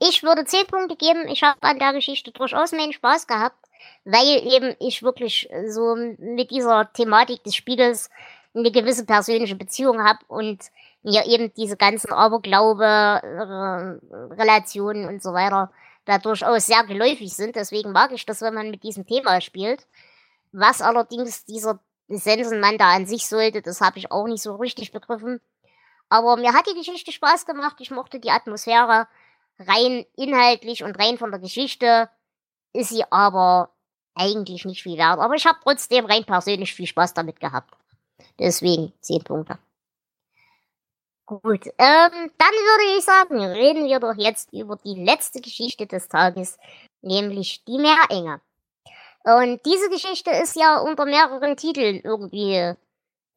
Ich 0.00 0.22
würde 0.22 0.44
10 0.44 0.66
Punkte 0.66 0.96
geben. 0.96 1.28
Ich 1.28 1.42
habe 1.42 1.62
an 1.62 1.78
der 1.78 1.92
Geschichte 1.92 2.32
durchaus 2.32 2.72
meinen 2.72 2.92
Spaß 2.92 3.26
gehabt, 3.26 3.64
weil 4.04 4.52
eben 4.52 4.74
ich 4.80 5.02
wirklich 5.02 5.48
so 5.68 5.94
mit 6.18 6.50
dieser 6.50 6.92
Thematik 6.92 7.44
des 7.44 7.54
Spiegels 7.54 8.10
eine 8.54 8.72
gewisse 8.72 9.04
persönliche 9.06 9.54
Beziehung 9.54 10.02
habe 10.02 10.20
und 10.26 10.64
ja 11.12 11.24
eben 11.26 11.52
diese 11.54 11.76
ganzen 11.76 12.12
Aberglaube, 12.12 12.84
äh, 12.84 14.34
Relationen 14.34 15.06
und 15.06 15.22
so 15.22 15.32
weiter 15.32 15.70
da 16.04 16.18
durchaus 16.18 16.66
sehr 16.66 16.84
geläufig 16.84 17.34
sind. 17.34 17.56
Deswegen 17.56 17.92
mag 17.92 18.12
ich 18.12 18.26
das, 18.26 18.40
wenn 18.40 18.54
man 18.54 18.70
mit 18.70 18.82
diesem 18.82 19.06
Thema 19.06 19.40
spielt. 19.40 19.86
Was 20.52 20.82
allerdings 20.82 21.44
dieser 21.44 21.78
Sensenmann 22.08 22.78
da 22.78 22.92
an 22.94 23.06
sich 23.06 23.26
sollte, 23.26 23.62
das 23.62 23.80
habe 23.80 23.98
ich 23.98 24.10
auch 24.12 24.26
nicht 24.26 24.42
so 24.42 24.56
richtig 24.56 24.92
begriffen. 24.92 25.40
Aber 26.08 26.36
mir 26.36 26.52
hat 26.52 26.66
die 26.66 26.78
Geschichte 26.78 27.12
Spaß 27.12 27.46
gemacht. 27.46 27.76
Ich 27.80 27.90
mochte 27.90 28.20
die 28.20 28.30
Atmosphäre 28.30 29.08
rein 29.58 30.04
inhaltlich 30.16 30.84
und 30.84 30.98
rein 30.98 31.18
von 31.18 31.30
der 31.30 31.40
Geschichte 31.40 32.08
ist 32.72 32.90
sie 32.90 33.04
aber 33.10 33.70
eigentlich 34.14 34.64
nicht 34.64 34.82
viel 34.82 34.98
wert. 34.98 35.18
Aber 35.18 35.34
ich 35.34 35.46
habe 35.46 35.58
trotzdem 35.62 36.06
rein 36.06 36.24
persönlich 36.24 36.74
viel 36.74 36.86
Spaß 36.86 37.14
damit 37.14 37.40
gehabt. 37.40 37.74
Deswegen 38.38 38.92
10 39.00 39.24
Punkte. 39.24 39.58
Gut, 41.26 41.66
ähm, 41.78 42.30
dann 42.36 42.52
würde 42.52 42.98
ich 42.98 43.04
sagen, 43.04 43.40
reden 43.40 43.86
wir 43.86 43.98
doch 43.98 44.14
jetzt 44.16 44.52
über 44.52 44.76
die 44.76 45.02
letzte 45.02 45.40
Geschichte 45.40 45.86
des 45.86 46.08
Tages, 46.08 46.58
nämlich 47.00 47.64
die 47.64 47.78
Meerenge. 47.78 48.42
Und 49.24 49.64
diese 49.64 49.88
Geschichte 49.88 50.30
ist 50.30 50.54
ja 50.54 50.78
unter 50.78 51.06
mehreren 51.06 51.56
Titeln 51.56 52.00
irgendwie 52.04 52.74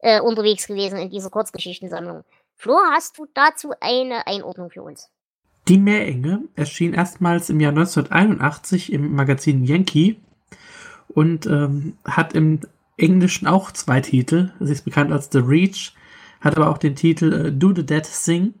äh, 0.00 0.20
unterwegs 0.20 0.66
gewesen 0.66 0.98
in 0.98 1.08
dieser 1.08 1.30
Kurzgeschichtensammlung. 1.30 2.24
Flo, 2.56 2.76
hast 2.92 3.16
du 3.16 3.26
dazu 3.32 3.72
eine 3.80 4.26
Einordnung 4.26 4.68
für 4.68 4.82
uns? 4.82 5.08
Die 5.66 5.78
Meerenge 5.78 6.42
erschien 6.56 6.92
erstmals 6.92 7.48
im 7.48 7.60
Jahr 7.60 7.72
1981 7.72 8.92
im 8.92 9.14
Magazin 9.14 9.64
Yankee 9.64 10.16
und 11.08 11.46
ähm, 11.46 11.96
hat 12.04 12.34
im 12.34 12.60
Englischen 12.98 13.46
auch 13.46 13.72
zwei 13.72 14.00
Titel. 14.00 14.52
Sie 14.60 14.72
ist 14.72 14.84
bekannt 14.84 15.10
als 15.10 15.30
The 15.32 15.38
Reach 15.38 15.94
hat 16.40 16.56
aber 16.56 16.70
auch 16.70 16.78
den 16.78 16.94
Titel 16.94 17.32
äh, 17.32 17.52
Do 17.52 17.74
the 17.74 17.84
Dead 17.84 18.04
Sing. 18.04 18.54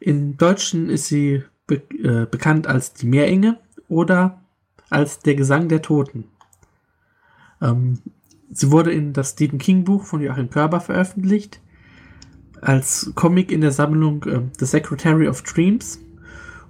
Im 0.00 0.36
Deutschen 0.36 0.88
ist 0.88 1.06
sie 1.06 1.42
be 1.66 1.82
äh, 2.02 2.26
bekannt 2.26 2.66
als 2.66 2.94
Die 2.94 3.06
Meerenge 3.06 3.58
oder 3.88 4.40
als 4.90 5.20
Der 5.20 5.34
Gesang 5.34 5.68
der 5.68 5.82
Toten. 5.82 6.24
Ähm, 7.60 7.98
sie 8.50 8.70
wurde 8.70 8.92
in 8.92 9.12
das 9.12 9.30
Stephen 9.30 9.58
King 9.58 9.84
Buch 9.84 10.04
von 10.04 10.20
Joachim 10.20 10.50
Körber 10.50 10.80
veröffentlicht, 10.80 11.60
als 12.60 13.12
Comic 13.14 13.52
in 13.52 13.60
der 13.60 13.72
Sammlung 13.72 14.24
äh, 14.24 14.42
The 14.58 14.66
Secretary 14.66 15.28
of 15.28 15.42
Dreams 15.42 16.00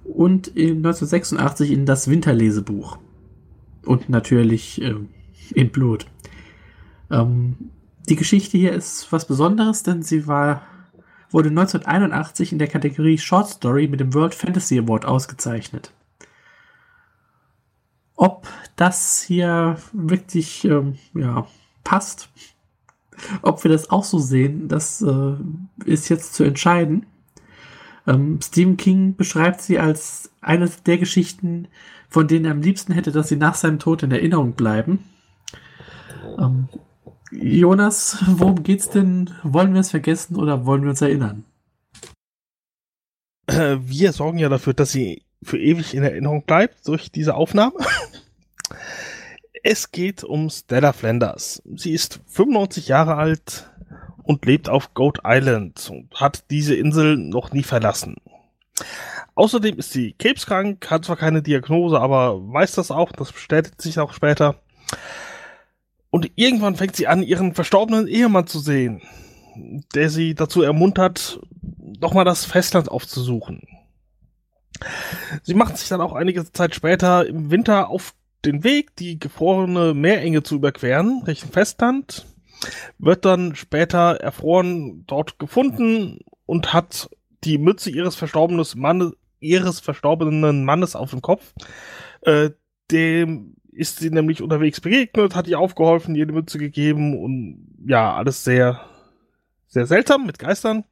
und 0.03 0.47
in 0.49 0.77
1986 0.77 1.71
in 1.71 1.85
das 1.85 2.09
Winterlesebuch. 2.09 2.97
Und 3.85 4.09
natürlich 4.09 4.81
äh, 4.81 4.95
in 5.53 5.69
Blut. 5.71 6.05
Ähm, 7.09 7.55
die 8.09 8.15
Geschichte 8.15 8.57
hier 8.57 8.73
ist 8.73 9.11
was 9.11 9.25
Besonderes, 9.25 9.83
denn 9.83 10.01
sie 10.01 10.27
war, 10.27 10.63
wurde 11.29 11.49
1981 11.49 12.51
in 12.51 12.59
der 12.59 12.67
Kategorie 12.67 13.17
Short 13.17 13.47
Story 13.47 13.87
mit 13.87 13.99
dem 13.99 14.13
World 14.13 14.33
Fantasy 14.33 14.79
Award 14.79 15.05
ausgezeichnet. 15.05 15.91
Ob 18.15 18.47
das 18.75 19.21
hier 19.21 19.77
wirklich 19.93 20.65
ähm, 20.65 20.97
ja, 21.13 21.47
passt, 21.83 22.29
ob 23.41 23.63
wir 23.63 23.71
das 23.71 23.89
auch 23.89 24.03
so 24.03 24.17
sehen, 24.17 24.67
das 24.67 25.01
äh, 25.01 25.35
ist 25.85 26.09
jetzt 26.09 26.33
zu 26.33 26.43
entscheiden. 26.43 27.05
Ähm, 28.07 28.39
Stephen 28.41 28.77
King 28.77 29.15
beschreibt 29.15 29.61
sie 29.61 29.77
als 29.77 30.31
eine 30.41 30.69
der 30.85 30.97
Geschichten, 30.97 31.67
von 32.09 32.27
denen 32.27 32.45
er 32.45 32.51
am 32.51 32.61
liebsten 32.61 32.93
hätte, 32.93 33.11
dass 33.11 33.29
sie 33.29 33.35
nach 33.35 33.55
seinem 33.55 33.77
Tod 33.77 34.03
in 34.03 34.11
Erinnerung 34.11 34.53
bleiben. 34.53 35.03
Ähm, 36.39 36.69
Jonas, 37.31 38.17
worum 38.27 38.63
geht's 38.63 38.89
denn? 38.89 39.29
Wollen 39.43 39.73
wir 39.73 39.81
es 39.81 39.91
vergessen 39.91 40.35
oder 40.35 40.65
wollen 40.65 40.83
wir 40.83 40.89
uns 40.89 41.01
erinnern? 41.01 41.45
Äh, 43.47 43.77
wir 43.81 44.13
sorgen 44.13 44.39
ja 44.39 44.49
dafür, 44.49 44.73
dass 44.73 44.91
sie 44.91 45.23
für 45.43 45.59
ewig 45.59 45.93
in 45.93 46.03
Erinnerung 46.03 46.43
bleibt 46.43 46.87
durch 46.87 47.11
diese 47.11 47.35
Aufnahme. 47.35 47.73
Es 49.61 49.91
geht 49.91 50.23
um 50.23 50.49
Stella 50.49 50.93
Flanders. 50.93 51.61
Sie 51.75 51.91
ist 51.91 52.21
95 52.27 52.87
Jahre 52.87 53.15
alt 53.15 53.69
und 54.23 54.45
lebt 54.45 54.69
auf 54.69 54.93
Goat 54.93 55.19
Island 55.25 55.89
und 55.91 56.15
hat 56.15 56.49
diese 56.49 56.75
Insel 56.75 57.17
noch 57.17 57.51
nie 57.51 57.63
verlassen. 57.63 58.15
Außerdem 59.35 59.77
ist 59.77 59.91
sie 59.91 60.13
krebskrank, 60.13 60.89
hat 60.89 61.03
zwar 61.03 61.17
keine 61.17 61.41
Diagnose, 61.41 61.99
aber 61.99 62.39
weiß 62.53 62.75
das 62.75 62.89
auch, 62.89 63.11
das 63.11 63.33
bestätigt 63.33 63.81
sich 63.81 63.99
auch 63.99 64.13
später. 64.13 64.55
Und 66.09 66.31
irgendwann 66.35 66.75
fängt 66.75 66.95
sie 66.95 67.07
an, 67.07 67.23
ihren 67.23 67.53
verstorbenen 67.53 68.07
Ehemann 68.07 68.47
zu 68.47 68.59
sehen, 68.59 69.01
der 69.93 70.09
sie 70.09 70.33
dazu 70.33 70.61
ermuntert, 70.61 71.39
doch 71.61 72.13
mal 72.13 72.23
das 72.23 72.45
Festland 72.45 72.89
aufzusuchen. 72.89 73.61
Sie 75.43 75.53
macht 75.53 75.77
sich 75.77 75.89
dann 75.89 76.01
auch 76.01 76.13
einige 76.13 76.49
Zeit 76.51 76.73
später 76.73 77.27
im 77.27 77.51
Winter 77.51 77.89
auf 77.89 78.13
den 78.45 78.63
Weg, 78.63 78.95
die 78.95 79.19
gefrorene 79.19 79.93
Meerenge 79.93 80.43
zu 80.43 80.55
überqueren, 80.55 81.23
Richtung 81.27 81.51
Festland, 81.51 82.25
wird 82.97 83.25
dann 83.25 83.55
später 83.55 84.15
erfroren 84.15 85.03
dort 85.07 85.39
gefunden 85.39 86.19
und 86.45 86.73
hat 86.73 87.09
die 87.43 87.57
Mütze 87.57 87.89
ihres 87.89 88.15
verstorbenen 88.15 88.65
Mannes, 88.75 89.13
ihres 89.39 89.79
verstorbenen 89.79 90.63
Mannes 90.65 90.95
auf 90.95 91.11
dem 91.11 91.21
Kopf, 91.21 91.53
äh, 92.21 92.51
dem 92.91 93.55
ist 93.71 93.99
sie 93.99 94.09
nämlich 94.09 94.41
unterwegs 94.41 94.81
begegnet, 94.81 95.35
hat 95.35 95.47
ihr 95.47 95.59
aufgeholfen, 95.59 96.15
ihr 96.15 96.23
eine 96.23 96.33
Mütze 96.33 96.57
gegeben 96.57 97.17
und 97.17 97.75
ja, 97.85 98.15
alles 98.15 98.43
sehr, 98.43 98.81
sehr 99.67 99.85
seltsam 99.85 100.25
mit 100.25 100.39
Geistern. 100.39 100.83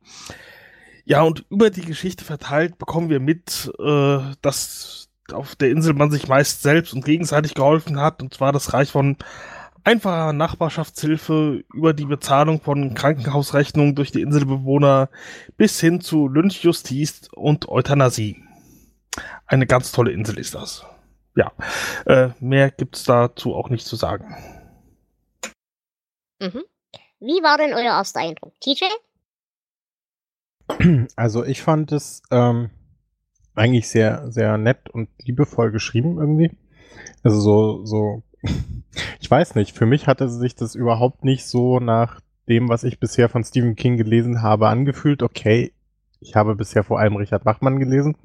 Ja, 1.05 1.21
und 1.21 1.45
über 1.49 1.69
die 1.69 1.86
Geschichte 1.86 2.25
verteilt 2.25 2.78
bekommen 2.78 3.09
wir 3.09 3.19
mit, 3.19 3.71
äh, 3.80 4.19
dass 4.41 5.09
auf 5.32 5.55
der 5.55 5.71
Insel 5.71 5.93
man 5.93 6.11
sich 6.11 6.28
meist 6.28 6.61
selbst 6.61 6.93
und 6.93 7.05
gegenseitig 7.05 7.53
geholfen 7.53 7.99
hat, 7.99 8.21
und 8.21 8.34
zwar 8.34 8.51
das 8.51 8.73
Reich 8.73 8.91
von 8.91 9.17
einfacher 9.84 10.34
Nachbarschaftshilfe 10.34 11.63
über 11.73 11.93
die 11.93 12.05
Bezahlung 12.05 12.61
von 12.61 12.93
Krankenhausrechnungen 12.93 13.95
durch 13.95 14.11
die 14.11 14.21
Inselbewohner 14.21 15.09
bis 15.55 15.80
hin 15.80 16.01
zu 16.01 16.28
Lynchjustiz 16.28 17.30
und 17.34 17.69
Euthanasie. 17.69 18.43
Eine 19.45 19.65
ganz 19.65 19.91
tolle 19.93 20.11
Insel 20.11 20.38
ist 20.38 20.55
das 20.55 20.86
ja, 21.38 21.51
äh, 22.07 22.31
mehr 22.39 22.71
gibt's 22.71 23.03
dazu 23.03 23.55
auch 23.55 23.69
nicht 23.69 23.85
zu 23.85 23.95
sagen. 23.95 24.35
Mhm. 26.39 26.63
Wie 27.19 27.43
war 27.43 27.57
denn 27.57 27.73
euer 27.73 27.83
erster 27.83 28.21
Eindruck? 28.21 28.53
TJ? 28.59 28.85
Also 31.15 31.45
ich 31.45 31.61
fand 31.61 31.91
es 31.91 32.21
ähm, 32.29 32.71
eigentlich 33.55 33.88
sehr, 33.88 34.29
sehr 34.31 34.57
nett 34.57 34.89
und 34.89 35.09
liebevoll 35.19 35.71
geschrieben 35.71 36.19
irgendwie. 36.19 36.57
Also 37.23 37.39
so, 37.39 37.85
so, 37.85 38.23
ich 39.21 39.31
weiß 39.31 39.55
nicht, 39.55 39.77
für 39.77 39.85
mich 39.85 40.07
hatte 40.07 40.29
sich 40.29 40.55
das 40.55 40.75
überhaupt 40.75 41.23
nicht 41.23 41.45
so 41.45 41.79
nach 41.79 42.19
dem, 42.49 42.67
was 42.67 42.83
ich 42.83 42.99
bisher 42.99 43.29
von 43.29 43.43
Stephen 43.43 43.75
King 43.75 43.97
gelesen 43.97 44.41
habe, 44.41 44.67
angefühlt. 44.67 45.23
Okay, 45.23 45.73
ich 46.19 46.35
habe 46.35 46.55
bisher 46.55 46.83
vor 46.83 46.99
allem 46.99 47.15
Richard 47.15 47.43
Bachmann 47.43 47.79
gelesen. 47.79 48.17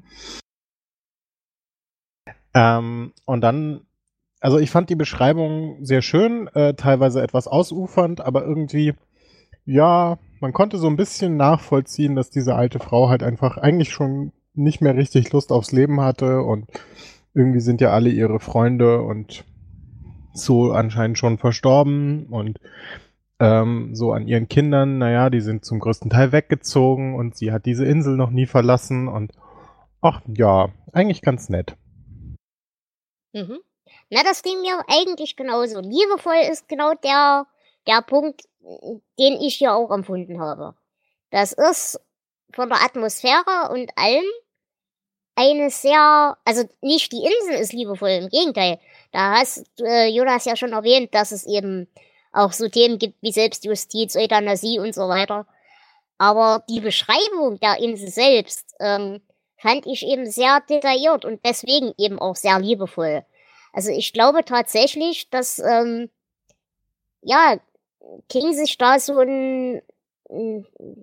Ähm, 2.53 3.13
und 3.25 3.41
dann, 3.41 3.81
also 4.39 4.59
ich 4.59 4.71
fand 4.71 4.89
die 4.89 4.95
Beschreibung 4.95 5.83
sehr 5.83 6.01
schön, 6.01 6.47
äh, 6.53 6.73
teilweise 6.73 7.21
etwas 7.21 7.47
ausufernd, 7.47 8.21
aber 8.21 8.45
irgendwie, 8.45 8.93
ja, 9.65 10.17
man 10.39 10.53
konnte 10.53 10.77
so 10.77 10.87
ein 10.87 10.97
bisschen 10.97 11.37
nachvollziehen, 11.37 12.15
dass 12.15 12.29
diese 12.29 12.55
alte 12.55 12.79
Frau 12.79 13.09
halt 13.09 13.23
einfach 13.23 13.57
eigentlich 13.57 13.91
schon 13.91 14.33
nicht 14.53 14.81
mehr 14.81 14.95
richtig 14.95 15.31
Lust 15.31 15.51
aufs 15.51 15.71
Leben 15.71 16.01
hatte 16.01 16.41
und 16.41 16.67
irgendwie 17.33 17.61
sind 17.61 17.81
ja 17.81 17.91
alle 17.91 18.09
ihre 18.09 18.39
Freunde 18.39 19.01
und 19.01 19.45
so 20.33 20.71
anscheinend 20.71 21.17
schon 21.17 21.37
verstorben 21.37 22.27
und 22.27 22.59
ähm, 23.39 23.95
so 23.95 24.13
an 24.13 24.27
ihren 24.27 24.47
Kindern, 24.47 24.99
naja, 24.99 25.29
die 25.29 25.41
sind 25.41 25.65
zum 25.65 25.79
größten 25.79 26.09
Teil 26.09 26.31
weggezogen 26.31 27.15
und 27.15 27.35
sie 27.35 27.51
hat 27.51 27.65
diese 27.65 27.85
Insel 27.85 28.15
noch 28.15 28.29
nie 28.29 28.45
verlassen 28.45 29.07
und 29.07 29.31
ach 30.01 30.21
ja, 30.27 30.69
eigentlich 30.91 31.21
ganz 31.21 31.49
nett. 31.49 31.75
Mhm. 33.33 33.59
Na, 34.09 34.23
das 34.23 34.43
ging 34.43 34.61
mir 34.61 34.83
eigentlich 34.87 35.35
genauso. 35.35 35.79
Liebevoll 35.79 36.41
ist 36.49 36.67
genau 36.67 36.93
der, 36.93 37.47
der 37.87 38.01
Punkt, 38.01 38.43
den 39.19 39.41
ich 39.41 39.55
hier 39.55 39.73
auch 39.73 39.91
empfunden 39.91 40.39
habe. 40.39 40.75
Das 41.31 41.51
ist 41.51 41.99
von 42.53 42.69
der 42.69 42.83
Atmosphäre 42.83 43.69
und 43.71 43.91
allem 43.97 44.25
eine 45.35 45.69
sehr, 45.69 46.37
also 46.45 46.63
nicht 46.81 47.11
die 47.11 47.23
Insel 47.23 47.59
ist 47.59 47.73
liebevoll, 47.73 48.09
im 48.09 48.29
Gegenteil. 48.29 48.79
Da 49.11 49.39
hast 49.39 49.65
äh, 49.79 50.07
Jonas 50.07 50.45
ja 50.45 50.55
schon 50.55 50.73
erwähnt, 50.73 51.13
dass 51.15 51.31
es 51.31 51.45
eben 51.45 51.87
auch 52.31 52.51
so 52.51 52.67
Themen 52.67 52.99
gibt 52.99 53.21
wie 53.21 53.31
Selbstjustiz, 53.31 54.15
Euthanasie 54.15 54.79
und 54.79 54.93
so 54.93 55.07
weiter. 55.07 55.47
Aber 56.17 56.63
die 56.69 56.79
Beschreibung 56.79 57.59
der 57.59 57.79
Insel 57.79 58.09
selbst 58.09 58.75
ähm, 58.79 59.21
fand 59.63 59.87
ich 59.87 60.05
eben 60.05 60.29
sehr 60.29 60.61
detailliert 60.69 61.23
und 61.23 61.39
deswegen 61.45 61.93
eben 61.97 62.19
auch 62.19 62.35
sehr 62.35 62.59
liebevoll. 62.59 63.25
Also 63.71 63.89
ich 63.89 64.11
glaube 64.11 64.43
tatsächlich, 64.43 65.29
dass 65.29 65.57
ähm, 65.59 66.09
ja 67.21 67.57
King 68.27 68.53
sich 68.53 68.77
da 68.77 68.99
so 68.99 69.19
ein 69.19 69.81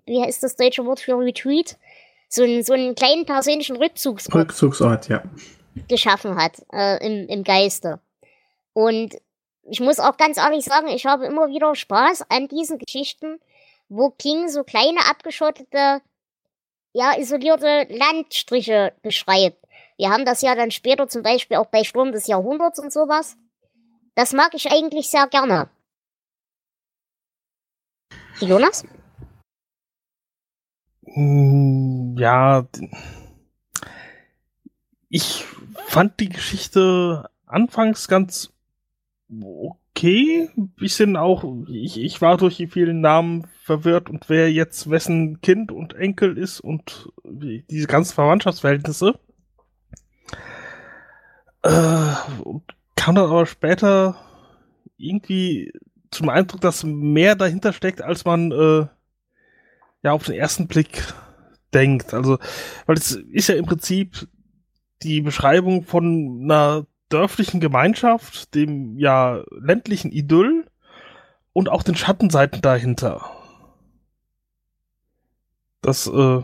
wie 0.06 0.22
heißt 0.22 0.42
das 0.42 0.56
deutsche 0.56 0.84
Wort 0.84 1.00
für 1.00 1.18
Retreat? 1.18 1.76
So 2.28 2.42
einen, 2.42 2.62
so 2.62 2.74
einen 2.74 2.94
kleinen 2.94 3.26
persönlichen 3.26 3.76
Rückzugsort. 3.76 4.34
Rückzugsort, 4.34 5.08
ja. 5.08 5.22
Geschaffen 5.88 6.36
hat 6.36 6.62
äh, 6.72 7.04
im, 7.04 7.28
im 7.28 7.44
Geiste. 7.44 8.00
Und 8.72 9.16
ich 9.68 9.80
muss 9.80 9.98
auch 9.98 10.16
ganz 10.16 10.36
ehrlich 10.36 10.64
sagen, 10.64 10.88
ich 10.88 11.06
habe 11.06 11.26
immer 11.26 11.48
wieder 11.48 11.74
Spaß 11.74 12.26
an 12.28 12.48
diesen 12.48 12.78
Geschichten, 12.78 13.40
wo 13.88 14.10
King 14.10 14.48
so 14.48 14.64
kleine 14.64 15.00
abgeschottete, 15.08 16.02
ja, 16.92 17.18
isolierte 17.18 17.86
Landstriche 17.90 18.92
beschreibt. 19.02 19.64
Wir 19.96 20.10
haben 20.10 20.24
das 20.24 20.42
ja 20.42 20.54
dann 20.54 20.70
später 20.70 21.08
zum 21.08 21.22
Beispiel 21.22 21.58
auch 21.58 21.66
bei 21.66 21.84
Sturm 21.84 22.12
des 22.12 22.26
Jahrhunderts 22.26 22.78
und 22.78 22.92
sowas. 22.92 23.36
Das 24.14 24.32
mag 24.32 24.54
ich 24.54 24.70
eigentlich 24.72 25.08
sehr 25.08 25.26
gerne. 25.26 25.68
Jonas? 28.40 28.84
Hm, 31.04 32.16
ja, 32.18 32.66
ich 35.08 35.44
fand 35.86 36.20
die 36.20 36.28
Geschichte 36.28 37.28
anfangs 37.46 38.08
ganz 38.08 38.52
okay. 39.94 40.48
Bisschen 40.76 41.16
auch, 41.16 41.44
ich, 41.68 42.00
ich 42.00 42.20
war 42.20 42.36
durch 42.36 42.56
die 42.56 42.66
vielen 42.66 43.00
Namen 43.00 43.46
verwirrt 43.62 44.08
und 44.08 44.28
wer 44.28 44.50
jetzt 44.52 44.90
wessen 44.90 45.40
Kind 45.40 45.72
und 45.72 45.94
Enkel 45.94 46.36
ist 46.38 46.60
und 46.60 47.10
diese 47.24 47.86
ganzen 47.86 48.14
Verwandtschaftsverhältnisse. 48.14 49.18
Äh, 51.62 52.14
und 52.42 52.62
kam 52.96 53.14
dann 53.14 53.26
aber 53.26 53.46
später 53.46 54.16
irgendwie 54.96 55.72
zum 56.10 56.28
Eindruck, 56.28 56.60
dass 56.60 56.84
mehr 56.84 57.36
dahinter 57.36 57.72
steckt, 57.72 58.02
als 58.02 58.24
man 58.24 58.50
äh, 58.50 58.86
ja 60.02 60.12
auf 60.12 60.24
den 60.24 60.34
ersten 60.34 60.66
Blick 60.66 61.04
denkt. 61.72 62.14
Also, 62.14 62.38
weil 62.86 62.96
es 62.96 63.12
ist 63.12 63.48
ja 63.48 63.54
im 63.54 63.66
Prinzip 63.66 64.28
die 65.02 65.20
Beschreibung 65.20 65.84
von 65.84 66.40
einer 66.42 66.86
dörflichen 67.10 67.60
Gemeinschaft, 67.60 68.54
dem 68.54 68.98
ja 68.98 69.42
ländlichen 69.50 70.12
Idyll 70.12 70.66
und 71.52 71.68
auch 71.68 71.82
den 71.82 71.96
Schattenseiten 71.96 72.62
dahinter. 72.62 73.30
Das, 75.82 76.06
äh, 76.06 76.42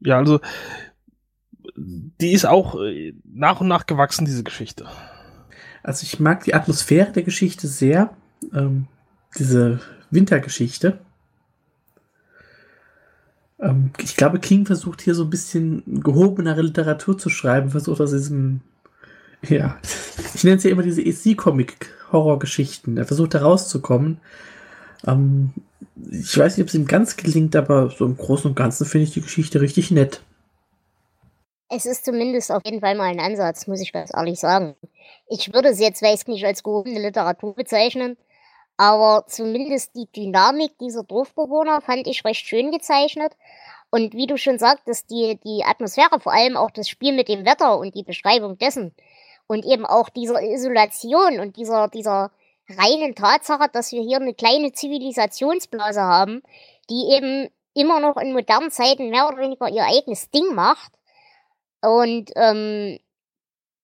ja, 0.00 0.18
also, 0.18 0.40
die 1.76 2.32
ist 2.32 2.44
auch 2.44 2.80
äh, 2.80 3.14
nach 3.24 3.60
und 3.60 3.68
nach 3.68 3.86
gewachsen, 3.86 4.24
diese 4.24 4.44
Geschichte. 4.44 4.86
Also 5.82 6.04
ich 6.04 6.20
mag 6.20 6.44
die 6.44 6.54
Atmosphäre 6.54 7.12
der 7.12 7.22
Geschichte 7.22 7.66
sehr. 7.66 8.16
Ähm, 8.52 8.86
diese 9.38 9.80
Wintergeschichte. 10.10 11.00
Ähm, 13.58 13.90
ich 13.98 14.16
glaube, 14.16 14.38
King 14.38 14.66
versucht 14.66 15.00
hier 15.00 15.14
so 15.14 15.24
ein 15.24 15.30
bisschen 15.30 15.82
gehobenere 16.02 16.62
Literatur 16.62 17.16
zu 17.18 17.30
schreiben, 17.30 17.70
versucht 17.70 18.00
aus 18.00 18.10
diesem, 18.10 18.60
ja, 19.48 19.78
ich 20.34 20.44
nenne 20.44 20.56
es 20.56 20.64
ja 20.64 20.70
immer 20.70 20.82
diese 20.82 21.02
EC-Comic-Horrorgeschichten. 21.02 22.96
Er 22.96 23.04
versucht 23.06 23.34
da 23.34 23.42
rauszukommen. 23.42 24.20
Ähm, 25.06 25.52
ich 26.10 26.36
weiß 26.36 26.56
nicht, 26.56 26.64
ob 26.64 26.68
es 26.68 26.74
ihm 26.74 26.86
ganz 26.86 27.16
gelingt, 27.16 27.56
aber 27.56 27.90
so 27.90 28.04
im 28.04 28.16
Großen 28.16 28.50
und 28.50 28.56
Ganzen 28.56 28.86
finde 28.86 29.04
ich 29.04 29.12
die 29.12 29.20
Geschichte 29.20 29.60
richtig 29.60 29.90
nett. 29.90 30.22
Es 31.68 31.86
ist 31.86 32.04
zumindest 32.04 32.52
auf 32.52 32.62
jeden 32.64 32.80
Fall 32.80 32.94
mal 32.94 33.10
ein 33.10 33.20
Ansatz, 33.20 33.66
muss 33.66 33.80
ich 33.80 33.92
ganz 33.92 34.10
ehrlich 34.14 34.38
sagen. 34.38 34.76
Ich 35.28 35.52
würde 35.54 35.70
es 35.70 35.80
jetzt 35.80 36.02
weiß 36.02 36.26
nicht 36.26 36.44
als 36.44 36.62
gehobene 36.62 37.00
Literatur 37.00 37.54
bezeichnen, 37.54 38.18
aber 38.76 39.24
zumindest 39.26 39.94
die 39.94 40.06
Dynamik 40.14 40.78
dieser 40.78 41.02
Dorfbewohner 41.02 41.80
fand 41.80 42.06
ich 42.06 42.24
recht 42.24 42.46
schön 42.46 42.70
gezeichnet. 42.70 43.32
Und 43.90 44.14
wie 44.14 44.26
du 44.26 44.36
schon 44.36 44.58
sagtest, 44.58 45.10
die, 45.10 45.38
die 45.44 45.64
Atmosphäre, 45.64 46.20
vor 46.20 46.32
allem 46.32 46.56
auch 46.56 46.70
das 46.70 46.88
Spiel 46.88 47.12
mit 47.12 47.28
dem 47.28 47.44
Wetter 47.44 47.78
und 47.78 47.94
die 47.94 48.02
Beschreibung 48.02 48.58
dessen 48.58 48.94
und 49.52 49.66
eben 49.66 49.84
auch 49.84 50.08
dieser 50.08 50.42
Isolation 50.42 51.38
und 51.38 51.58
dieser, 51.58 51.88
dieser 51.88 52.30
reinen 52.70 53.14
Tatsache, 53.14 53.68
dass 53.70 53.92
wir 53.92 54.00
hier 54.00 54.16
eine 54.16 54.32
kleine 54.32 54.72
Zivilisationsblase 54.72 56.00
haben, 56.00 56.42
die 56.88 57.10
eben 57.14 57.50
immer 57.74 58.00
noch 58.00 58.16
in 58.16 58.32
modernen 58.32 58.70
Zeiten 58.70 59.10
mehr 59.10 59.28
oder 59.28 59.36
weniger 59.36 59.68
ihr 59.68 59.84
eigenes 59.84 60.30
Ding 60.30 60.54
macht. 60.54 60.92
Und 61.82 62.30
ähm, 62.34 62.98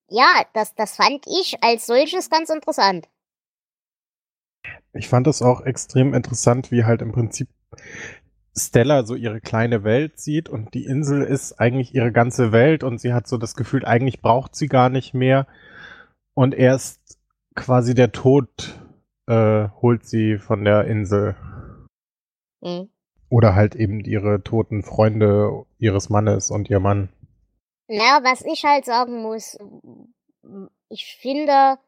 ja, 0.08 0.42
das, 0.54 0.74
das 0.74 0.96
fand 0.96 1.26
ich 1.26 1.62
als 1.62 1.84
solches 1.84 2.30
ganz 2.30 2.48
interessant. 2.48 3.06
Ich 4.94 5.06
fand 5.06 5.26
es 5.26 5.42
auch 5.42 5.60
extrem 5.60 6.14
interessant, 6.14 6.70
wie 6.70 6.84
halt 6.84 7.02
im 7.02 7.12
Prinzip 7.12 7.48
Stella 8.56 9.04
so 9.04 9.14
ihre 9.14 9.40
kleine 9.40 9.84
Welt 9.84 10.18
sieht 10.18 10.48
und 10.48 10.74
die 10.74 10.84
Insel 10.84 11.22
ist 11.22 11.60
eigentlich 11.60 11.94
ihre 11.94 12.12
ganze 12.12 12.52
Welt 12.52 12.82
und 12.82 13.00
sie 13.00 13.12
hat 13.12 13.28
so 13.28 13.36
das 13.36 13.54
Gefühl, 13.54 13.84
eigentlich 13.84 14.20
braucht 14.20 14.56
sie 14.56 14.66
gar 14.66 14.88
nicht 14.88 15.14
mehr. 15.14 15.46
Und 16.34 16.54
erst 16.54 17.18
quasi 17.54 17.94
der 17.94 18.12
Tod 18.12 18.78
äh, 19.26 19.68
holt 19.80 20.06
sie 20.06 20.38
von 20.38 20.64
der 20.64 20.84
Insel. 20.84 21.36
Mhm. 22.60 22.88
Oder 23.30 23.54
halt 23.54 23.74
eben 23.74 24.00
ihre 24.00 24.42
toten 24.42 24.82
Freunde 24.82 25.64
ihres 25.78 26.08
Mannes 26.08 26.50
und 26.50 26.70
ihr 26.70 26.80
Mann. 26.80 27.10
Na, 27.88 28.22
was 28.22 28.42
ich 28.42 28.64
halt 28.64 28.84
sagen 28.84 29.22
muss, 29.22 29.58
ich 30.88 31.18
finde, 31.20 31.78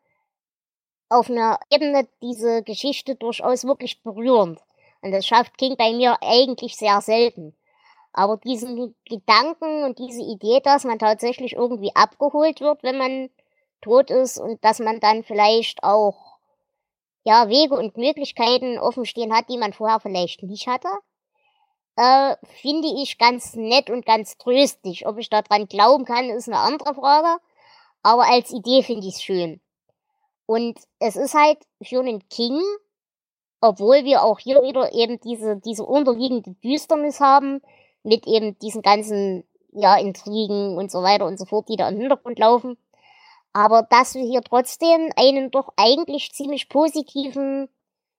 auf 1.08 1.28
einer 1.30 1.58
Ebene 1.70 2.06
diese 2.22 2.62
Geschichte 2.62 3.16
durchaus 3.16 3.64
wirklich 3.64 4.02
berührend. 4.02 4.60
Und 5.02 5.12
das 5.12 5.26
schafft 5.26 5.56
King 5.58 5.76
bei 5.76 5.92
mir 5.92 6.18
eigentlich 6.20 6.76
sehr 6.76 7.00
selten. 7.00 7.54
Aber 8.12 8.36
diesen 8.38 8.94
Gedanken 9.04 9.84
und 9.84 9.98
diese 9.98 10.22
Idee, 10.22 10.60
dass 10.62 10.84
man 10.84 10.98
tatsächlich 10.98 11.54
irgendwie 11.54 11.94
abgeholt 11.94 12.60
wird, 12.60 12.82
wenn 12.82 12.98
man 12.98 13.30
tot 13.80 14.10
ist 14.10 14.38
und 14.38 14.62
dass 14.64 14.78
man 14.78 15.00
dann 15.00 15.22
vielleicht 15.22 15.82
auch 15.84 16.38
ja 17.24 17.48
Wege 17.48 17.74
und 17.74 17.96
Möglichkeiten 17.96 18.78
offen 18.78 19.06
stehen 19.06 19.34
hat, 19.34 19.48
die 19.48 19.58
man 19.58 19.72
vorher 19.72 20.00
vielleicht 20.00 20.42
nicht 20.42 20.66
hatte, 20.66 20.88
äh, 21.96 22.36
finde 22.60 22.88
ich 23.02 23.18
ganz 23.18 23.54
nett 23.54 23.90
und 23.90 24.06
ganz 24.06 24.38
tröstlich. 24.38 25.06
Ob 25.06 25.18
ich 25.18 25.30
daran 25.30 25.66
glauben 25.66 26.04
kann, 26.04 26.30
ist 26.30 26.48
eine 26.48 26.58
andere 26.58 26.94
Frage. 26.94 27.40
Aber 28.02 28.26
als 28.26 28.52
Idee 28.52 28.82
finde 28.82 29.06
ich 29.06 29.16
es 29.16 29.22
schön. 29.22 29.60
Und 30.46 30.78
es 30.98 31.16
ist 31.16 31.34
halt 31.34 31.58
für 31.82 32.00
einen 32.00 32.26
King, 32.28 32.60
obwohl 33.60 34.04
wir 34.04 34.22
auch 34.22 34.38
hier 34.38 34.62
wieder 34.62 34.92
eben 34.92 35.20
diese, 35.20 35.56
diese 35.56 35.84
unterliegende 35.84 36.54
Düsternis 36.62 37.20
haben, 37.20 37.60
mit 38.02 38.26
eben 38.26 38.58
diesen 38.58 38.82
ganzen, 38.82 39.44
ja, 39.72 39.96
Intrigen 39.98 40.76
und 40.76 40.90
so 40.90 41.02
weiter 41.02 41.26
und 41.26 41.38
so 41.38 41.44
fort, 41.44 41.68
die 41.68 41.76
da 41.76 41.88
im 41.88 41.98
Hintergrund 41.98 42.38
laufen. 42.38 42.76
Aber 43.52 43.82
dass 43.82 44.14
wir 44.14 44.22
hier 44.22 44.42
trotzdem 44.42 45.10
einen 45.16 45.50
doch 45.50 45.72
eigentlich 45.76 46.32
ziemlich 46.32 46.68
positiven 46.68 47.68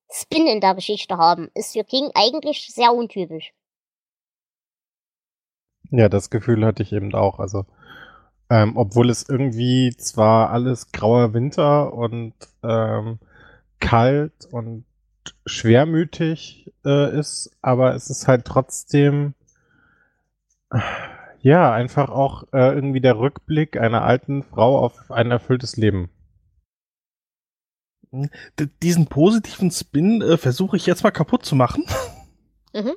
Spin 0.09 0.45
in 0.45 0.59
der 0.61 0.75
Geschichte 0.75 1.17
haben, 1.17 1.49
ist 1.53 1.73
für 1.73 1.83
King 1.83 2.11
eigentlich 2.13 2.67
sehr 2.73 2.93
untypisch. 2.93 3.53
Ja, 5.89 6.09
das 6.09 6.29
Gefühl 6.29 6.65
hatte 6.65 6.83
ich 6.83 6.91
eben 6.91 7.13
auch. 7.15 7.39
Also 7.39 7.65
ähm, 8.51 8.75
obwohl 8.75 9.09
es 9.09 9.27
irgendwie 9.29 9.95
zwar 9.95 10.49
alles 10.49 10.91
grauer 10.91 11.33
Winter 11.33 11.93
und 11.93 12.33
ähm, 12.63 13.19
kalt 13.79 14.45
und 14.51 14.83
schwermütig 15.45 16.71
äh, 16.85 17.17
ist, 17.17 17.51
aber 17.61 17.95
es 17.95 18.09
ist 18.09 18.27
halt 18.27 18.45
trotzdem 18.45 19.33
ja 21.41 21.71
einfach 21.71 22.09
auch 22.09 22.43
äh, 22.53 22.73
irgendwie 22.73 23.01
der 23.01 23.17
Rückblick 23.17 23.77
einer 23.77 24.03
alten 24.03 24.43
Frau 24.43 24.79
auf 24.79 25.11
ein 25.11 25.31
erfülltes 25.31 25.77
Leben. 25.77 26.09
D 28.11 28.67
diesen 28.83 29.07
positiven 29.07 29.71
Spin 29.71 30.21
äh, 30.21 30.37
versuche 30.37 30.75
ich 30.75 30.85
jetzt 30.85 31.03
mal 31.03 31.11
kaputt 31.11 31.45
zu 31.45 31.55
machen. 31.55 31.85
Mhm. 32.73 32.93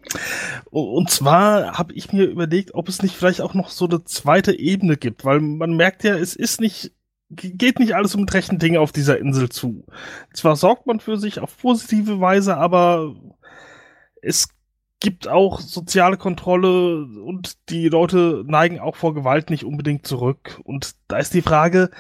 Und 0.70 1.10
zwar 1.10 1.76
habe 1.76 1.94
ich 1.94 2.12
mir 2.12 2.26
überlegt, 2.26 2.74
ob 2.74 2.88
es 2.88 3.02
nicht 3.02 3.16
vielleicht 3.16 3.40
auch 3.40 3.54
noch 3.54 3.70
so 3.70 3.86
eine 3.86 4.04
zweite 4.04 4.56
Ebene 4.56 4.96
gibt, 4.96 5.24
weil 5.24 5.40
man 5.40 5.76
merkt 5.76 6.04
ja, 6.04 6.16
es 6.16 6.36
ist 6.36 6.60
nicht, 6.60 6.92
geht 7.36 7.78
nicht 7.78 7.94
alles 7.94 8.14
um 8.14 8.24
rechten 8.24 8.58
Dinge 8.58 8.80
auf 8.80 8.92
dieser 8.92 9.18
Insel 9.18 9.48
zu. 9.48 9.84
Zwar 10.32 10.56
sorgt 10.56 10.86
man 10.86 11.00
für 11.00 11.16
sich 11.16 11.40
auf 11.40 11.56
positive 11.58 12.20
Weise, 12.20 12.56
aber 12.56 13.14
es 14.22 14.48
gibt 15.00 15.28
auch 15.28 15.60
soziale 15.60 16.16
Kontrolle 16.16 17.04
und 17.04 17.68
die 17.68 17.88
Leute 17.88 18.42
neigen 18.46 18.80
auch 18.80 18.96
vor 18.96 19.14
Gewalt 19.14 19.50
nicht 19.50 19.64
unbedingt 19.64 20.06
zurück. 20.06 20.60
Und 20.64 20.94
da 21.08 21.18
ist 21.18 21.34
die 21.34 21.42
Frage, 21.42 21.90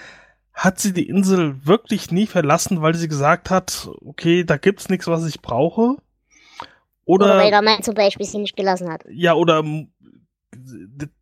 hat 0.54 0.78
sie 0.78 0.92
die 0.92 1.08
Insel 1.08 1.66
wirklich 1.66 2.10
nie 2.10 2.26
verlassen, 2.26 2.80
weil 2.80 2.94
sie 2.94 3.08
gesagt 3.08 3.50
hat, 3.50 3.90
okay, 4.00 4.44
da 4.44 4.56
gibt's 4.56 4.88
nichts, 4.88 5.06
was 5.06 5.26
ich 5.26 5.42
brauche? 5.42 5.96
Oder, 7.04 7.26
oder 7.26 7.38
weil 7.38 7.50
der 7.50 7.62
Mann 7.62 7.82
zum 7.82 7.94
Beispiel 7.94 8.24
sie 8.24 8.38
nicht 8.38 8.56
gelassen 8.56 8.90
hat. 8.90 9.04
Ja, 9.10 9.34
oder 9.34 9.62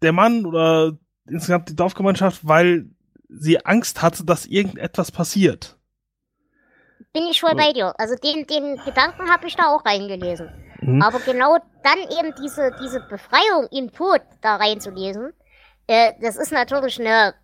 der 0.03 0.13
Mann 0.13 0.47
oder 0.47 0.97
insgesamt 1.27 1.69
die 1.71 1.77
Dorfgemeinschaft, 1.77 2.47
weil 2.47 2.91
sie 3.39 3.64
Angst 3.64 4.03
hatte, 4.03 4.24
dass 4.24 4.47
irgendetwas 4.47 5.11
passiert. 5.11 5.76
Bin 7.12 7.24
ich 7.30 7.41
voll 7.41 7.55
bei 7.55 7.72
dir. 7.72 7.95
Also 7.99 8.14
den, 8.16 8.47
den 8.47 8.76
Gedanken 8.85 9.30
habe 9.30 9.47
ich 9.47 9.57
da 9.57 9.66
auch 9.66 9.85
reingelesen. 9.85 10.49
Mhm. 10.80 11.03
Aber 11.03 11.20
genau 11.20 11.59
dann 11.83 11.99
eben 12.18 12.35
diese, 12.43 12.70
diese 12.83 13.01
Befreiung 13.01 13.68
im 13.70 13.93
Tod 13.93 14.20
da 14.41 14.57
reinzulesen, 14.57 15.33
äh, 15.87 16.12
das 16.20 16.37
ist 16.37 16.53
natürlich 16.53 17.01
eine 17.01 17.35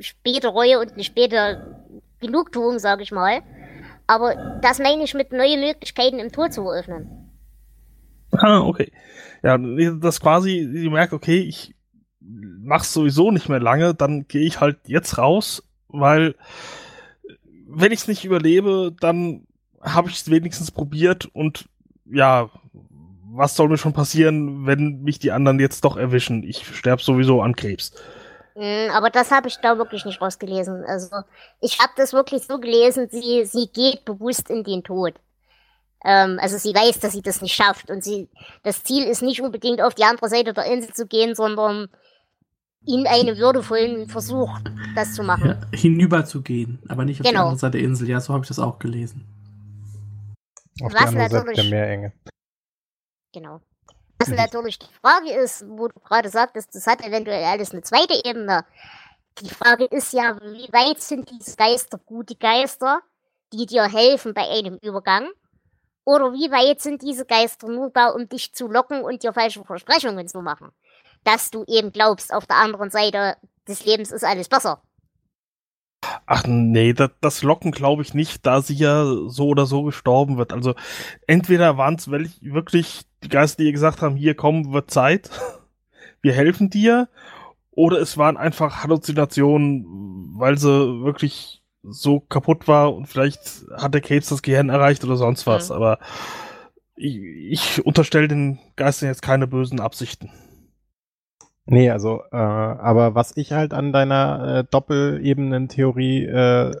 späte 0.00 0.48
Reue 0.48 0.78
und 0.78 0.92
eine 0.92 1.04
späte 1.04 1.84
Genugtuung, 2.20 2.78
sage 2.78 3.02
ich 3.02 3.12
mal. 3.12 3.42
Aber 4.06 4.58
das 4.62 4.78
meine 4.78 5.02
ich 5.02 5.14
mit 5.14 5.32
neuen 5.32 5.60
Möglichkeiten 5.60 6.18
im 6.18 6.30
Tod 6.30 6.52
zu 6.52 6.62
eröffnen. 6.62 7.32
Ah, 8.32 8.60
okay. 8.60 8.92
Ja, 9.42 9.58
das 9.58 10.20
quasi, 10.20 10.68
sie 10.72 10.88
merkt, 10.88 11.12
okay, 11.12 11.40
ich 11.40 11.75
mach's 12.26 12.92
sowieso 12.92 13.30
nicht 13.30 13.48
mehr 13.48 13.60
lange, 13.60 13.94
dann 13.94 14.26
gehe 14.28 14.46
ich 14.46 14.60
halt 14.60 14.78
jetzt 14.86 15.18
raus, 15.18 15.62
weil 15.88 16.34
wenn 17.68 17.92
ich 17.92 18.00
es 18.00 18.08
nicht 18.08 18.24
überlebe, 18.24 18.94
dann 19.00 19.46
habe 19.80 20.08
ich 20.08 20.16
es 20.16 20.30
wenigstens 20.30 20.70
probiert 20.70 21.26
und 21.26 21.68
ja, 22.04 22.50
was 23.32 23.54
soll 23.54 23.68
mir 23.68 23.78
schon 23.78 23.92
passieren, 23.92 24.66
wenn 24.66 25.02
mich 25.02 25.18
die 25.18 25.32
anderen 25.32 25.60
jetzt 25.60 25.84
doch 25.84 25.96
erwischen? 25.96 26.42
Ich 26.42 26.66
sterbe 26.76 27.02
sowieso 27.02 27.42
an 27.42 27.54
Krebs. 27.54 27.92
Mm, 28.54 28.90
aber 28.90 29.10
das 29.10 29.30
habe 29.30 29.48
ich 29.48 29.58
da 29.58 29.76
wirklich 29.76 30.04
nicht 30.04 30.20
rausgelesen. 30.22 30.84
Also 30.86 31.16
ich 31.60 31.78
habe 31.78 31.92
das 31.96 32.12
wirklich 32.12 32.42
so 32.44 32.58
gelesen, 32.58 33.08
sie, 33.10 33.44
sie 33.44 33.68
geht 33.68 34.04
bewusst 34.04 34.48
in 34.48 34.64
den 34.64 34.82
Tod. 34.82 35.14
Ähm, 36.04 36.38
also 36.40 36.56
sie 36.56 36.74
weiß, 36.74 37.00
dass 37.00 37.12
sie 37.12 37.22
das 37.22 37.42
nicht 37.42 37.54
schafft 37.54 37.90
und 37.90 38.02
sie, 38.02 38.28
das 38.62 38.82
Ziel 38.82 39.04
ist 39.04 39.22
nicht 39.22 39.42
unbedingt 39.42 39.82
auf 39.82 39.94
die 39.94 40.04
andere 40.04 40.28
Seite 40.28 40.54
der 40.54 40.64
Insel 40.64 40.94
zu 40.94 41.06
gehen, 41.06 41.34
sondern 41.34 41.88
in 42.86 43.06
einem 43.06 43.36
würdevollen 43.36 44.08
Versuch, 44.08 44.50
das 44.94 45.14
zu 45.14 45.22
machen. 45.22 45.56
Ja, 45.72 45.78
hinüber 45.78 46.24
zu 46.24 46.42
gehen, 46.42 46.78
aber 46.88 47.04
nicht 47.04 47.20
auf 47.20 47.26
genau. 47.26 47.40
die 47.40 47.44
andere 47.44 47.58
Seite 47.58 47.78
der 47.78 47.86
Insel. 47.86 48.08
Ja, 48.08 48.20
so 48.20 48.32
habe 48.32 48.44
ich 48.44 48.48
das 48.48 48.58
auch 48.58 48.78
gelesen. 48.78 49.24
Auf 50.82 50.92
Was 50.92 51.10
die 51.10 51.18
andere 51.18 51.28
Seite 51.28 51.52
der 51.52 51.64
Meerenge. 51.64 52.12
Genau. 53.32 53.60
Was 54.18 54.28
natürlich 54.28 54.78
die 54.78 54.92
Frage 55.02 55.30
ist, 55.30 55.64
wo 55.68 55.88
du 55.88 56.00
gerade 56.00 56.30
sagtest, 56.30 56.74
das 56.74 56.86
hat 56.86 57.04
eventuell 57.04 57.44
alles 57.44 57.72
eine 57.72 57.82
zweite 57.82 58.14
Ebene. 58.24 58.64
Die 59.40 59.50
Frage 59.50 59.84
ist 59.84 60.12
ja, 60.14 60.38
wie 60.40 60.72
weit 60.72 61.02
sind 61.02 61.30
diese 61.30 61.56
Geister 61.56 61.98
gute 61.98 62.34
Geister, 62.36 63.02
die 63.52 63.66
dir 63.66 63.84
helfen 63.84 64.32
bei 64.32 64.48
einem 64.48 64.78
Übergang? 64.80 65.28
Oder 66.04 66.32
wie 66.32 66.50
weit 66.50 66.80
sind 66.80 67.02
diese 67.02 67.26
Geister 67.26 67.68
nur 67.68 67.90
da, 67.90 68.08
um 68.08 68.28
dich 68.28 68.54
zu 68.54 68.68
locken 68.68 69.02
und 69.02 69.22
dir 69.22 69.32
falsche 69.32 69.64
Versprechungen 69.64 70.28
zu 70.28 70.40
machen? 70.40 70.70
Dass 71.26 71.50
du 71.50 71.64
eben 71.66 71.90
glaubst, 71.90 72.32
auf 72.32 72.46
der 72.46 72.56
anderen 72.56 72.90
Seite 72.90 73.36
des 73.66 73.84
Lebens 73.84 74.12
ist 74.12 74.22
alles 74.22 74.48
besser. 74.48 74.80
Ach 76.24 76.44
nee, 76.46 76.92
das, 76.92 77.10
das 77.20 77.42
Locken 77.42 77.72
glaube 77.72 78.02
ich 78.02 78.14
nicht, 78.14 78.46
da 78.46 78.62
sie 78.62 78.74
ja 78.74 79.04
so 79.26 79.48
oder 79.48 79.66
so 79.66 79.82
gestorben 79.82 80.38
wird. 80.38 80.52
Also 80.52 80.74
entweder 81.26 81.76
waren 81.76 81.96
es 81.96 82.08
wirklich 82.08 83.02
die 83.24 83.28
Geister, 83.28 83.64
die 83.64 83.72
gesagt 83.72 84.02
haben, 84.02 84.14
hier 84.14 84.36
komm, 84.36 84.72
wird 84.72 84.92
Zeit, 84.92 85.30
wir 86.22 86.32
helfen 86.32 86.70
dir, 86.70 87.08
oder 87.72 87.98
es 87.98 88.16
waren 88.16 88.36
einfach 88.36 88.84
Halluzinationen, 88.84 89.84
weil 90.38 90.58
sie 90.58 91.02
wirklich 91.02 91.64
so 91.82 92.20
kaputt 92.20 92.68
war 92.68 92.94
und 92.94 93.06
vielleicht 93.06 93.66
hat 93.76 93.94
der 93.94 94.00
Krebs 94.00 94.28
das 94.28 94.42
Gehirn 94.42 94.68
erreicht 94.68 95.02
oder 95.02 95.16
sonst 95.16 95.44
was. 95.48 95.70
Mhm. 95.70 95.74
Aber 95.76 95.98
ich, 96.94 97.16
ich 97.16 97.84
unterstelle 97.84 98.28
den 98.28 98.60
Geistern 98.76 99.08
jetzt 99.08 99.22
keine 99.22 99.48
bösen 99.48 99.80
Absichten. 99.80 100.30
Nee, 101.68 101.90
also, 101.90 102.22
äh, 102.30 102.36
aber 102.36 103.16
was 103.16 103.36
ich 103.36 103.52
halt 103.52 103.74
an 103.74 103.92
deiner 103.92 104.58
äh, 104.58 104.64
Doppelebenen-Theorie 104.70 106.24
äh, 106.26 106.76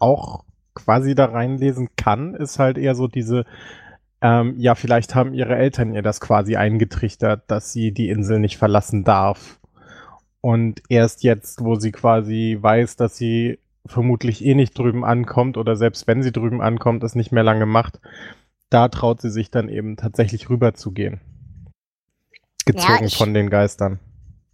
auch 0.00 0.44
quasi 0.74 1.14
da 1.14 1.26
reinlesen 1.26 1.88
kann, 1.96 2.34
ist 2.34 2.58
halt 2.58 2.78
eher 2.78 2.96
so 2.96 3.06
diese, 3.06 3.44
ähm, 4.22 4.54
ja, 4.58 4.74
vielleicht 4.74 5.14
haben 5.14 5.34
ihre 5.34 5.56
Eltern 5.56 5.94
ihr 5.94 6.02
das 6.02 6.20
quasi 6.20 6.56
eingetrichtert, 6.56 7.44
dass 7.48 7.72
sie 7.72 7.92
die 7.92 8.08
Insel 8.10 8.40
nicht 8.40 8.58
verlassen 8.58 9.04
darf. 9.04 9.60
Und 10.40 10.82
erst 10.88 11.22
jetzt, 11.22 11.62
wo 11.64 11.76
sie 11.76 11.92
quasi 11.92 12.58
weiß, 12.60 12.96
dass 12.96 13.16
sie 13.16 13.60
vermutlich 13.86 14.44
eh 14.44 14.54
nicht 14.54 14.76
drüben 14.78 15.04
ankommt 15.04 15.56
oder 15.56 15.76
selbst 15.76 16.06
wenn 16.08 16.22
sie 16.22 16.32
drüben 16.32 16.60
ankommt, 16.60 17.04
es 17.04 17.14
nicht 17.14 17.32
mehr 17.32 17.44
lange 17.44 17.66
macht, 17.66 18.00
da 18.70 18.88
traut 18.88 19.20
sie 19.20 19.30
sich 19.30 19.50
dann 19.50 19.68
eben 19.68 19.96
tatsächlich 19.96 20.50
rüber 20.50 20.74
zu 20.74 20.92
gehen 20.92 21.20
gezogen 22.72 23.00
ja, 23.00 23.06
ich, 23.06 23.16
von 23.16 23.34
den 23.34 23.50
Geistern. 23.50 23.98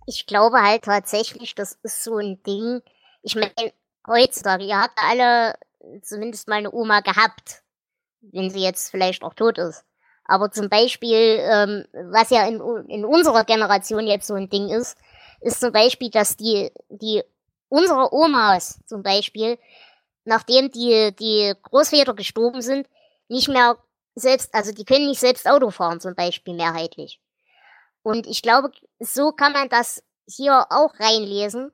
Ich 0.07 0.27
glaube 0.27 0.63
halt 0.63 0.85
tatsächlich, 0.85 1.55
das 1.55 1.79
ist 1.83 2.05
so 2.05 2.19
ein 2.19 2.43
Ding. 2.43 2.83
Ich 3.23 3.35
meine, 3.35 3.53
heutzutage, 4.07 4.65
ihr 4.65 4.81
habt 4.81 4.97
alle 4.97 5.55
zumindest 6.03 6.49
mal 6.49 6.57
eine 6.57 6.73
Oma 6.73 7.01
gehabt, 7.01 7.63
wenn 8.21 8.51
sie 8.51 8.61
jetzt 8.61 8.91
vielleicht 8.91 9.23
auch 9.23 9.35
tot 9.35 9.59
ist. 9.59 9.85
Aber 10.25 10.51
zum 10.51 10.69
Beispiel, 10.69 11.39
ähm, 11.41 11.85
was 12.11 12.31
ja 12.31 12.47
in, 12.47 12.61
in 12.89 13.05
unserer 13.05 13.45
Generation 13.45 14.07
jetzt 14.07 14.27
so 14.27 14.35
ein 14.35 14.49
Ding 14.49 14.69
ist, 14.69 14.97
ist 15.41 15.61
zum 15.61 15.73
Beispiel, 15.73 16.11
dass 16.11 16.37
die, 16.37 16.71
die 16.89 17.23
unsere 17.69 18.13
Omas 18.13 18.81
zum 18.87 19.03
Beispiel, 19.03 19.59
nachdem 20.25 20.71
die, 20.71 21.15
die 21.19 21.53
Großväter 21.63 22.15
gestorben 22.15 22.61
sind, 22.61 22.89
nicht 23.29 23.49
mehr 23.49 23.77
selbst, 24.15 24.53
also 24.55 24.73
die 24.73 24.85
können 24.85 25.07
nicht 25.07 25.21
selbst 25.21 25.49
Auto 25.49 25.71
fahren 25.71 26.01
zum 26.01 26.15
Beispiel 26.15 26.55
mehrheitlich. 26.55 27.21
Und 28.07 28.29
ich 28.29 28.41
glaube, 28.41 28.71
so 29.01 29.33
kann 29.33 29.53
man 29.53 29.69
das 29.69 30.01
hier 30.29 30.69
auch 30.71 30.95
reinlesen. 31.01 31.73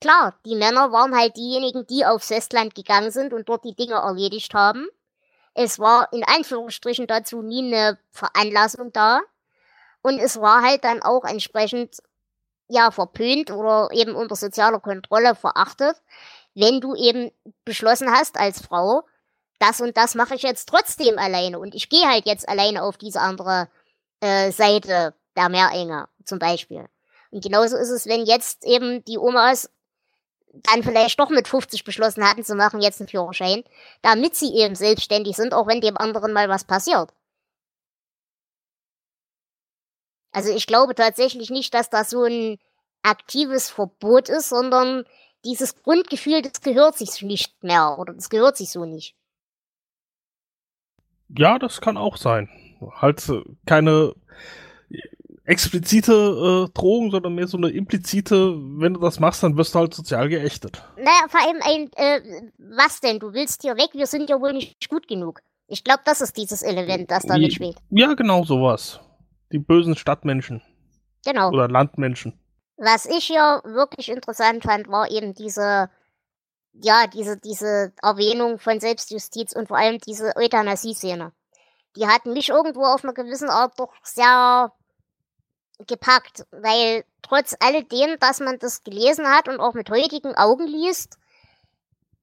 Klar, 0.00 0.38
die 0.46 0.54
Männer 0.54 0.92
waren 0.92 1.16
halt 1.16 1.36
diejenigen, 1.36 1.84
die 1.84 2.06
aufs 2.06 2.28
Festland 2.28 2.76
gegangen 2.76 3.10
sind 3.10 3.32
und 3.32 3.48
dort 3.48 3.64
die 3.64 3.74
Dinge 3.74 3.94
erledigt 3.94 4.54
haben. 4.54 4.86
Es 5.52 5.80
war 5.80 6.12
in 6.12 6.22
Anführungsstrichen 6.22 7.08
dazu 7.08 7.42
nie 7.42 7.58
eine 7.58 7.98
Veranlassung 8.12 8.92
da. 8.92 9.20
Und 10.00 10.20
es 10.20 10.40
war 10.40 10.62
halt 10.62 10.84
dann 10.84 11.02
auch 11.02 11.24
entsprechend, 11.24 11.96
ja, 12.68 12.92
verpönt 12.92 13.50
oder 13.50 13.88
eben 13.90 14.14
unter 14.14 14.36
sozialer 14.36 14.78
Kontrolle 14.78 15.34
verachtet, 15.34 16.00
wenn 16.54 16.80
du 16.80 16.94
eben 16.94 17.32
beschlossen 17.64 18.12
hast 18.12 18.38
als 18.38 18.64
Frau, 18.64 19.02
das 19.58 19.80
und 19.80 19.96
das 19.96 20.14
mache 20.14 20.36
ich 20.36 20.42
jetzt 20.42 20.68
trotzdem 20.68 21.18
alleine 21.18 21.58
und 21.58 21.74
ich 21.74 21.88
gehe 21.88 22.08
halt 22.08 22.26
jetzt 22.26 22.48
alleine 22.48 22.84
auf 22.84 22.96
diese 22.96 23.20
andere 23.20 23.66
äh, 24.20 24.52
Seite 24.52 25.14
der 25.36 25.48
Meerenge 25.48 26.08
zum 26.24 26.38
Beispiel. 26.38 26.88
Und 27.30 27.42
genauso 27.42 27.76
ist 27.76 27.90
es, 27.90 28.06
wenn 28.06 28.24
jetzt 28.24 28.64
eben 28.64 29.04
die 29.04 29.18
Omas 29.18 29.70
dann 30.52 30.82
vielleicht 30.82 31.18
doch 31.18 31.30
mit 31.30 31.48
50 31.48 31.84
beschlossen 31.84 32.28
hatten 32.28 32.44
zu 32.44 32.54
machen, 32.54 32.82
jetzt 32.82 33.00
einen 33.00 33.08
Führerschein, 33.08 33.64
damit 34.02 34.36
sie 34.36 34.54
eben 34.54 34.74
selbstständig 34.74 35.36
sind, 35.36 35.54
auch 35.54 35.66
wenn 35.66 35.80
dem 35.80 35.96
anderen 35.96 36.32
mal 36.32 36.48
was 36.48 36.64
passiert. 36.64 37.10
Also 40.30 40.54
ich 40.54 40.66
glaube 40.66 40.94
tatsächlich 40.94 41.50
nicht, 41.50 41.74
dass 41.74 41.90
das 41.90 42.10
so 42.10 42.24
ein 42.24 42.58
aktives 43.02 43.70
Verbot 43.70 44.28
ist, 44.28 44.48
sondern 44.48 45.04
dieses 45.44 45.82
Grundgefühl, 45.82 46.42
das 46.42 46.60
gehört 46.60 46.96
sich 46.96 47.22
nicht 47.22 47.62
mehr 47.62 47.98
oder 47.98 48.12
das 48.14 48.30
gehört 48.30 48.56
sich 48.56 48.70
so 48.70 48.84
nicht. 48.84 49.16
Ja, 51.28 51.58
das 51.58 51.80
kann 51.80 51.96
auch 51.96 52.16
sein. 52.16 52.48
Halt 52.96 53.22
keine 53.66 54.14
explizite 55.44 56.12
äh, 56.12 56.72
Drohung, 56.72 57.10
sondern 57.10 57.34
mehr 57.34 57.46
so 57.46 57.56
eine 57.56 57.70
implizite, 57.70 58.54
wenn 58.78 58.94
du 58.94 59.00
das 59.00 59.20
machst, 59.20 59.42
dann 59.42 59.56
wirst 59.56 59.74
du 59.74 59.80
halt 59.80 59.94
sozial 59.94 60.28
geächtet. 60.28 60.82
Naja, 60.96 61.26
vor 61.28 61.40
allem 61.40 61.60
ein, 61.62 61.90
äh, 61.96 62.50
was 62.58 63.00
denn? 63.00 63.18
Du 63.18 63.32
willst 63.32 63.62
hier 63.62 63.76
weg, 63.76 63.90
wir 63.92 64.06
sind 64.06 64.30
ja 64.30 64.40
wohl 64.40 64.52
nicht 64.52 64.88
gut 64.88 65.08
genug. 65.08 65.40
Ich 65.66 65.84
glaube, 65.84 66.02
das 66.04 66.20
ist 66.20 66.36
dieses 66.36 66.62
Element, 66.62 67.10
das 67.10 67.24
da 67.24 67.38
mitspielt. 67.38 67.76
Ja, 67.90 68.14
genau 68.14 68.44
sowas. 68.44 69.00
Die 69.52 69.58
bösen 69.58 69.96
Stadtmenschen. 69.96 70.62
Genau. 71.24 71.48
Oder 71.48 71.68
Landmenschen. 71.68 72.38
Was 72.76 73.06
ich 73.06 73.24
hier 73.24 73.62
wirklich 73.64 74.08
interessant 74.08 74.64
fand, 74.64 74.88
war 74.88 75.10
eben 75.10 75.34
diese, 75.34 75.88
ja, 76.72 77.06
diese, 77.06 77.38
diese 77.38 77.92
Erwähnung 78.02 78.58
von 78.58 78.80
Selbstjustiz 78.80 79.54
und 79.54 79.68
vor 79.68 79.78
allem 79.78 79.98
diese 79.98 80.34
Euthanasie-Szene. 80.36 81.32
Die 81.96 82.06
hat 82.06 82.26
mich 82.26 82.48
irgendwo 82.48 82.84
auf 82.84 83.04
eine 83.04 83.12
gewisse 83.12 83.48
Art 83.48 83.78
doch 83.78 83.92
sehr 84.02 84.72
gepackt, 85.86 86.46
weil 86.50 87.04
trotz 87.22 87.56
alledem, 87.60 88.18
dass 88.18 88.40
man 88.40 88.58
das 88.58 88.84
gelesen 88.84 89.26
hat 89.26 89.48
und 89.48 89.60
auch 89.60 89.74
mit 89.74 89.90
heutigen 89.90 90.34
Augen 90.34 90.66
liest, 90.66 91.18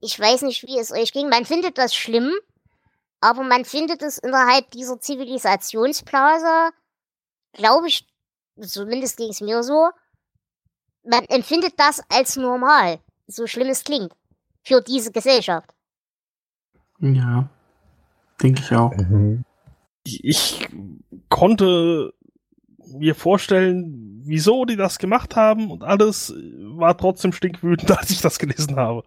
ich 0.01 0.17
weiß 0.19 0.43
nicht, 0.43 0.63
wie 0.63 0.79
es 0.79 0.91
euch 0.91 1.11
ging, 1.11 1.29
man 1.29 1.45
findet 1.45 1.77
das 1.77 1.93
schlimm, 1.93 2.31
aber 3.21 3.43
man 3.43 3.65
findet 3.65 4.01
es 4.01 4.17
innerhalb 4.17 4.71
dieser 4.71 4.99
Zivilisationsblase, 4.99 6.71
glaube 7.53 7.87
ich, 7.87 8.07
zumindest 8.61 9.17
ging 9.17 9.29
es 9.29 9.41
mir 9.41 9.63
so, 9.63 9.89
man 11.03 11.25
empfindet 11.25 11.73
das 11.77 12.01
als 12.09 12.35
normal, 12.35 12.99
so 13.27 13.47
schlimm 13.47 13.67
es 13.67 13.83
klingt, 13.83 14.13
für 14.63 14.81
diese 14.81 15.11
Gesellschaft. 15.11 15.69
Ja, 16.99 17.49
denke 18.41 18.61
ich 18.61 18.71
auch. 18.73 18.95
Mhm. 18.95 19.43
Ich, 20.03 20.23
ich 20.23 20.69
konnte 21.29 22.13
mir 22.91 23.15
vorstellen, 23.15 24.21
wieso 24.25 24.65
die 24.65 24.75
das 24.75 24.99
gemacht 24.99 25.35
haben 25.35 25.71
und 25.71 25.83
alles 25.83 26.33
war 26.77 26.97
trotzdem 26.97 27.31
stinkwütend, 27.33 27.91
als 27.97 28.09
ich 28.11 28.21
das 28.21 28.39
gelesen 28.39 28.75
habe. 28.75 29.03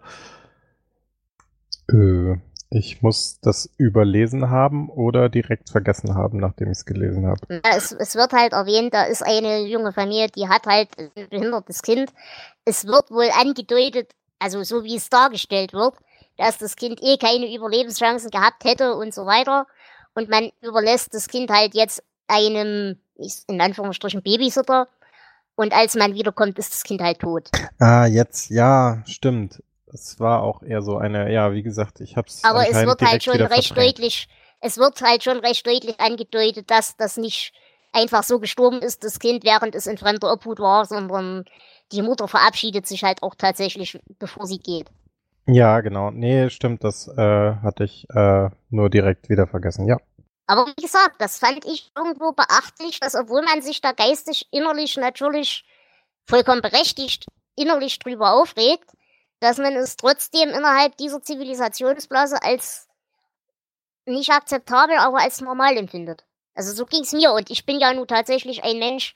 Äh, 1.89 2.37
Ich 2.71 3.03
muss 3.03 3.39
das 3.43 3.69
überlesen 3.77 4.49
haben 4.49 4.89
oder 4.89 5.29
direkt 5.29 5.69
vergessen 5.69 6.15
haben, 6.15 6.39
nachdem 6.39 6.69
ich 6.69 6.79
es 6.79 6.85
gelesen 6.87 7.27
habe. 7.27 7.61
Es, 7.65 7.93
es 7.93 8.15
wird 8.15 8.33
halt 8.33 8.55
erwähnt, 8.55 8.95
da 8.95 9.05
ist 9.05 9.23
eine 9.23 9.67
junge 9.67 9.93
Familie, 9.93 10.29
die 10.29 10.49
hat 10.49 10.65
halt 10.67 10.89
ein 10.99 11.29
behindertes 11.29 11.83
Kind. 11.83 12.11
Es 12.65 12.87
wird 12.87 13.11
wohl 13.11 13.29
angedeutet, 13.39 14.13
also 14.39 14.63
so 14.63 14.85
wie 14.85 14.97
es 14.97 15.11
dargestellt 15.11 15.75
wird, 15.75 15.97
dass 16.39 16.57
das 16.57 16.77
Kind 16.77 17.03
eh 17.03 17.19
keine 17.19 17.55
Überlebenschancen 17.55 18.31
gehabt 18.31 18.65
hätte 18.65 18.95
und 18.95 19.13
so 19.13 19.27
weiter. 19.27 19.67
Und 20.15 20.31
man 20.31 20.51
überlässt 20.63 21.13
das 21.13 21.29
Kind 21.29 21.51
halt 21.51 21.75
jetzt 21.75 22.03
einem, 22.33 22.99
in 23.47 23.61
Anführungsstrichen, 23.61 24.23
Babysitter. 24.23 24.89
Und 25.55 25.73
als 25.73 25.95
man 25.95 26.15
wiederkommt, 26.15 26.59
ist 26.59 26.73
das 26.73 26.83
Kind 26.83 27.03
halt 27.03 27.21
tot. 27.21 27.51
Ah, 27.79 28.07
jetzt, 28.07 28.51
ja, 28.51 29.03
stimmt. 29.07 29.63
Es 29.93 30.19
war 30.19 30.43
auch 30.43 30.63
eher 30.63 30.81
so 30.81 30.97
eine, 30.97 31.31
ja, 31.31 31.53
wie 31.53 31.63
gesagt, 31.63 32.01
ich 32.01 32.17
hab's. 32.17 32.43
Aber 32.45 32.67
es 32.69 32.75
wird 32.75 33.03
halt 33.03 33.23
schon 33.23 33.41
recht 33.41 33.69
verdrängt. 33.69 33.99
deutlich, 33.99 34.29
es 34.61 34.79
wird 34.79 35.03
halt 35.03 35.23
schon 35.23 35.39
recht 35.41 35.67
deutlich 35.67 36.01
angedeutet, 36.01 36.71
dass 36.71 36.97
das 36.97 37.19
nicht 37.19 37.53
einfach 37.93 38.23
so 38.23 38.39
gestorben 38.39 38.81
ist, 38.81 39.05
das 39.05 39.19
Kind, 39.19 39.45
während 39.45 39.75
es 39.75 39.87
in 39.87 39.99
fremder 39.99 40.33
Obhut 40.33 40.59
war, 40.59 40.87
sondern 40.87 41.45
die 41.93 42.01
Mutter 42.01 42.27
verabschiedet 42.27 42.87
sich 42.87 43.05
halt 43.05 43.23
auch 43.23 43.35
tatsächlich, 43.35 44.01
bevor 44.19 44.47
sie 44.47 44.59
geht. 44.59 44.91
Ja, 45.47 45.81
genau. 45.81 46.11
Nee, 46.11 46.49
stimmt, 46.51 46.85
das 46.85 47.09
äh, 47.09 47.55
hatte 47.57 47.85
ich 47.85 48.07
äh, 48.11 48.49
nur 48.71 48.91
direkt 48.91 49.29
wieder 49.29 49.47
vergessen. 49.47 49.87
Ja. 49.87 49.99
Aber 50.53 50.67
wie 50.67 50.83
gesagt, 50.83 51.19
das 51.19 51.39
fand 51.39 51.65
ich 51.65 51.91
irgendwo 51.97 52.33
beachtlich, 52.33 53.01
dass 53.01 53.15
obwohl 53.15 53.41
man 53.41 53.63
sich 53.63 53.81
da 53.81 53.93
geistig, 53.93 54.49
innerlich 54.51 54.99
natürlich 54.99 55.65
vollkommen 56.27 56.61
berechtigt 56.61 57.25
innerlich 57.57 57.99
drüber 57.99 58.35
aufregt, 58.35 58.91
dass 59.41 59.57
man 59.57 59.75
es 59.77 59.97
trotzdem 59.97 60.51
innerhalb 60.51 60.95
dieser 60.99 61.23
Zivilisationsblase 61.23 62.43
als 62.43 62.87
nicht 64.05 64.29
akzeptabel, 64.31 64.99
aber 64.99 65.21
als 65.23 65.41
normal 65.41 65.79
empfindet. 65.79 66.27
Also 66.55 66.75
so 66.75 66.85
ging's 66.85 67.15
mir 67.15 67.33
und 67.33 67.51
ich 67.51 67.65
bin 67.65 67.81
ja 67.81 67.95
nun 67.95 68.07
tatsächlich 68.07 68.63
ein 68.63 68.79
Mensch, 68.79 69.15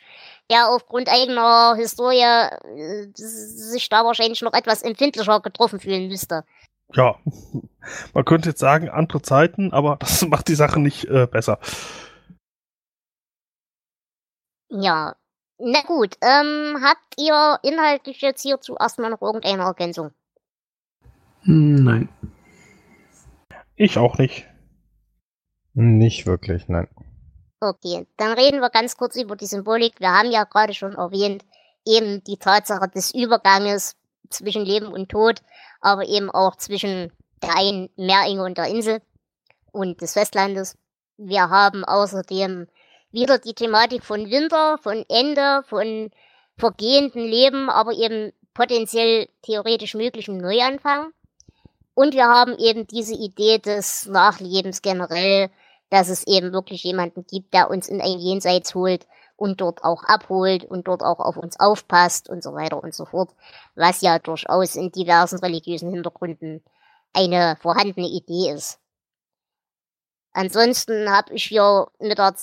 der 0.50 0.70
aufgrund 0.70 1.10
eigener 1.10 1.74
Historie 1.76 2.22
äh, 2.22 3.10
sich 3.12 3.90
da 3.90 4.06
wahrscheinlich 4.06 4.40
noch 4.40 4.54
etwas 4.54 4.80
empfindlicher 4.80 5.40
getroffen 5.40 5.80
fühlen 5.80 6.08
müsste. 6.08 6.44
Ja, 6.94 7.16
man 8.14 8.24
könnte 8.24 8.50
jetzt 8.50 8.60
sagen, 8.60 8.88
andere 8.88 9.22
Zeiten, 9.22 9.72
aber 9.72 9.96
das 10.00 10.26
macht 10.26 10.48
die 10.48 10.54
Sache 10.54 10.80
nicht 10.80 11.04
äh, 11.06 11.26
besser. 11.26 11.58
Ja, 14.68 15.16
na 15.58 15.82
gut. 15.82 16.16
Ähm, 16.20 16.78
habt 16.82 17.14
ihr 17.18 17.58
inhaltlich 17.62 18.20
jetzt 18.20 18.42
hierzu 18.42 18.76
erstmal 18.78 19.10
noch 19.10 19.22
irgendeine 19.22 19.62
Ergänzung? 19.62 20.10
Nein. 21.44 22.08
Ich 23.76 23.98
auch 23.98 24.18
nicht. 24.18 24.46
Nicht 25.74 26.26
wirklich, 26.26 26.68
nein. 26.68 26.88
Okay, 27.60 28.06
dann 28.16 28.32
reden 28.32 28.60
wir 28.60 28.70
ganz 28.70 28.96
kurz 28.96 29.16
über 29.16 29.36
die 29.36 29.46
Symbolik. 29.46 30.00
Wir 30.00 30.12
haben 30.12 30.30
ja 30.30 30.44
gerade 30.44 30.74
schon 30.74 30.94
erwähnt, 30.94 31.44
eben 31.86 32.22
die 32.24 32.36
Tatsache 32.36 32.88
des 32.88 33.14
Überganges 33.14 33.96
zwischen 34.28 34.64
Leben 34.64 34.88
und 34.88 35.08
Tod, 35.08 35.42
aber 35.86 36.08
eben 36.08 36.32
auch 36.32 36.56
zwischen 36.56 37.12
der 37.40 37.56
einen 37.56 37.90
Meeringe 37.96 38.42
und 38.42 38.58
der 38.58 38.66
Insel 38.66 39.00
und 39.70 40.00
des 40.00 40.14
Festlandes. 40.14 40.76
Wir 41.16 41.48
haben 41.48 41.84
außerdem 41.84 42.66
wieder 43.12 43.38
die 43.38 43.54
Thematik 43.54 44.02
von 44.04 44.28
Winter, 44.28 44.78
von 44.78 45.04
Ende, 45.08 45.62
von 45.68 46.10
vergehenden 46.58 47.24
Leben, 47.24 47.70
aber 47.70 47.92
eben 47.92 48.32
potenziell 48.52 49.28
theoretisch 49.42 49.94
möglichem 49.94 50.38
Neuanfang. 50.38 51.12
Und 51.94 52.14
wir 52.14 52.26
haben 52.26 52.58
eben 52.58 52.88
diese 52.88 53.14
Idee 53.14 53.58
des 53.58 54.06
Nachlebens 54.06 54.82
generell, 54.82 55.50
dass 55.88 56.08
es 56.08 56.26
eben 56.26 56.52
wirklich 56.52 56.82
jemanden 56.82 57.24
gibt, 57.30 57.54
der 57.54 57.70
uns 57.70 57.86
in 57.86 58.00
ein 58.00 58.18
Jenseits 58.18 58.74
holt 58.74 59.06
und 59.36 59.60
dort 59.60 59.84
auch 59.84 60.02
abholt 60.04 60.64
und 60.64 60.88
dort 60.88 61.02
auch 61.02 61.20
auf 61.20 61.36
uns 61.36 61.60
aufpasst 61.60 62.28
und 62.28 62.42
so 62.42 62.54
weiter 62.54 62.82
und 62.82 62.94
so 62.94 63.04
fort, 63.04 63.30
was 63.74 64.00
ja 64.00 64.18
durchaus 64.18 64.76
in 64.76 64.90
diversen 64.90 65.38
religiösen 65.38 65.90
Hintergründen 65.90 66.62
eine 67.12 67.56
vorhandene 67.60 68.08
Idee 68.08 68.50
ist. 68.52 68.78
Ansonsten 70.32 71.10
habe 71.10 71.32
ich 71.32 71.44
hier 71.44 71.88
mit 71.98 72.18
der 72.18 72.34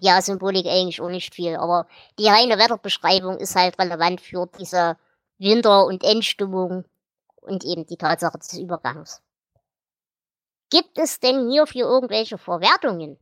ja, 0.00 0.22
Symbolik 0.22 0.66
eigentlich 0.66 1.00
auch 1.00 1.08
nicht 1.08 1.34
viel, 1.34 1.56
aber 1.56 1.88
die 2.18 2.28
reine 2.28 2.56
Wetterbeschreibung 2.56 3.38
ist 3.38 3.56
halt 3.56 3.78
relevant 3.80 4.20
für 4.20 4.48
diese 4.58 4.96
Winter- 5.38 5.86
und 5.86 6.04
Endstimmung 6.04 6.84
und 7.40 7.64
eben 7.64 7.84
die 7.84 7.96
Tatsache 7.96 8.38
des 8.38 8.52
Übergangs. 8.56 9.22
Gibt 10.70 10.96
es 10.98 11.18
denn 11.18 11.50
hierfür 11.50 11.82
irgendwelche 11.82 12.38
Verwertungen? 12.38 13.18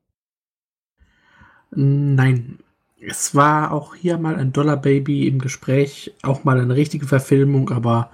Nein. 1.71 2.63
Es 3.01 3.35
war 3.35 3.73
auch 3.73 3.95
hier 3.95 4.19
mal 4.19 4.37
ein 4.37 4.53
Dollar 4.53 4.77
Baby 4.77 5.27
im 5.27 5.39
Gespräch, 5.39 6.15
auch 6.23 6.45
mal 6.45 6.61
eine 6.61 6.77
richtige 6.77 7.07
Verfilmung, 7.07 7.71
aber 7.71 8.11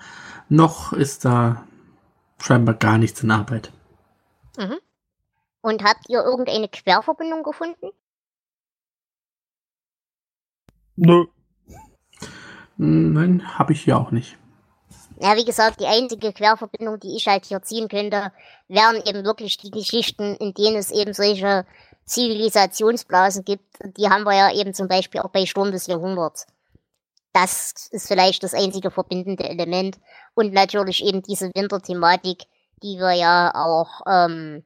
noch 0.49 0.93
ist 0.93 1.24
da 1.24 1.66
scheinbar 2.39 2.76
gar 2.76 2.97
nichts 2.97 3.22
in 3.22 3.32
Arbeit. 3.32 3.72
Mhm. 4.57 4.78
Und 5.61 5.82
habt 5.82 6.09
ihr 6.09 6.22
irgendeine 6.22 6.68
Querverbindung 6.68 7.43
gefunden? 7.43 7.91
Nö. 10.95 11.26
Nein, 12.76 13.59
habe 13.59 13.72
ich 13.72 13.82
hier 13.82 13.99
auch 13.99 14.12
nicht. 14.12 14.39
Ja, 15.18 15.34
wie 15.34 15.45
gesagt, 15.45 15.80
die 15.80 15.87
einzige 15.87 16.32
Querverbindung, 16.32 17.01
die 17.01 17.16
ich 17.16 17.26
halt 17.26 17.47
hier 17.47 17.62
ziehen 17.62 17.89
könnte, 17.89 18.32
wären 18.68 18.97
eben 19.05 19.24
wirklich 19.24 19.57
die 19.57 19.70
Geschichten, 19.70 20.37
in 20.37 20.53
denen 20.53 20.76
es 20.76 20.91
eben 20.91 21.14
solche 21.14 21.66
Zivilisationsblasen 22.07 23.44
gibt. 23.44 23.64
Die 23.98 24.09
haben 24.09 24.24
wir 24.24 24.34
ja 24.34 24.52
eben 24.52 24.74
zum 24.74 24.88
Beispiel 24.88 25.20
auch 25.20 25.30
bei 25.30 25.44
Sturm 25.44 25.72
des 25.72 25.86
Jahrhunderts. 25.86 26.46
Das 27.32 27.88
ist 27.90 28.09
vielleicht 28.09 28.42
das 28.42 28.54
einzige 28.54 28.90
verbindende 28.90 29.48
Element. 29.48 29.98
Und 30.34 30.54
natürlich 30.54 31.04
eben 31.04 31.22
diese 31.22 31.50
Winterthematik, 31.54 32.44
die 32.82 32.98
wir 32.98 33.12
ja 33.12 33.52
auch, 33.54 34.00
ähm, 34.07 34.64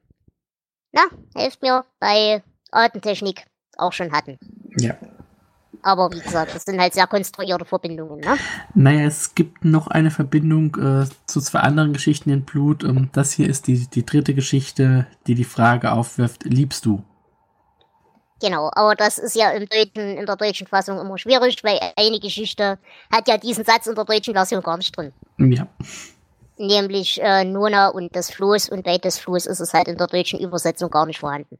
na, 0.91 1.01
helft 1.35 1.61
mir, 1.61 1.83
bei 1.99 2.43
Artentechnik 2.71 3.45
auch 3.77 3.91
schon 3.91 4.11
hatten. 4.11 4.37
Ja. 4.77 4.95
Aber 5.83 6.11
wie 6.11 6.19
gesagt, 6.19 6.53
das 6.53 6.63
sind 6.63 6.79
halt 6.79 6.93
sehr 6.93 7.07
konstruierte 7.07 7.65
Verbindungen, 7.65 8.19
ne? 8.19 8.37
Naja, 8.75 9.05
es 9.05 9.33
gibt 9.33 9.65
noch 9.65 9.87
eine 9.87 10.11
Verbindung 10.11 10.75
äh, 10.75 11.05
zu 11.25 11.41
zwei 11.41 11.59
anderen 11.59 11.93
Geschichten 11.93 12.29
in 12.29 12.43
Blut. 12.43 12.83
Ähm, 12.83 13.09
das 13.13 13.31
hier 13.31 13.49
ist 13.49 13.67
die, 13.67 13.87
die 13.87 14.05
dritte 14.05 14.35
Geschichte, 14.35 15.07
die 15.27 15.35
die 15.35 15.43
Frage 15.43 15.91
aufwirft, 15.91 16.43
liebst 16.43 16.85
du? 16.85 17.03
Genau, 18.41 18.71
aber 18.73 18.95
das 18.95 19.19
ist 19.19 19.35
ja 19.35 19.51
im 19.51 19.67
Deutschen, 19.67 20.17
in 20.17 20.25
der 20.25 20.35
deutschen 20.35 20.65
Fassung 20.65 20.99
immer 20.99 21.17
schwierig, 21.19 21.63
weil 21.63 21.79
eine 21.95 22.19
Geschichte 22.19 22.79
hat 23.11 23.27
ja 23.27 23.37
diesen 23.37 23.63
Satz 23.63 23.85
in 23.85 23.93
der 23.93 24.03
deutschen 24.03 24.33
Version 24.33 24.63
gar 24.63 24.77
nicht 24.77 24.97
drin. 24.97 25.13
Ja. 25.37 25.67
Nämlich 26.57 27.21
äh, 27.21 27.43
Nona 27.43 27.89
und 27.89 28.15
das 28.15 28.31
Floß 28.31 28.69
und 28.69 28.83
bei 28.83 28.97
des 28.97 29.19
Floß 29.19 29.45
ist 29.45 29.59
es 29.59 29.73
halt 29.75 29.87
in 29.87 29.97
der 29.97 30.07
deutschen 30.07 30.39
Übersetzung 30.39 30.89
gar 30.89 31.05
nicht 31.05 31.19
vorhanden. 31.19 31.59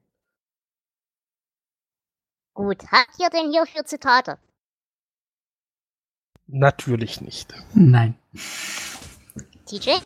Gut, 2.53 2.84
habt 2.91 3.19
ihr 3.19 3.29
denn 3.29 3.51
hierfür 3.51 3.86
Zitate? 3.86 4.39
Natürlich 6.47 7.21
nicht. 7.21 7.53
Nein. 7.75 8.15
TJ? 9.65 10.01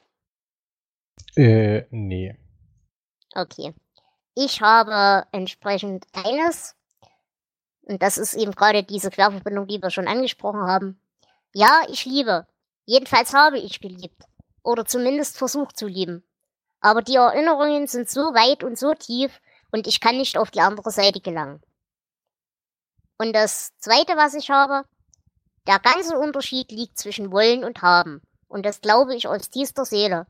Äh, 1.38 1.86
nee. 1.90 2.38
Okay. 3.34 3.74
Ich 4.36 4.62
habe 4.62 5.28
entsprechend 5.32 6.06
eines, 6.14 6.76
und 7.84 8.02
das 8.02 8.18
ist 8.18 8.34
eben 8.34 8.52
gerade 8.52 8.84
diese 8.84 9.10
Querverbindung, 9.10 9.66
die 9.68 9.82
wir 9.82 9.90
schon 9.90 10.10
angesprochen 10.10 10.62
haben. 10.62 11.00
Ja, 11.54 11.84
ich 11.88 12.06
liebe. 12.06 12.46
Jedenfalls 12.86 13.34
habe 13.34 13.58
ich 13.58 13.80
geliebt. 13.80 14.24
Oder 14.62 14.86
zumindest 14.86 15.38
versucht 15.38 15.78
zu 15.78 15.88
lieben. 15.88 16.24
Aber 16.82 17.02
die 17.02 17.16
Erinnerungen 17.16 17.88
sind 17.88 18.10
so 18.10 18.34
weit 18.34 18.64
und 18.64 18.78
so 18.78 18.94
tief, 18.94 19.40
und 19.72 19.88
ich 19.88 20.02
kann 20.02 20.18
nicht 20.18 20.38
auf 20.38 20.52
die 20.52 20.62
andere 20.62 20.92
Seite 20.92 21.22
gelangen. 21.22 21.62
Und 23.18 23.34
das 23.34 23.72
zweite, 23.78 24.18
was 24.18 24.34
ich 24.34 24.50
habe, 24.50 24.86
der 25.66 25.80
ganze 25.80 26.18
Unterschied 26.18 26.72
liegt 26.72 26.98
zwischen 26.98 27.32
wollen 27.32 27.64
und 27.64 27.82
haben. 27.82 28.22
Und 28.48 28.66
das 28.66 28.82
glaube 28.82 29.16
ich 29.16 29.28
aus 29.28 29.50
tiefster 29.50 29.86
Seele. 29.86 30.28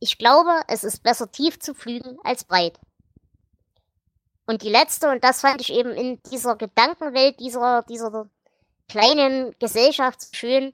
Ich 0.00 0.18
glaube, 0.18 0.60
es 0.68 0.84
ist 0.84 1.02
besser 1.02 1.30
tief 1.30 1.58
zu 1.60 1.74
pflügen 1.74 2.18
als 2.24 2.44
breit. 2.44 2.78
Und 4.46 4.62
die 4.62 4.68
letzte, 4.68 5.10
und 5.10 5.24
das 5.24 5.40
fand 5.40 5.60
ich 5.60 5.72
eben 5.72 5.90
in 5.90 6.20
dieser 6.30 6.56
Gedankenwelt, 6.56 7.40
dieser, 7.40 7.82
dieser 7.82 8.28
kleinen 8.88 9.54
Gesellschaft 9.58 10.34
schön, 10.34 10.72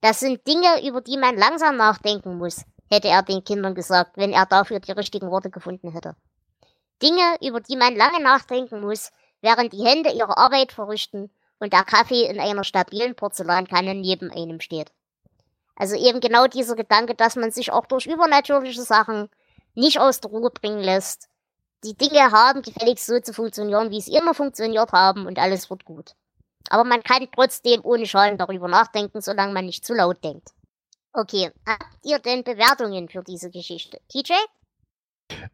das 0.00 0.20
sind 0.20 0.46
Dinge, 0.46 0.86
über 0.86 1.00
die 1.00 1.16
man 1.16 1.36
langsam 1.36 1.76
nachdenken 1.76 2.38
muss, 2.38 2.64
hätte 2.90 3.08
er 3.08 3.22
den 3.22 3.44
Kindern 3.44 3.74
gesagt, 3.74 4.16
wenn 4.16 4.32
er 4.32 4.46
dafür 4.46 4.80
die 4.80 4.92
richtigen 4.92 5.30
Worte 5.30 5.50
gefunden 5.50 5.92
hätte. 5.92 6.14
Dinge, 7.02 7.36
über 7.40 7.60
die 7.60 7.76
man 7.76 7.96
lange 7.96 8.22
nachdenken 8.22 8.80
muss, 8.80 9.10
während 9.40 9.72
die 9.72 9.84
Hände 9.84 10.10
ihre 10.10 10.36
Arbeit 10.36 10.72
verrichten 10.72 11.30
und 11.58 11.72
der 11.72 11.84
Kaffee 11.84 12.26
in 12.26 12.38
einer 12.38 12.64
stabilen 12.64 13.14
Porzellankanne 13.14 13.94
neben 13.94 14.30
einem 14.30 14.60
steht. 14.60 14.92
Also 15.74 15.96
eben 15.96 16.20
genau 16.20 16.46
dieser 16.46 16.76
Gedanke, 16.76 17.14
dass 17.14 17.36
man 17.36 17.50
sich 17.50 17.72
auch 17.72 17.86
durch 17.86 18.06
übernatürliche 18.06 18.82
Sachen 18.82 19.28
nicht 19.74 19.98
aus 19.98 20.20
der 20.20 20.30
Ruhe 20.30 20.50
bringen 20.50 20.80
lässt. 20.80 21.28
Die 21.84 21.96
Dinge 21.96 22.30
haben 22.30 22.62
gefälligst 22.62 23.06
so 23.06 23.18
zu 23.18 23.32
funktionieren, 23.32 23.90
wie 23.90 24.00
sie 24.00 24.14
immer 24.14 24.34
funktioniert 24.34 24.92
haben 24.92 25.26
und 25.26 25.38
alles 25.38 25.68
wird 25.68 25.84
gut. 25.84 26.14
Aber 26.70 26.84
man 26.84 27.02
kann 27.02 27.26
trotzdem 27.34 27.80
ohne 27.82 28.06
Schaden 28.06 28.38
darüber 28.38 28.68
nachdenken, 28.68 29.20
solange 29.20 29.52
man 29.52 29.66
nicht 29.66 29.84
zu 29.84 29.94
laut 29.94 30.22
denkt. 30.22 30.50
Okay, 31.12 31.50
habt 31.66 32.04
ihr 32.04 32.18
denn 32.20 32.44
Bewertungen 32.44 33.08
für 33.08 33.22
diese 33.22 33.50
Geschichte? 33.50 34.00
TJ? 34.08 34.32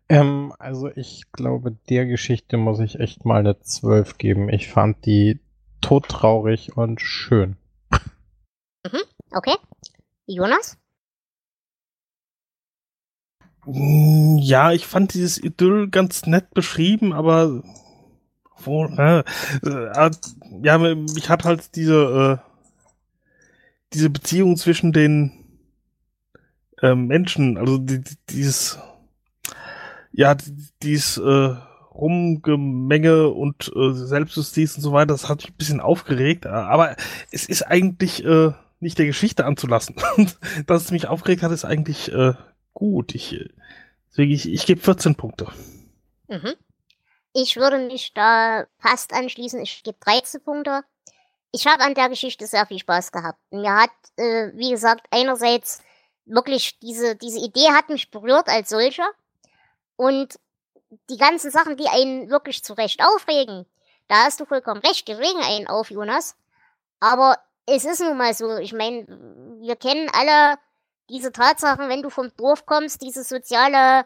Ähm, 0.09 0.53
also 0.59 0.89
ich 0.95 1.33
glaube, 1.33 1.73
der 1.89 2.07
Geschichte 2.07 2.57
muss 2.57 2.79
ich 2.81 3.01
echt 3.01 3.25
mal 3.25 3.41
eine 3.41 3.59
12 3.59 4.19
geben. 4.19 4.49
Ich 4.49 4.69
fand 4.69 5.05
die 5.07 5.41
todtraurig 5.81 6.77
und 6.77 7.01
schön. 7.01 7.57
Mhm, 8.85 9.03
okay. 9.33 9.55
Jonas? 10.27 10.77
Mm, 13.69 14.39
Ja, 14.39 14.73
ich 14.73 14.87
fand 14.87 15.13
dieses 15.15 15.39
Idyll 15.43 15.89
ganz 15.89 16.25
nett 16.27 16.53
beschrieben, 16.55 17.13
aber 17.13 17.63
wo, 18.65 18.87
äh, 18.87 19.21
äh, 19.65 20.11
ja, 20.63 20.79
mich 20.79 21.29
hat 21.29 21.45
halt 21.45 21.77
diese 21.77 22.41
äh, 22.43 22.49
diese 23.93 24.11
Beziehung 24.11 24.57
zwischen 24.57 24.93
den 24.93 25.33
äh, 26.83 26.95
Menschen, 26.95 27.57
also 27.59 27.79
die, 27.79 28.01
die, 28.01 28.15
dieses 28.31 28.79
ja, 30.13 30.35
die- 30.35 30.53
dieses 30.83 31.19
äh, 31.19 31.55
Rumgemenge 31.95 33.29
und 33.29 33.73
äh, 33.75 33.93
Selbstjustiz 33.93 34.77
und 34.77 34.83
so 34.83 34.93
weiter, 34.93 35.07
das 35.15 35.29
hat 35.29 35.39
mich 35.39 35.51
ein 35.51 35.57
bisschen 35.59 35.81
aufgeregt, 35.81 36.45
äh, 36.45 36.49
aber 36.49 36.97
es 37.33 37.47
ist 37.49 37.63
eigentlich 37.63 38.25
äh, 38.25 38.53
nicht 38.81 38.99
der 38.99 39.07
Geschichte 39.07 39.45
anzulassen. 39.45 39.97
Dass 40.67 40.83
es 40.85 40.91
mich 40.93 41.09
aufgeregt 41.09 41.43
hat, 41.43 41.51
ist 41.53 41.65
eigentlich 41.65 42.13
äh, 42.13 42.35
gut. 42.79 43.15
Ich, 43.17 43.37
deswegen, 44.09 44.33
ich, 44.33 44.49
ich 44.49 44.65
gebe 44.65 44.81
14 44.81 45.17
Punkte. 45.17 45.49
Mhm. 46.29 46.55
Ich 47.33 47.57
würde 47.57 47.79
mich 47.79 48.15
da 48.15 48.67
fast 48.79 49.13
anschließen. 49.13 49.61
Ich 49.61 49.83
gebe 49.83 49.99
13 49.99 50.43
Punkte. 50.43 50.85
Ich 51.51 51.67
habe 51.67 51.83
an 51.83 51.95
der 51.95 52.09
Geschichte 52.09 52.47
sehr 52.47 52.67
viel 52.67 52.79
Spaß 52.79 53.11
gehabt. 53.11 53.41
Mir 53.51 53.75
hat, 53.75 53.91
äh, 54.17 54.53
wie 54.55 54.71
gesagt, 54.71 55.07
einerseits 55.11 55.83
wirklich 56.25 56.79
diese, 56.79 57.17
diese 57.17 57.41
Idee 57.41 57.73
hat 57.73 57.89
mich 57.89 58.13
berührt 58.13 58.49
als 58.49 58.69
solcher. 58.69 59.09
Und 59.97 60.39
die 61.11 61.17
ganzen 61.17 61.51
Sachen, 61.51 61.77
die 61.77 61.89
einen 61.89 62.31
wirklich 62.31 62.63
zu 62.63 62.75
Recht 62.75 63.03
aufregen, 63.03 63.67
da 64.07 64.25
hast 64.25 64.39
du 64.39 64.45
vollkommen 64.45 64.81
recht, 64.83 65.09
die 65.09 65.13
regen 65.13 65.43
einen 65.43 65.67
auf, 65.67 65.91
Jonas. 65.91 66.37
Aber 67.01 67.39
es 67.67 67.85
ist 67.85 68.01
nun 68.01 68.17
mal 68.17 68.35
so, 68.35 68.57
ich 68.59 68.73
meine, 68.73 69.07
wir 69.61 69.75
kennen 69.75 70.09
alle 70.13 70.59
diese 71.09 71.33
Tatsachen, 71.33 71.89
wenn 71.89 72.03
du 72.03 72.11
vom 72.11 72.31
Dorf 72.37 72.67
kommst, 72.67 73.03
diese 73.03 73.25
soziale 73.25 74.05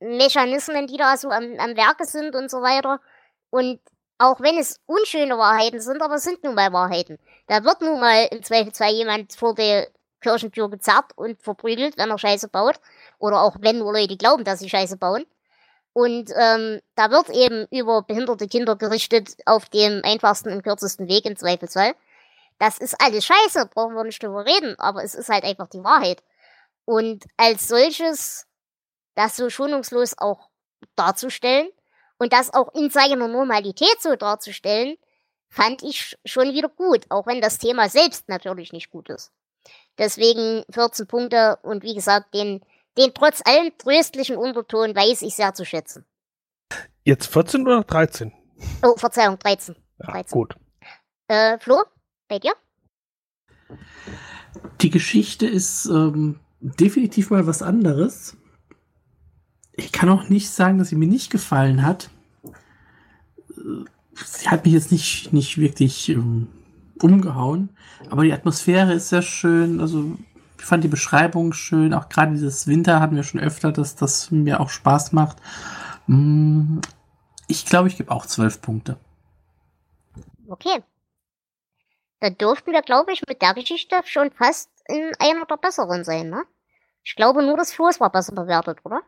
Mechanismen, 0.00 0.86
die 0.86 0.96
da 0.96 1.16
so 1.16 1.30
am, 1.30 1.58
am 1.58 1.76
Werke 1.76 2.04
sind 2.04 2.34
und 2.34 2.50
so 2.50 2.62
weiter. 2.62 3.00
Und 3.50 3.80
auch 4.18 4.40
wenn 4.40 4.58
es 4.58 4.80
unschöne 4.86 5.38
Wahrheiten 5.38 5.80
sind, 5.80 6.02
aber 6.02 6.16
es 6.16 6.24
sind 6.24 6.42
nun 6.44 6.54
mal 6.54 6.72
Wahrheiten. 6.72 7.18
Da 7.46 7.64
wird 7.64 7.80
nun 7.80 8.00
mal 8.00 8.28
im 8.30 8.42
Zweifelsfall 8.42 8.92
jemand 8.92 9.32
vor 9.32 9.54
der 9.54 9.88
Kirchentür 10.20 10.68
gezerrt 10.68 11.12
und 11.16 11.40
verprügelt, 11.42 11.96
wenn 11.96 12.10
er 12.10 12.18
Scheiße 12.18 12.48
baut. 12.48 12.80
Oder 13.18 13.42
auch 13.42 13.56
wenn 13.60 13.78
nur 13.78 13.92
Leute 13.92 14.16
glauben, 14.16 14.44
dass 14.44 14.58
sie 14.58 14.68
Scheiße 14.68 14.96
bauen. 14.96 15.24
Und 15.92 16.30
ähm, 16.36 16.80
da 16.94 17.10
wird 17.10 17.28
eben 17.30 17.66
über 17.70 18.02
behinderte 18.02 18.46
Kinder 18.46 18.76
gerichtet 18.76 19.36
auf 19.46 19.68
dem 19.68 20.02
einfachsten 20.04 20.52
und 20.52 20.62
kürzesten 20.62 21.08
Weg 21.08 21.24
im 21.24 21.36
Zweifelsfall. 21.36 21.94
Das 22.58 22.78
ist 22.78 23.00
alles 23.00 23.24
scheiße, 23.24 23.66
brauchen 23.66 23.94
wir 23.94 24.04
nicht 24.04 24.22
drüber 24.22 24.44
reden, 24.44 24.78
aber 24.78 25.02
es 25.04 25.14
ist 25.14 25.28
halt 25.28 25.44
einfach 25.44 25.68
die 25.68 25.82
Wahrheit. 25.84 26.22
Und 26.88 27.26
als 27.36 27.68
solches 27.68 28.46
das 29.14 29.36
so 29.36 29.50
schonungslos 29.50 30.16
auch 30.16 30.48
darzustellen 30.96 31.68
und 32.16 32.32
das 32.32 32.54
auch 32.54 32.74
in 32.74 32.88
seiner 32.88 33.28
Normalität 33.28 34.00
so 34.00 34.16
darzustellen, 34.16 34.96
fand 35.50 35.82
ich 35.82 36.16
schon 36.24 36.54
wieder 36.54 36.70
gut, 36.70 37.04
auch 37.10 37.26
wenn 37.26 37.42
das 37.42 37.58
Thema 37.58 37.90
selbst 37.90 38.30
natürlich 38.30 38.72
nicht 38.72 38.88
gut 38.88 39.10
ist. 39.10 39.32
Deswegen 39.98 40.64
14 40.70 41.06
Punkte 41.06 41.58
und 41.60 41.82
wie 41.82 41.94
gesagt, 41.94 42.32
den, 42.32 42.62
den 42.96 43.12
trotz 43.12 43.42
allem 43.44 43.76
tröstlichen 43.76 44.38
Unterton 44.38 44.96
weiß 44.96 45.20
ich 45.20 45.34
sehr 45.34 45.52
zu 45.52 45.66
schätzen. 45.66 46.06
Jetzt 47.04 47.26
14 47.26 47.66
oder 47.66 47.84
13? 47.84 48.32
Oh, 48.82 48.96
Verzeihung, 48.96 49.38
13. 49.38 49.76
Ja, 49.98 50.12
13. 50.12 50.32
gut. 50.32 50.56
Äh, 51.26 51.58
Flo, 51.58 51.82
bei 52.28 52.38
dir? 52.38 52.54
Die 54.80 54.88
Geschichte 54.88 55.46
ist 55.46 55.84
ähm, 55.84 56.40
definitiv 56.60 57.30
mal 57.30 57.46
was 57.46 57.62
anderes. 57.62 58.36
Ich 59.72 59.92
kann 59.92 60.08
auch 60.08 60.28
nicht 60.28 60.50
sagen, 60.50 60.78
dass 60.78 60.88
sie 60.88 60.96
mir 60.96 61.08
nicht 61.08 61.30
gefallen 61.30 61.84
hat. 61.84 62.10
Sie 64.14 64.48
hat 64.48 64.64
mich 64.64 64.74
jetzt 64.74 64.90
nicht, 64.90 65.32
nicht 65.32 65.58
wirklich 65.58 66.08
ähm, 66.08 66.48
umgehauen, 67.00 67.70
aber 68.10 68.24
die 68.24 68.32
Atmosphäre 68.32 68.92
ist 68.92 69.08
sehr 69.08 69.22
schön. 69.22 69.80
Also 69.80 70.16
ich 70.58 70.64
fand 70.64 70.82
die 70.82 70.88
Beschreibung 70.88 71.52
schön. 71.52 71.94
Auch 71.94 72.08
gerade 72.08 72.32
dieses 72.32 72.66
Winter 72.66 73.00
hatten 73.00 73.14
wir 73.16 73.22
schon 73.22 73.40
öfter, 73.40 73.70
dass 73.70 73.94
das 73.94 74.30
mir 74.30 74.60
auch 74.60 74.70
Spaß 74.70 75.12
macht. 75.12 75.36
Mm, 76.06 76.78
Ich 77.46 77.64
glaube, 77.64 77.88
ich 77.88 77.96
gebe 77.96 78.10
auch 78.10 78.26
zwölf 78.26 78.60
Punkte. 78.60 78.98
Okay. 80.48 80.82
Da 82.20 82.30
durften 82.30 82.72
wir, 82.72 82.82
glaube 82.82 83.12
ich, 83.12 83.22
mit 83.28 83.40
der 83.40 83.54
Geschichte 83.54 83.96
schon 84.04 84.30
fast 84.32 84.70
in 84.88 85.12
einer 85.18 85.46
der 85.46 85.56
besseren 85.56 86.04
sein, 86.04 86.30
ne? 86.30 86.44
Ich 87.04 87.14
glaube 87.14 87.42
nur, 87.42 87.56
das 87.56 87.72
Floß 87.72 88.00
war 88.00 88.10
besser 88.10 88.34
bewertet, 88.34 88.80
oder? 88.84 89.02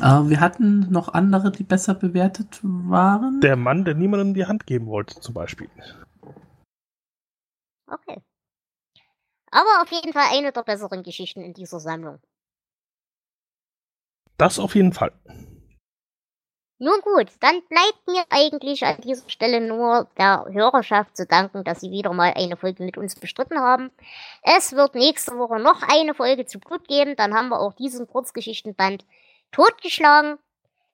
Äh, 0.00 0.28
wir 0.28 0.40
hatten 0.40 0.90
noch 0.90 1.08
andere, 1.12 1.52
die 1.52 1.64
besser 1.64 1.94
bewertet 1.94 2.60
waren. 2.62 3.40
Der 3.40 3.56
Mann, 3.56 3.84
der 3.84 3.94
niemandem 3.94 4.34
die 4.34 4.46
Hand 4.46 4.66
geben 4.66 4.86
wollte, 4.86 5.20
zum 5.20 5.34
Beispiel. 5.34 5.68
Okay. 7.86 8.22
Aber 9.50 9.82
auf 9.82 9.90
jeden 9.90 10.12
Fall 10.12 10.26
eine 10.32 10.52
der 10.52 10.62
besseren 10.62 11.02
Geschichten 11.02 11.40
in 11.40 11.54
dieser 11.54 11.80
Sammlung. 11.80 12.20
Das 14.36 14.58
auf 14.58 14.74
jeden 14.74 14.92
Fall. 14.92 15.12
Nun 16.82 16.98
gut, 17.02 17.30
dann 17.40 17.60
bleibt 17.68 18.06
mir 18.06 18.24
eigentlich 18.30 18.86
an 18.86 19.02
dieser 19.02 19.28
Stelle 19.28 19.60
nur 19.60 20.08
der 20.16 20.46
Hörerschaft 20.50 21.14
zu 21.14 21.26
danken, 21.26 21.62
dass 21.62 21.80
sie 21.80 21.90
wieder 21.90 22.10
mal 22.14 22.32
eine 22.34 22.56
Folge 22.56 22.82
mit 22.82 22.96
uns 22.96 23.16
bestritten 23.16 23.58
haben. 23.58 23.90
Es 24.42 24.72
wird 24.72 24.94
nächste 24.94 25.36
Woche 25.36 25.60
noch 25.60 25.82
eine 25.82 26.14
Folge 26.14 26.46
zu 26.46 26.58
Blut 26.58 26.88
geben, 26.88 27.16
dann 27.16 27.34
haben 27.34 27.50
wir 27.50 27.60
auch 27.60 27.74
diesen 27.74 28.06
Kurzgeschichtenband 28.06 29.04
totgeschlagen. 29.52 30.38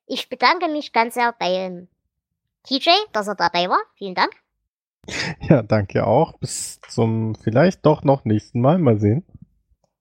Ich 0.07 0.27
bedanke 0.27 0.67
mich 0.67 0.91
ganz 0.91 1.13
sehr 1.13 1.33
beim 1.39 1.87
TJ, 2.63 2.89
dass 3.13 3.29
er 3.29 3.35
dabei 3.35 3.69
war. 3.69 3.79
Vielen 3.95 4.15
Dank. 4.15 4.31
Ja, 5.39 5.63
danke 5.63 6.05
auch. 6.05 6.37
Bis 6.37 6.81
zum 6.89 7.33
vielleicht 7.35 7.85
doch 7.85 8.03
noch 8.03 8.25
nächsten 8.25 8.59
Mal. 8.59 8.77
Mal 8.77 8.99
sehen. 8.99 9.25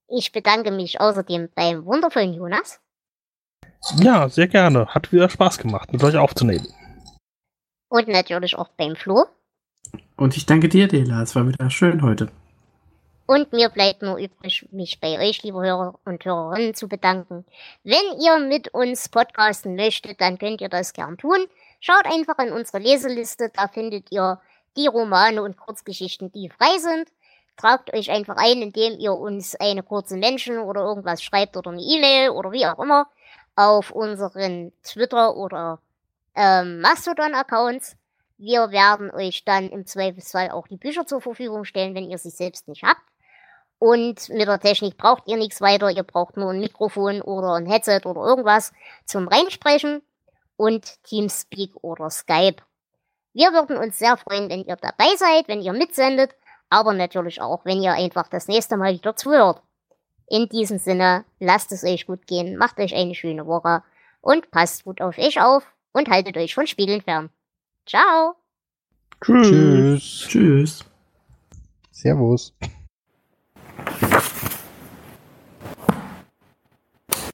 Ich 0.08 0.32
bedanke 0.32 0.72
mich 0.72 1.00
außerdem 1.00 1.50
beim 1.54 1.84
wundervollen 1.84 2.34
Jonas. 2.34 2.80
Ja, 3.94 4.28
sehr 4.28 4.48
gerne. 4.48 4.86
Hat 4.88 5.12
wieder 5.12 5.28
Spaß 5.28 5.58
gemacht, 5.58 5.92
mit 5.92 6.02
euch 6.02 6.16
aufzunehmen. 6.16 6.66
Und 7.88 8.08
natürlich 8.08 8.56
auch 8.56 8.68
beim 8.76 8.96
Flo. 8.96 9.26
Und 10.16 10.36
ich 10.36 10.46
danke 10.46 10.68
dir, 10.68 10.88
Dela. 10.88 11.22
Es 11.22 11.36
war 11.36 11.46
wieder 11.46 11.70
schön 11.70 12.02
heute. 12.02 12.28
Und 13.26 13.52
mir 13.52 13.68
bleibt 13.68 14.02
nur 14.02 14.18
übrig, 14.18 14.68
mich 14.70 15.00
bei 15.00 15.18
euch, 15.18 15.42
liebe 15.42 15.60
Hörer 15.60 15.98
und 16.04 16.24
Hörerinnen, 16.24 16.74
zu 16.74 16.88
bedanken. 16.88 17.44
Wenn 17.82 18.20
ihr 18.20 18.38
mit 18.38 18.72
uns 18.74 19.08
podcasten 19.08 19.74
möchtet, 19.74 20.20
dann 20.20 20.38
könnt 20.38 20.60
ihr 20.60 20.68
das 20.68 20.92
gern 20.92 21.18
tun. 21.18 21.46
Schaut 21.80 22.06
einfach 22.06 22.38
in 22.38 22.52
unsere 22.52 22.78
Leseliste, 22.78 23.50
da 23.54 23.68
findet 23.68 24.12
ihr 24.12 24.40
die 24.76 24.86
Romane 24.86 25.42
und 25.42 25.56
Kurzgeschichten, 25.56 26.30
die 26.32 26.50
frei 26.50 26.78
sind. 26.78 27.08
Tragt 27.56 27.92
euch 27.94 28.10
einfach 28.10 28.36
ein, 28.36 28.62
indem 28.62 28.98
ihr 28.98 29.14
uns 29.14 29.56
eine 29.56 29.82
kurze 29.82 30.16
Menschen 30.16 30.58
oder 30.58 30.82
irgendwas 30.82 31.22
schreibt 31.22 31.56
oder 31.56 31.70
eine 31.70 31.82
E-Mail 31.82 32.30
oder 32.30 32.52
wie 32.52 32.66
auch 32.66 32.78
immer 32.78 33.06
auf 33.56 33.90
unseren 33.90 34.72
Twitter 34.82 35.36
oder 35.36 35.80
ähm, 36.34 36.80
Mastodon-Accounts. 36.80 37.96
Wir 38.38 38.70
werden 38.70 39.10
euch 39.10 39.44
dann 39.44 39.70
im 39.70 39.86
Zweifelsfall 39.86 40.50
auch 40.50 40.68
die 40.68 40.76
Bücher 40.76 41.06
zur 41.06 41.22
Verfügung 41.22 41.64
stellen, 41.64 41.94
wenn 41.94 42.10
ihr 42.10 42.18
sie 42.18 42.30
selbst 42.30 42.68
nicht 42.68 42.82
habt. 42.82 43.00
Und 43.78 44.28
mit 44.28 44.46
der 44.46 44.60
Technik 44.60 44.96
braucht 44.96 45.26
ihr 45.26 45.36
nichts 45.36 45.60
weiter. 45.60 45.90
Ihr 45.90 46.02
braucht 46.02 46.36
nur 46.36 46.50
ein 46.50 46.60
Mikrofon 46.60 47.20
oder 47.22 47.54
ein 47.54 47.66
Headset 47.66 48.02
oder 48.04 48.22
irgendwas 48.22 48.72
zum 49.04 49.28
Reinsprechen 49.28 50.02
und 50.56 51.02
Teamspeak 51.04 51.72
oder 51.82 52.10
Skype. 52.10 52.62
Wir 53.32 53.52
würden 53.52 53.76
uns 53.76 53.98
sehr 53.98 54.16
freuen, 54.16 54.48
wenn 54.48 54.64
ihr 54.64 54.76
dabei 54.76 55.14
seid, 55.16 55.48
wenn 55.48 55.60
ihr 55.60 55.74
mitsendet, 55.74 56.34
aber 56.70 56.94
natürlich 56.94 57.40
auch, 57.40 57.64
wenn 57.64 57.82
ihr 57.82 57.92
einfach 57.92 58.28
das 58.28 58.48
nächste 58.48 58.78
Mal 58.78 58.94
wieder 58.94 59.14
zuhört. 59.14 59.62
In 60.28 60.48
diesem 60.48 60.78
Sinne, 60.78 61.24
lasst 61.38 61.72
es 61.72 61.84
euch 61.84 62.06
gut 62.06 62.26
gehen, 62.26 62.56
macht 62.56 62.78
euch 62.78 62.94
eine 62.94 63.14
schöne 63.14 63.46
Woche 63.46 63.82
und 64.20 64.50
passt 64.50 64.84
gut 64.84 65.00
auf 65.00 65.18
euch 65.18 65.40
auf 65.40 65.64
und 65.92 66.08
haltet 66.08 66.36
euch 66.36 66.54
von 66.54 66.66
Spiegeln 66.66 67.02
fern. 67.02 67.30
Ciao! 67.86 68.34
Tschüss. 69.22 70.26
Tschüss. 70.28 70.84
Servus. 71.92 72.52